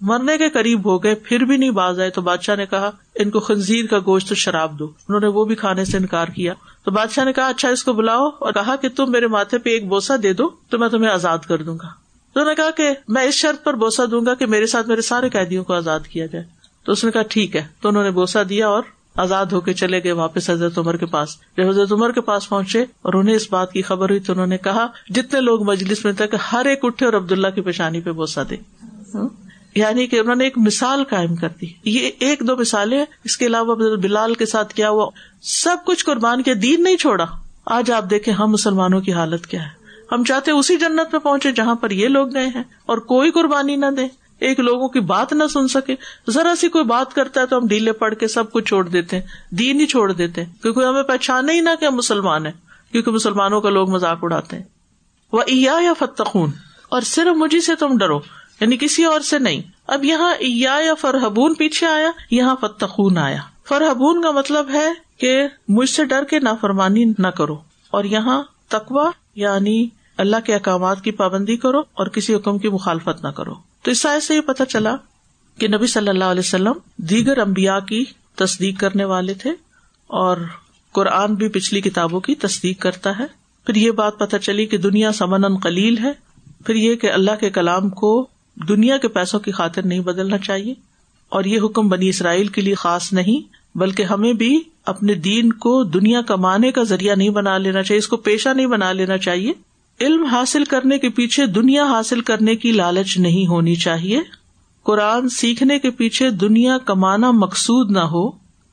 مرنے 0.04 0.38
کے 0.38 0.48
قریب 0.50 0.86
ہو 0.86 1.04
گئے، 1.04 1.14
پھر 1.14 1.40
بھی 1.40 1.56
نہیں 1.56 1.70
باز 1.70 2.00
آئے، 2.00 2.10
تو 2.10 2.22
بادشاہ 2.22 2.56
نے 2.56 2.66
کہا، 2.66 2.90
ان 3.14 3.30
کو 3.30 3.40
خنزیر 3.40 3.86
کا 3.86 3.98
گوشت 3.98 4.34
شراب 4.34 4.78
دو۔ 4.78 4.84
انہوں 4.84 5.20
نے 5.20 5.26
وہ 5.26 5.44
بھی 5.44 5.54
کھانے 5.54 5.84
سے 5.84 5.96
انکار 5.96 6.28
کیا۔ 6.28 6.54
تو 6.84 6.90
بادشاہ 6.90 7.24
نے 7.24 7.32
کہا 7.32 7.46
اچھا 7.46 7.68
اس 7.68 7.84
کو 7.84 7.92
بلاؤ۔ 7.92 8.28
اور 8.28 8.52
کہا 8.52 8.76
کہ 8.76 8.88
تم 8.88 9.12
میرے 9.12 9.26
ماتھے 9.26 9.58
پہ 9.58 9.70
ایک 9.70 9.88
بوسا 9.88 10.14
دے 10.22 10.32
دو، 10.32 10.50
تو 10.68 10.78
میں 10.78 10.88
تمہیں 10.88 11.10
آزاد 11.10 11.38
کر 11.38 11.62
دوں 11.62 11.78
گا۔ 11.78 11.88
تو 12.34 12.40
انہوں 12.40 12.54
نے 12.54 12.62
کہا 12.62 12.70
کہ 12.70 12.90
میں 13.08 13.22
اس 13.22 13.34
شرط 13.34 13.64
پر 13.64 13.74
بوسا 13.74 14.02
دوں 14.10 14.26
گا 14.26 14.34
کہ 14.34 14.46
میرے 14.46 14.66
ساتھ 14.66 14.88
میرے 14.88 15.00
سارے 15.00 15.28
قیدیوں 15.28 15.64
کو 15.64 15.72
آزاد 15.72 16.00
کیا 16.00 16.26
جائے۔ 16.26 16.44
تو 16.84 16.92
اس 16.92 17.04
نے 17.04 17.10
کہا، 17.10 17.22
ٹھیک 17.22 17.56
ہے۔ 17.56 17.66
تو 17.80 17.88
انہوں 17.88 18.04
نے 18.04 18.10
بوسا 18.10 18.42
دیا 18.48 18.68
اور 18.68 18.82
آزاد 19.14 19.46
ہو 19.46 19.60
کے 19.60 19.72
چلے 19.72 20.04
گئے 20.04 20.12
واپس 20.12 20.50
حضرت 20.50 20.78
عمر 20.78 20.96
کے 20.96 21.06
پاس۔ 21.06 21.28
جب 21.56 21.68
حضرت 21.68 21.92
عمر 21.92 22.12
کے 22.12 22.20
پاس 22.20 22.48
پہنچے 22.48 22.82
اور 22.82 23.14
انہیں 23.14 23.36
اس 23.36 23.46
بات 23.50 23.72
کی 23.72 23.82
خبر 23.82 24.08
ہوئی، 24.08 24.20
تو 24.20 24.32
انہوں 24.32 24.46
نے 24.46 24.58
کہا، 24.58 24.86
جتنے 25.08 25.40
لوگ 25.40 25.62
مجلس 25.62 26.04
میں 26.04 26.12
تھے 26.12 26.26
کہ 26.26 26.36
ہر 26.36 26.64
ایک 26.64 26.78
اٹھے 26.82 27.06
اور 27.06 27.14
عبداللہ 27.14 27.48
کی 27.54 27.60
پیشانی 27.60 28.00
پہ 28.00 28.12
بوسا 28.12 28.42
دے۔ 28.50 28.56
یعنی 29.74 30.06
کہ 30.06 30.20
انہوں 30.20 30.34
نے 30.34 30.44
ایک 30.44 30.58
مثال 30.58 31.04
قائم 31.04 31.36
کر 31.36 31.48
دی۔ 31.48 31.66
یہ 31.84 32.10
ایک 32.18 32.40
دو 32.40 32.56
مثالیں 32.56 33.04
اس 33.24 33.36
کے 33.36 33.46
علاوہ 33.46 33.74
بلال 33.96 34.34
کے 34.34 34.46
ساتھ 34.46 34.74
کیا 34.74 34.90
ہوا۔ 34.90 35.10
سب 35.42 35.76
کچھ 35.86 36.04
قربان 36.04 36.42
کے 36.42 36.54
دین 36.54 36.82
نہیں 36.82 36.96
چھوڑا۔ 36.96 37.26
آج 37.66 37.90
آپ 37.90 38.10
دیکھیں 38.10 38.34
ہم 38.34 38.50
مسلمانوں 38.50 39.00
کی 39.00 39.12
حالت 39.12 39.46
کیا 39.46 39.62
ہے۔ 39.62 39.84
ہم 40.12 40.24
چاہتے 40.24 40.50
اسی 40.50 40.76
جنت 40.76 41.12
میں 41.12 41.20
پہنچے 41.20 41.52
جہاں 41.52 41.74
پر 41.74 41.90
یہ 41.90 42.08
لوگ 42.08 42.34
گئے 42.34 42.46
ہیں 42.46 42.62
اور 42.86 42.98
کوئی 42.98 43.30
قربانی 43.30 43.76
نہ 43.76 43.86
دے۔ 43.86 44.06
ایک 44.40 44.60
لوگوں 44.60 44.88
کی 44.88 45.00
بات 45.00 45.32
نہ 45.32 45.44
سن 45.52 45.68
سکے۔ 45.68 45.94
ذرا 46.30 46.54
سی 46.54 46.68
کوئی 46.68 46.84
بات 46.84 47.14
کرتا 47.14 47.40
ہے 47.40 47.46
تو 47.46 47.58
ہم 47.58 47.66
ڈھیلے 47.66 47.92
پڑھ 47.92 48.14
کے 48.14 48.28
سب 48.28 48.52
کچھ 48.52 48.64
چھوڑ 48.64 48.88
دیتے 48.88 49.20
ہیں۔ 49.20 49.26
دین 49.50 49.80
ہی 49.80 49.86
چھوڑ 49.86 50.12
دیتے 50.12 50.44
ہیں۔ 50.44 50.62
کیونکہ 50.62 50.80
ہمیں 50.80 51.02
پہچانا 51.02 51.52
ہی 51.52 51.60
نہ 51.60 51.70
کہ 51.80 51.84
ہم 51.84 51.94
مسلمان 51.94 52.46
ہیں۔ 52.46 52.52
کیونکہ 52.92 53.10
مسلمانوں 53.10 53.60
کا 53.60 53.70
لوگ 53.70 53.90
مذاق 53.90 54.18
اڑاتے 54.22 54.56
ہیں۔ 54.56 54.62
وہ 55.32 55.42
یا 55.48 55.92
فتخون 55.98 56.50
اور 56.88 57.00
صرف 57.00 57.36
مجھے 57.36 57.60
سے 57.60 57.74
تم 57.74 57.98
ڈرو۔ 57.98 58.20
یعنی 58.60 58.76
کسی 58.76 59.04
اور 59.04 59.20
سے 59.20 59.38
نہیں۔ 59.38 59.62
اب 59.86 60.04
یہاں 60.04 60.34
یا 60.40 60.94
فرحبون 61.00 61.54
پیچھے 61.54 61.86
آیا، 61.86 62.10
یہاں 62.30 62.56
فتخون 62.60 63.18
آیا۔ 63.18 63.40
فرحبون 63.68 64.22
کا 64.22 64.30
مطلب 64.30 64.70
ہے 64.72 64.88
کہ 65.18 65.46
مجھ 65.68 65.90
سے 65.90 66.04
ڈر 66.04 66.24
کے 66.24 66.38
نافرمانی 66.38 67.04
نہ 67.18 67.26
کرو 67.26 67.56
اور 67.90 68.04
یہاں 68.04 68.42
تقوا 68.68 69.10
یعنی 69.34 69.88
اللہ 70.16 70.36
کے 70.44 70.54
احکامات 70.54 71.02
کی 71.02 71.10
پابندی 71.10 71.56
کرو 71.56 71.78
اور 71.78 72.06
کسی 72.06 72.34
حکم 72.34 72.58
کی 72.58 72.68
مخالفت 72.68 73.22
نہ 73.22 73.28
کرو۔ 73.28 73.54
تو 73.82 73.90
اس 73.90 74.00
سائز 74.00 74.24
سے 74.24 74.34
یہ 74.34 74.40
پتا 74.40 74.64
چلا 74.64 74.96
کہ 75.58 75.68
نبی 75.68 75.86
صلی 75.86 76.08
اللہ 76.08 76.24
علیہ 76.24 76.40
وسلم 76.40 76.72
دیگر 76.96 77.38
امبیا 77.38 77.80
کی 77.80 78.04
تصدیق 78.34 78.80
کرنے 78.80 79.04
والے 79.04 79.34
تھے 79.34 79.50
اور 80.06 80.36
قرآن 80.92 81.34
بھی 81.34 81.48
پچھلی 81.48 81.80
کتابوں 81.80 82.20
کی 82.20 82.34
تصدیق 82.34 82.82
کرتا 82.82 83.18
ہے۔ 83.18 83.24
پھر 83.66 83.74
یہ 83.74 83.90
بات 83.90 84.18
پتہ 84.18 84.36
چلی 84.36 84.66
کہ 84.66 84.76
دنیا 84.78 85.12
سمن 85.12 85.56
قلیل 85.56 85.98
ہے۔ 85.98 86.12
پھر 86.66 86.74
یہ 86.74 86.94
کہ 86.94 87.12
اللہ 87.12 87.30
کے 87.40 87.50
کلام 87.50 87.88
کو 87.88 88.28
دنیا 88.68 88.96
کے 88.96 89.08
پیسوں 89.08 89.40
کی 89.40 89.52
خاطر 89.52 89.82
نہیں 89.82 90.00
بدلنا 90.00 90.38
چاہیے 90.38 90.74
اور 91.28 91.44
یہ 91.44 91.60
حکم 91.64 91.88
بنی 91.88 92.08
اسرائیل 92.08 92.46
کے 92.46 92.60
لیے 92.60 92.74
خاص 92.74 93.12
نہیں، 93.12 93.54
بلکہ 93.78 94.02
ہمیں 94.02 94.32
بھی 94.32 94.60
اپنے 94.86 95.14
دین 95.14 95.52
کو 95.52 95.84
دنیا 95.84 96.22
کمانے 96.22 96.70
کا 96.70 96.82
ذریعہ 96.82 97.14
نہیں 97.14 97.30
بنا 97.30 97.58
لینا 97.58 97.82
چاہیے، 97.82 97.98
اس 97.98 98.08
کو 98.08 98.16
پیشہ 98.16 98.48
نہیں 98.48 98.66
بنا 98.66 98.92
لینا 98.92 99.18
چاہیے۔ 99.18 99.52
علم 100.00 100.24
حاصل 100.24 100.64
کرنے 100.64 100.98
کے 100.98 101.08
پیچھے 101.08 101.46
دنیا 101.46 101.84
حاصل 101.84 102.20
کرنے 102.20 102.56
کی 102.56 102.72
لالچ 102.72 103.18
نہیں 103.18 103.46
ہونی 103.46 103.74
چاہیے۔ 103.74 104.20
قرآن 104.82 105.28
سیکھنے 105.28 105.78
کے 105.78 105.90
پیچھے 105.90 106.30
دنیا 106.30 106.78
کمانا 106.78 107.30
مقصود 107.30 107.90
نہ 107.90 107.98
ہو۔ 107.98 108.30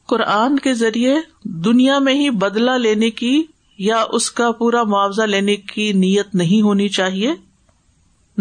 قرآن 0.08 0.60
کے 0.60 0.74
ذریعے 0.74 1.16
دنیا 1.44 2.00
میں 2.00 2.14
ہی 2.14 2.30
بدلا 2.30 2.78
لینے 2.78 3.10
کی 3.10 3.44
یا 3.78 4.06
اس 4.10 4.32
کا 4.32 4.52
پورا 4.52 4.84
معاوضہ 4.84 5.22
لینے 5.22 5.56
کی 5.56 5.94
نیت 5.94 6.36
نہیں 6.36 6.62
ہونی 6.62 6.88
چاہیے۔ 6.88 7.32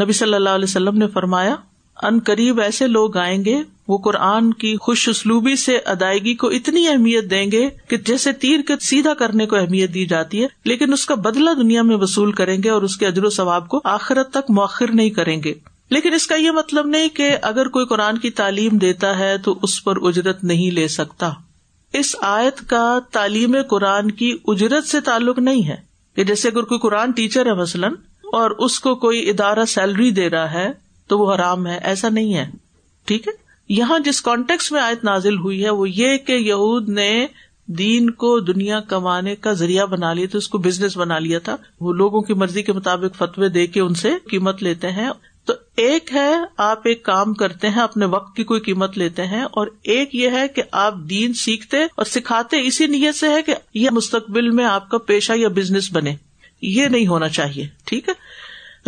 نبی 0.01 0.13
صلی 0.13 0.35
اللہ 0.35 0.49
علیہ 0.49 0.65
وسلم 0.65 0.99
نے 0.99 1.07
فرمایا، 1.07 1.57
ان 2.03 2.19
قریب 2.25 2.61
ایسے 2.61 2.87
لوگ 2.87 3.17
آئیں 3.17 3.45
گے، 3.45 3.63
وہ 3.89 3.99
قرآن 3.99 4.53
کی 4.53 4.77
خوش 4.77 5.09
اسلوبی 5.09 5.57
سے 5.57 5.77
ادائیگی 5.77 6.35
کو 6.35 6.49
اتنی 6.49 6.89
اہمیت 6.89 7.31
دیں 7.31 7.51
گے 7.53 7.69
کہ 7.89 7.97
جیسے 7.97 8.33
تیر 8.33 8.61
کے 8.61 8.75
سیدھا 8.81 9.15
کرنے 9.15 9.47
کو 9.47 9.57
اہمیت 9.57 9.95
دی 9.95 10.07
جاتی 10.07 10.43
ہے، 10.43 10.49
لیکن 10.65 10.93
اس 10.93 11.07
کا 11.07 11.15
بدلا 11.15 11.53
دنیا 11.53 11.83
میں 11.83 11.97
وصول 11.97 12.33
کریں 12.33 12.63
گے 12.63 12.71
اور 12.71 12.83
اس 12.83 12.97
کے 12.97 13.07
اجر 13.07 13.25
و 13.25 13.31
ثواب 13.31 13.69
کو 13.69 13.81
آخرت 13.85 14.31
تک 14.31 14.51
مؤخر 14.51 14.91
نہیں 14.91 15.11
کریں 15.11 15.43
گے۔ 15.43 15.55
لیکن 15.91 16.13
اس 16.13 16.27
کا 16.27 16.35
یہ 16.35 16.51
مطلب 16.51 16.87
نہیں 16.87 17.09
کہ 17.09 17.37
اگر 17.43 17.69
کوئی 17.69 17.87
قرآن 17.87 18.19
کی 18.19 18.31
تعلیم 18.31 18.79
دیتا 18.79 19.19
ہے 19.19 19.39
تو 19.39 19.59
اس 19.63 19.85
پر 19.85 19.95
اجرت 20.03 20.45
نہیں 20.45 20.71
لے 20.71 20.89
سکتا۔ 20.89 21.31
اس 21.93 22.17
آیت 22.21 22.69
کا 22.69 22.99
تعلیم 23.13 23.57
قرآن 23.71 24.11
کی 24.11 24.37
اجرت 24.47 24.85
سے 24.85 25.01
تعلق 25.01 25.39
نہیں 25.39 25.69
ہے 25.69 25.77
کہ 26.17 26.25
جیسے 26.25 26.49
اگر 26.49 26.63
کوئی 26.63 26.79
قرآن 26.79 27.11
ٹیچر 27.11 27.47
ہے 27.47 27.55
مثلاً 27.55 27.93
اور 28.33 28.51
اس 28.51 28.81
کو 28.81 28.95
کوئی 28.95 29.31
ادارہ 29.31 29.65
سیلری 29.65 30.11
دے 30.11 30.31
رہا 30.31 30.53
ہے 30.53 30.69
تو 31.09 31.19
وہ 31.19 31.35
حرام 31.35 31.67
ہے، 31.67 31.79
ایسا 31.83 32.09
نہیں 32.09 32.35
ہے۔ 32.35 32.51
ٹھیک 33.05 33.29
ہے؟ 33.29 33.33
یہاں 33.69 33.99
جس 33.99 34.23
کانٹیکس 34.23 34.73
میں 34.73 34.81
آیت 34.81 35.05
نازل 35.05 35.39
ہوئی 35.39 35.65
ہے، 35.65 35.71
وہ 35.71 35.91
یہ 35.91 36.17
کہ 36.17 36.33
یہود 36.33 36.89
نے 36.89 37.27
دین 37.67 38.11
کو 38.11 38.41
دنیا 38.41 38.81
کمانے 38.81 39.37
کا 39.37 39.53
ذریعہ 39.53 39.87
بنا 39.87 40.13
لیا 40.13 40.27
تھا، 40.31 40.39
اس 40.39 40.49
کو 40.49 40.59
بزنس 40.59 40.97
بنا 40.97 41.19
لیا 41.19 41.39
تھا۔ 41.39 41.57
وہ 41.81 41.93
لوگوں 41.93 42.21
کی 42.21 42.35
مرضی 42.35 42.63
کے 42.63 42.73
مطابق 42.73 43.17
فتوی 43.17 43.49
دے 43.49 43.67
کے 43.67 43.81
ان 43.81 43.95
سے 43.95 44.13
قیمت 44.31 44.63
لیتے 44.63 44.91
ہیں۔ 44.91 45.11
تو 45.45 45.53
ایک 45.77 46.11
ہے، 46.15 46.35
آپ 46.57 46.79
ایک 46.85 47.03
کام 47.03 47.35
کرتے 47.35 47.69
ہیں، 47.69 47.83
اپنے 47.83 48.07
وقت 48.07 48.37
کی 48.37 48.45
کوئی 48.45 48.61
قیمت 48.61 48.99
لیتے 48.99 49.27
ہیں، 49.27 49.43
اور 49.43 49.67
ایک 49.83 50.15
یہ 50.15 50.29
ہے 50.31 50.49
کہ 50.49 50.63
آپ 50.73 50.95
دین 51.11 51.33
سیکھتے 51.33 51.77
اور 51.77 52.05
سکھاتے، 52.05 52.57
اسی 52.67 52.87
نیت 52.87 53.15
سے 53.15 53.29
ہے 53.29 53.43
کہ 53.43 53.55
یہ 53.75 53.91
مستقبل 53.91 54.51
میں 54.51 54.65
آپ 54.65 54.91
کا 54.91 54.99
پیشہ 54.99 55.33
یا 55.37 55.49
بزنس 55.49 55.93
بنے۔ 55.93 56.17
یہ 56.63 56.87
نہیں 56.87 57.07
ہونا 57.07 57.29
چاہیے، 57.29 57.69
ٹھیک 57.85 58.09
ہے؟ 58.09 58.15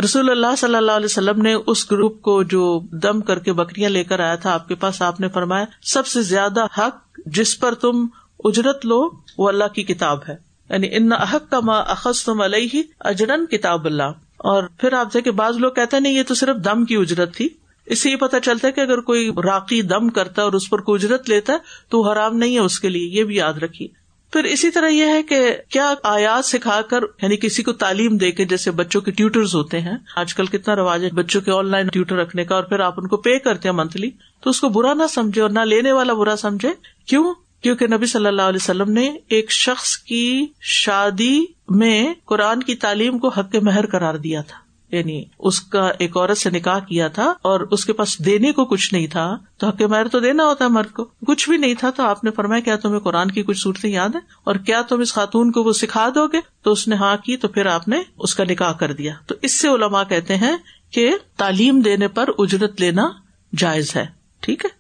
رسول 0.03 0.31
اللہ 0.31 0.57
صلی 0.59 0.75
اللہ 0.75 0.93
علیہ 0.93 1.05
وسلم 1.05 1.43
نے 1.43 1.55
اس 1.67 1.91
گروپ 1.91 2.23
کو 2.23 2.43
جو 2.43 2.81
دم 2.93 3.21
کر 3.21 3.39
کے 3.39 3.53
بکریاں 3.53 3.91
لے 3.91 4.05
کر 4.05 4.21
آیا 4.21 4.35
تھا، 4.35 4.55
آپ 4.55 4.69
کے 4.69 4.75
پاس 4.75 5.03
آپ 5.03 5.21
نے 5.21 5.29
فرمایا، 5.29 5.65
سب 5.83 6.07
سے 6.07 6.23
زیادہ 6.23 6.65
حق 6.79 7.19
جس 7.27 7.59
پر 7.59 7.75
تم 7.75 8.07
اجرت 8.45 8.87
لو 8.87 9.11
وہ 9.39 9.49
اللہ 9.49 9.65
کی 9.65 9.83
کتاب 9.83 10.19
ہے۔ 10.29 10.35
یعنی 10.71 10.89
ان 10.91 11.13
احق 11.13 11.51
کا 11.51 11.61
ماں 11.61 11.83
اخذ 11.87 12.25
تم 12.25 12.41
علیہ 12.41 12.83
اجرن 13.01 13.47
کتاب 13.47 13.85
اللہ۔ 13.85 14.13
اور 14.37 14.63
پھر 14.79 14.93
آپ 14.93 15.13
سے 15.13 15.31
بعض 15.31 15.57
لوگ 15.57 15.73
کہتے 15.73 16.01
نہیں، 16.01 16.13
یہ 16.13 16.23
تو 16.23 16.35
صرف 16.35 16.57
دم 16.65 16.85
کی 16.85 16.97
اجرت 16.97 17.35
تھی۔ 17.35 17.49
اس 17.87 18.03
سے 18.03 18.11
یہ 18.11 18.17
پتا 18.17 18.41
چلتا 18.41 18.69
ہے 18.69 18.73
کہ 18.73 18.81
اگر 18.81 19.01
کوئی 19.01 19.31
راقی 19.45 19.83
دم 19.83 20.09
کرتا 20.09 20.43
ہے 20.43 20.45
اور 20.45 20.53
اس 20.53 20.71
پر 20.71 20.81
کوئی 20.81 21.05
اجرت 21.05 21.29
لیتا 21.29 21.53
ہے، 21.53 21.59
تو 21.89 22.11
حرام 22.11 22.37
نہیں 22.37 22.55
ہے 22.55 22.61
اس 22.61 22.81
کے 22.81 22.89
لیے، 22.89 23.09
یہ 23.09 23.25
بھی 23.25 23.37
یاد 23.37 23.53
رکھیے۔ 23.53 24.02
پھر 24.33 24.45
اسی 24.45 24.71
طرح 24.71 24.89
یہ 24.89 25.05
ہے 25.05 25.23
کہ 25.23 25.57
کیا 25.69 25.95
آیات 26.03 26.45
سکھا 26.45 26.83
کر 26.83 27.01
یعنی 27.23 27.37
کسی 27.37 27.63
کو 27.63 27.73
تعلیم 27.73 28.17
دے 28.17 28.33
کے، 28.33 28.45
جیسے 28.45 28.71
بچوں 28.71 29.01
کے 29.01 29.11
ٹیوٹرز 29.11 29.55
ہوتے 29.55 29.81
ہیں، 29.81 29.97
آج 30.17 30.35
کل 30.35 30.47
کتنا 30.47 30.77
رواج 30.77 31.05
ہے 31.05 31.11
بچوں 31.11 31.41
کے 31.41 31.51
آن 31.51 31.67
لائن 31.67 31.87
ٹیوٹر 31.87 32.17
رکھنے 32.17 32.45
کا 32.45 32.55
اور 32.55 32.65
پھر 32.65 32.81
آپ 32.81 32.95
ان 32.97 33.07
کو 33.07 33.17
پے 33.17 33.39
کرتے 33.39 33.69
ہیں 33.69 33.77
منتھلی، 33.77 34.11
تو 34.41 34.51
اس 34.51 34.61
کو 34.61 34.69
برا 34.69 34.95
نہ 34.95 35.03
سمجھے 35.11 35.43
اور 35.43 35.51
نہ 35.51 35.61
لینے 35.61 35.93
والا 35.93 36.13
برا 36.13 36.37
سمجھے۔ 36.37 36.69
کیوں؟ 37.07 37.35
کیونکہ 37.63 37.87
نبی 37.87 38.07
صلی 38.07 38.27
اللہ 38.27 38.43
علیہ 38.43 38.59
وسلم 38.63 38.93
نے 38.93 39.11
ایک 39.29 39.53
شخص 39.53 39.99
کی 39.99 40.47
شادی 40.61 41.45
میں 41.69 42.15
قرآن 42.25 42.63
کی 42.63 42.75
تعلیم 42.75 43.19
کو 43.19 43.29
حق 43.29 43.55
مہر 43.63 43.87
قرار 43.87 44.15
دیا 44.15 44.43
تھا۔ 44.43 44.62
یعنی 44.93 45.25
اس 45.39 45.61
کا 45.61 45.91
ایک 45.99 46.17
عورت 46.17 46.39
سے 46.39 46.51
نکاح 46.51 46.79
کیا 46.79 47.09
تھا 47.09 47.35
اور 47.43 47.61
اس 47.61 47.85
کے 47.85 47.93
پاس 47.93 48.25
دینے 48.25 48.53
کو 48.53 48.65
کچھ 48.65 48.95
نہیں 48.95 49.07
تھا، 49.07 49.37
تو 49.57 49.67
حق 49.67 49.83
مہر 49.83 50.09
تو 50.09 50.21
دینا 50.21 50.45
ہوتا 50.45 50.65
ہے 50.65 50.71
مرد 50.71 50.91
کو۔ 50.91 51.05
کچھ 51.05 51.49
بھی 51.49 51.57
نہیں 51.57 51.75
تھا، 51.75 51.91
تو 51.91 52.03
آپ 52.03 52.25
نے 52.25 52.31
فرمایا، 52.31 52.61
کیا 52.61 52.77
تمہیں 52.77 52.99
قرآن 52.99 53.31
کی 53.31 53.43
کچھ 53.43 53.59
صورتیں 53.59 53.91
یاد 53.91 54.09
ہے 54.09 54.21
اور 54.45 54.55
کیا 54.55 54.83
تم 54.83 55.01
اس 55.01 55.13
خاتون 55.13 55.53
کو 55.53 55.63
وہ 55.63 55.73
سکھا 55.73 56.09
دو 56.15 56.27
گے؟ 56.27 56.41
تو 56.63 56.73
اس 56.73 56.89
نے 56.89 56.97
ہاں 56.97 57.17
کی، 57.17 57.37
تو 57.37 57.49
پھر 57.49 57.67
آپ 57.67 57.89
نے 57.89 58.03
اس 58.19 58.35
کا 58.35 58.45
نکاح 58.45 58.73
کر 58.73 58.93
دیا۔ 58.93 59.15
تو 59.27 59.35
اس 59.43 59.61
سے 59.61 59.69
علماء 59.69 60.03
کہتے 60.09 60.37
ہیں 60.37 60.57
کہ 60.91 61.17
تعلیم 61.37 61.81
دینے 61.81 62.09
پر 62.09 62.29
اجرت 62.39 62.81
لینا 62.81 63.09
جائز 63.57 63.97
ہے۔ 63.97 64.07
ٹھیک 64.41 64.65
ہے؟ 64.65 64.71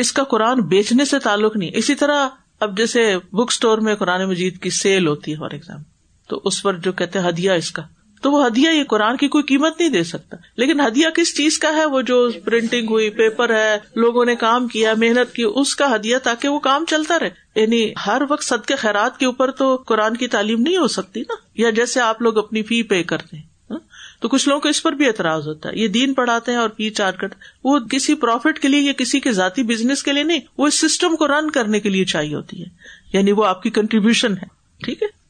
اس 0.00 0.12
کا 0.12 0.22
قرآن 0.22 0.60
بیچنے 0.60 1.04
سے 1.04 1.18
تعلق 1.18 1.56
نہیں۔ 1.56 1.70
اسی 1.74 1.94
طرح 1.94 2.28
اب 2.60 2.76
جیسے 2.76 3.18
بک 3.18 3.46
اسٹور 3.48 3.78
میں 3.78 3.94
قرآن 3.94 4.24
مجید 4.24 4.58
کی 4.58 4.70
سیل 4.70 5.06
ہوتی 5.06 5.32
ہے 5.32 5.36
فار 5.36 5.50
ایگزامپل 5.50 5.92
تو 6.28 6.40
اس 6.44 6.62
پر 6.62 6.74
جو 6.74 6.92
کہتے 6.92 7.20
ہیں 7.20 7.28
ہدیہ، 7.28 7.50
اس 7.50 7.70
کا۔ 7.70 7.82
تو 8.22 8.32
وہ 8.32 8.46
ہدیہ 8.46 8.70
یہ 8.70 8.84
قرآن 8.84 9.16
کی 9.16 9.28
کوئی 9.28 9.44
قیمت 9.44 9.80
نہیں 9.80 9.90
دے 9.90 10.02
سکتا۔ 10.02 10.36
لیکن 10.56 10.80
ہدیہ 10.80 11.08
کس 11.08 11.36
چیز 11.36 11.58
کا 11.58 11.76
ہے؟ 11.76 11.84
وہ 11.84 12.02
جو 12.02 12.30
پرنٹنگ 12.44 12.86
ہوئی 12.90 13.10
پیپر 13.10 13.54
ہے، 13.54 13.78
لوگوں 13.94 14.24
نے 14.24 14.36
کام 14.36 14.68
کیا، 14.68 14.94
محنت 14.96 15.34
کی، 15.34 15.42
اس 15.54 15.76
کا 15.76 15.94
ہدیہ 15.94 16.16
تاکہ 16.22 16.48
وہ 16.48 16.58
کام 16.58 16.84
چلتا 16.84 17.18
رہے۔ 17.18 17.30
یعنی 17.60 17.92
ہر 18.06 18.22
وقت 18.28 18.44
سد 18.44 18.72
خیرات 18.78 19.18
کے 19.18 19.26
اوپر 19.26 19.50
تو 19.50 19.76
قرآن 19.76 20.16
کی 20.16 20.28
تعلیم 20.28 20.62
نہیں 20.62 20.76
ہو 20.76 20.88
سکتی 20.88 21.20
نا۔ 21.20 21.34
یا 21.54 21.70
جیسے 21.70 22.00
آپ 22.00 22.22
لوگ 22.22 22.38
اپنی 22.38 22.62
فی 22.62 22.82
پے 22.82 23.02
کرتے 23.02 23.36
ہیں 23.36 23.44
ہاں؟ 23.70 23.78
تو 24.20 24.28
کچھ 24.28 24.48
لوگوں 24.48 24.60
کو 24.60 24.68
اس 24.68 24.82
پر 24.82 24.92
بھی 24.92 25.06
اعتراض 25.06 25.48
ہوتا 25.48 25.68
ہے۔ 25.68 25.78
یہ 25.78 25.88
دین 25.88 26.14
پڑھاتے 26.14 26.52
ہیں 26.52 26.58
اور 26.58 26.68
فی 26.76 26.90
چارج 26.90 27.16
کرتے 27.16 27.34
وہ 27.64 27.78
کسی 27.78 28.14
پروفٹ 28.14 28.58
کے 28.58 28.68
لیے 28.68 28.80
یا 28.80 28.92
کسی 28.92 29.20
کے 29.20 29.32
ذاتی 29.32 29.62
بزنس 29.62 30.02
کے 30.02 30.12
لیے 30.12 30.22
نہیں، 30.22 30.40
وہ 30.58 30.66
اس 30.66 30.80
سسٹم 30.80 31.16
کو 31.16 31.28
رن 31.28 31.50
کرنے 31.50 31.80
کے 31.80 31.88
لیے 31.88 32.04
چاہیے 32.04 32.34
ہوتی 32.34 32.60
ہے۔ 32.60 32.68
یعنی 33.12 33.32
وہ 33.32 33.44
آپ 33.44 33.62
کی 33.62 33.70
کنٹریبیوشن 33.70 34.32
ہے۔ 34.32 34.46
ٹھیک 34.84 35.02
ہے؟ 35.02 35.21